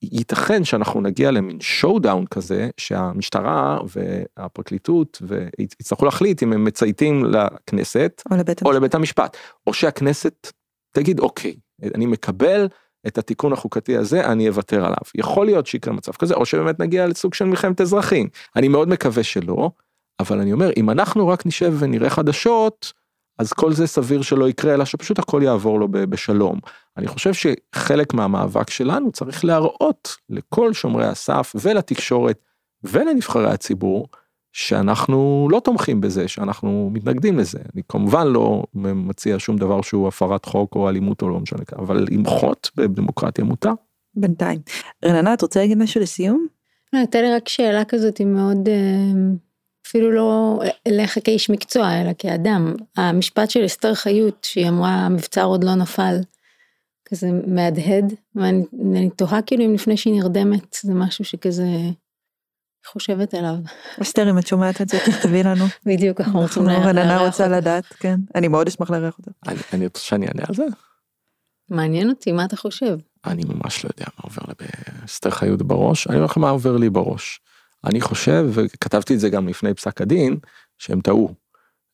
ייתכן 0.03 0.65
שאנחנו 0.65 1.01
נגיע 1.01 1.31
למין 1.31 1.61
שואו 1.61 1.99
דאון 1.99 2.27
כזה 2.27 2.69
שהמשטרה 2.77 3.79
והפרקליטות 3.87 5.23
ויצטרכו 5.29 6.05
להחליט 6.05 6.43
אם 6.43 6.53
הם 6.53 6.65
מצייתים 6.65 7.25
לכנסת 7.25 8.23
או 8.31 8.37
לבית, 8.37 8.63
או 8.63 8.73
לבית 8.73 8.95
המשפט. 8.95 9.37
או 9.67 9.75
שהכנסת 9.75 10.49
תגיד 10.93 11.21
אוקיי 11.21 11.55
אני 11.95 12.07
מקבל 12.07 12.69
את 13.07 13.19
התיקון 13.19 13.53
החוקתי 13.53 13.97
הזה 13.97 14.27
אני 14.27 14.49
אוותר 14.49 14.85
עליו. 14.85 15.03
יכול 15.15 15.47
להיות 15.47 15.67
שיקרה 15.67 15.95
מצב 15.95 16.13
כזה 16.13 16.35
או 16.35 16.47
שבאמת 16.47 16.81
נגיע 16.81 17.07
לסוג 17.07 17.35
של 17.35 17.45
מלחמת 17.45 17.81
אזרחים. 17.81 18.29
אני 18.57 18.69
מאוד 18.69 18.89
מקווה 18.89 19.23
שלא 19.23 19.71
אבל 20.21 20.41
אני 20.41 20.53
אומר 20.53 20.71
אם 20.77 20.91
אנחנו 20.91 21.29
רק 21.29 21.47
נשב 21.47 21.75
ונראה 21.79 22.11
חדשות 22.11 22.93
אז 23.39 23.53
כל 23.53 23.73
זה 23.73 23.87
סביר 23.87 24.23
שלא 24.23 24.49
יקרה, 24.49 24.75
אלא 24.75 24.85
שפשוט 24.85 25.19
הכל 25.19 25.41
יעבור 25.45 25.81
לו 25.81 25.89
בשלום. 25.91 26.59
אני 26.97 27.07
חושב 27.07 27.31
שחלק 27.35 28.15
מהמאבק 28.15 28.71
שלנו 28.71 29.13
צריך 29.13 29.45
להראות 29.45 30.17
לכל 30.31 30.73
שומרי 30.73 31.07
הסף 31.07 31.53
ולתקשורת 31.61 32.39
ולנבחרי 32.85 33.51
הציבור, 33.51 34.09
שאנחנו 34.53 35.49
לא 35.51 35.61
תומכים 35.65 36.01
בזה, 36.01 36.29
שאנחנו 36.29 36.91
מתנגדים 36.93 37.39
לזה. 37.39 37.59
אני 37.75 37.83
כמובן 37.89 38.27
לא 38.27 38.65
מציע 38.75 39.37
שום 39.39 39.57
דבר 39.57 39.83
שהוא 39.83 40.09
הפרת 40.09 40.45
חוק 40.45 40.75
או 40.75 40.89
אלימות 40.89 41.23
או 41.23 41.29
לא 41.29 41.41
משנה 41.41 41.65
ככה, 41.65 41.83
אבל 41.83 42.07
למחות 42.11 42.71
בדמוקרטיה 42.77 43.45
מותר. 43.45 43.73
בינתיים. 44.15 44.61
רננה, 45.05 45.35
את 45.35 45.43
רוצה 45.43 45.61
להגיד 45.61 45.79
משהו 45.79 46.01
לסיום? 46.01 46.47
הייתה 46.93 47.23
לי 47.23 47.35
רק 47.35 47.49
שאלה 47.49 47.85
כזאת 47.85 48.19
היא 48.19 48.27
מאוד... 48.27 48.69
אפילו 49.87 50.11
לא 50.11 50.61
אליך 50.87 51.19
כאיש 51.25 51.51
מקצוע, 51.51 52.01
אלא 52.01 52.11
כאדם. 52.19 52.75
המשפט 52.97 53.51
של 53.51 53.67
אסתר 53.67 53.95
חיות, 53.95 54.47
שהיא 54.51 54.69
אמרה, 54.69 54.91
המבצר 54.91 55.45
עוד 55.45 55.65
לא 55.65 55.75
נפל, 55.75 56.17
כזה 57.05 57.29
מהדהד, 57.47 58.13
ואני 58.35 59.11
תוהה 59.17 59.43
כאילו 59.43 59.65
אם 59.65 59.75
לפני 59.75 59.97
שהיא 59.97 60.15
נרדמת, 60.15 60.77
זה 60.83 60.95
משהו 60.95 61.25
שכזה... 61.25 61.67
חושבת 62.87 63.35
עליו. 63.35 63.55
אסתר, 64.03 64.31
אם 64.31 64.39
את 64.39 64.47
שומעת 64.47 64.81
את 64.81 64.89
זה, 64.89 64.99
תכתבי 65.07 65.43
לנו. 65.43 65.65
בדיוק, 65.87 66.21
אנחנו 66.21 66.41
רוצים 66.41 66.67
לארח 66.67 66.79
אותה. 66.79 66.89
רננה 66.89 67.27
רוצה 67.27 67.49
לדעת, 67.49 67.85
כן. 67.85 68.21
אני 68.35 68.49
מאוד 68.49 68.67
אשמח 68.67 68.91
לארח 68.91 69.19
אותה. 69.19 69.31
אני 69.73 69.85
רוצה 69.85 70.01
שאני 70.01 70.27
אענה 70.27 70.43
על 70.49 70.55
זה? 70.55 70.65
מעניין 71.71 72.09
אותי, 72.11 72.33
מה 72.33 72.45
אתה 72.45 72.57
חושב? 72.57 72.97
אני 73.27 73.43
ממש 73.45 73.85
לא 73.85 73.91
יודע 73.95 74.07
מה 74.19 74.23
עובר 74.23 74.43
לאסתר 75.03 75.31
חיות 75.31 75.63
בראש, 75.63 76.07
אני 76.07 76.17
אומר 76.17 76.25
לך 76.27 76.39
מה 76.39 76.51
עובר 76.51 76.77
לי 76.77 76.91
בראש. 76.91 77.41
אני 77.85 78.01
חושב, 78.01 78.49
וכתבתי 78.53 79.15
את 79.15 79.21
זה 79.21 79.29
גם 79.29 79.49
לפני 79.49 79.75
פסק 79.75 80.01
הדין, 80.01 80.37
שהם 80.79 81.01
טעו. 81.01 81.35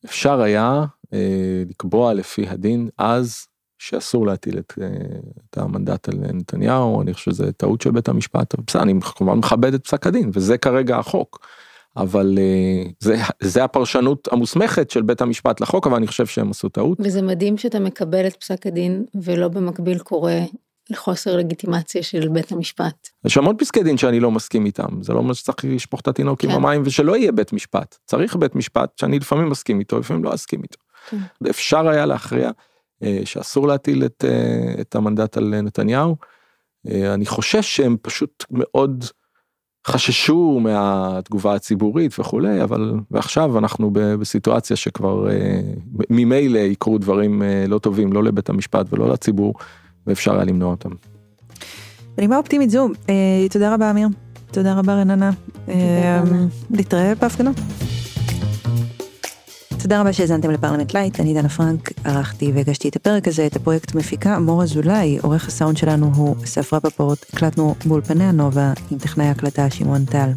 אפשר 0.05 0.41
היה 0.41 0.85
אה, 1.13 1.63
לקבוע 1.69 2.13
לפי 2.13 2.47
הדין 2.49 2.89
אז 2.97 3.45
שאסור 3.79 4.27
להטיל 4.27 4.57
את, 4.57 4.73
אה, 4.81 4.87
את 5.49 5.57
המנדט 5.57 6.09
על 6.09 6.15
נתניהו, 6.33 7.01
אני 7.01 7.13
חושב 7.13 7.31
שזה 7.31 7.51
טעות 7.51 7.81
של 7.81 7.91
בית 7.91 8.07
המשפט, 8.09 8.55
בסדר, 8.67 8.81
אני 8.81 8.93
כמובן 9.01 9.37
מכבד 9.37 9.73
את 9.73 9.83
פסק 9.83 10.07
הדין, 10.07 10.31
וזה 10.33 10.57
כרגע 10.57 10.97
החוק. 10.97 11.47
אבל 11.97 12.37
אה, 12.37 12.89
זה, 12.99 13.15
זה 13.41 13.63
הפרשנות 13.63 14.27
המוסמכת 14.31 14.91
של 14.91 15.01
בית 15.01 15.21
המשפט 15.21 15.61
לחוק, 15.61 15.87
אבל 15.87 15.95
אני 15.95 16.07
חושב 16.07 16.25
שהם 16.25 16.49
עשו 16.49 16.69
טעות. 16.69 16.97
וזה 17.01 17.21
מדהים 17.21 17.57
שאתה 17.57 17.79
מקבל 17.79 18.27
את 18.27 18.35
פסק 18.35 18.67
הדין 18.67 19.05
ולא 19.23 19.47
במקביל 19.47 19.99
קורא 19.99 20.31
לחוסר 20.89 21.37
לגיטימציה 21.37 22.03
של 22.03 22.27
בית 22.27 22.51
המשפט. 22.51 23.09
יש 23.25 23.37
המון 23.37 23.57
פסקי 23.57 23.83
דין 23.83 23.97
שאני 23.97 24.19
לא 24.19 24.31
מסכים 24.31 24.65
איתם, 24.65 25.01
זה 25.01 25.13
לא 25.13 25.17
אומר 25.17 25.33
שצריך 25.33 25.57
לשפוך 25.63 26.01
את 26.01 26.07
התינוק 26.07 26.41
כן. 26.41 26.49
עם 26.49 26.55
המים 26.55 26.81
ושלא 26.85 27.17
יהיה 27.17 27.31
בית 27.31 27.53
משפט. 27.53 27.97
צריך 28.05 28.35
בית 28.35 28.55
משפט 28.55 28.97
שאני 28.97 29.19
לפעמים 29.19 29.49
מסכים 29.49 29.79
איתו, 29.79 29.99
לפעמים 29.99 30.23
לא 30.23 30.33
אסכים 30.33 30.61
איתו. 30.63 30.77
כן. 31.09 31.17
אפשר 31.49 31.87
היה 31.87 32.05
להכריע 32.05 32.51
אה, 33.03 33.19
שאסור 33.25 33.67
להטיל 33.67 34.05
את, 34.05 34.25
אה, 34.27 34.81
את 34.81 34.95
המנדט 34.95 35.37
על 35.37 35.61
נתניהו. 35.61 36.15
אה, 36.87 37.13
אני 37.13 37.25
חושש 37.25 37.75
שהם 37.75 37.97
פשוט 38.01 38.45
מאוד 38.51 39.05
חששו 39.87 40.59
מהתגובה 40.63 41.55
הציבורית 41.55 42.19
וכולי, 42.19 42.63
אבל 42.63 42.93
ועכשיו 43.11 43.57
אנחנו 43.57 43.91
בסיטואציה 43.93 44.75
שכבר 44.75 45.27
ממילא 46.09 46.59
יקרו 46.59 46.97
דברים 46.97 47.41
לא 47.67 47.79
טובים, 47.79 48.13
לא 48.13 48.23
לבית 48.23 48.49
המשפט 48.49 48.85
ולא 48.89 49.09
לציבור. 49.09 49.53
ואפשר 50.07 50.35
היה 50.35 50.43
למנוע 50.43 50.71
אותם. 50.71 50.89
בנימה 52.17 52.37
אופטימית 52.37 52.69
זו, 52.69 52.87
אה, 53.09 53.47
תודה 53.49 53.73
רבה 53.73 53.91
אמיר, 53.91 54.07
תודה 54.51 54.73
רבה 54.73 54.93
רננה, 54.93 55.31
אה, 55.69 56.23
להתראה 56.71 57.15
בהפגנות. 57.15 57.55
תודה 59.81 60.01
רבה 60.01 60.13
שהאזנתם 60.13 60.51
לפרלמנט 60.51 60.93
לייט, 60.93 61.19
אני 61.19 61.33
דנה 61.33 61.49
פרנק, 61.49 61.91
ערכתי 62.03 62.51
והגשתי 62.55 62.89
את 62.89 62.95
הפרק 62.95 63.27
הזה, 63.27 63.45
את 63.45 63.55
הפרויקט 63.55 63.95
מפיקה 63.95 64.39
מור 64.39 64.63
אזולאי, 64.63 65.19
עורך 65.21 65.47
הסאונד 65.47 65.77
שלנו 65.77 66.11
הוא 66.15 66.35
אסף 66.43 66.73
רפפורט, 66.73 67.25
הקלטנו 67.33 67.75
באולפני 67.85 68.23
הנובה 68.23 68.73
עם 68.91 68.97
טכנאי 68.97 69.27
הקלטה 69.27 69.69
שמעון 69.69 70.05
טל. 70.05 70.29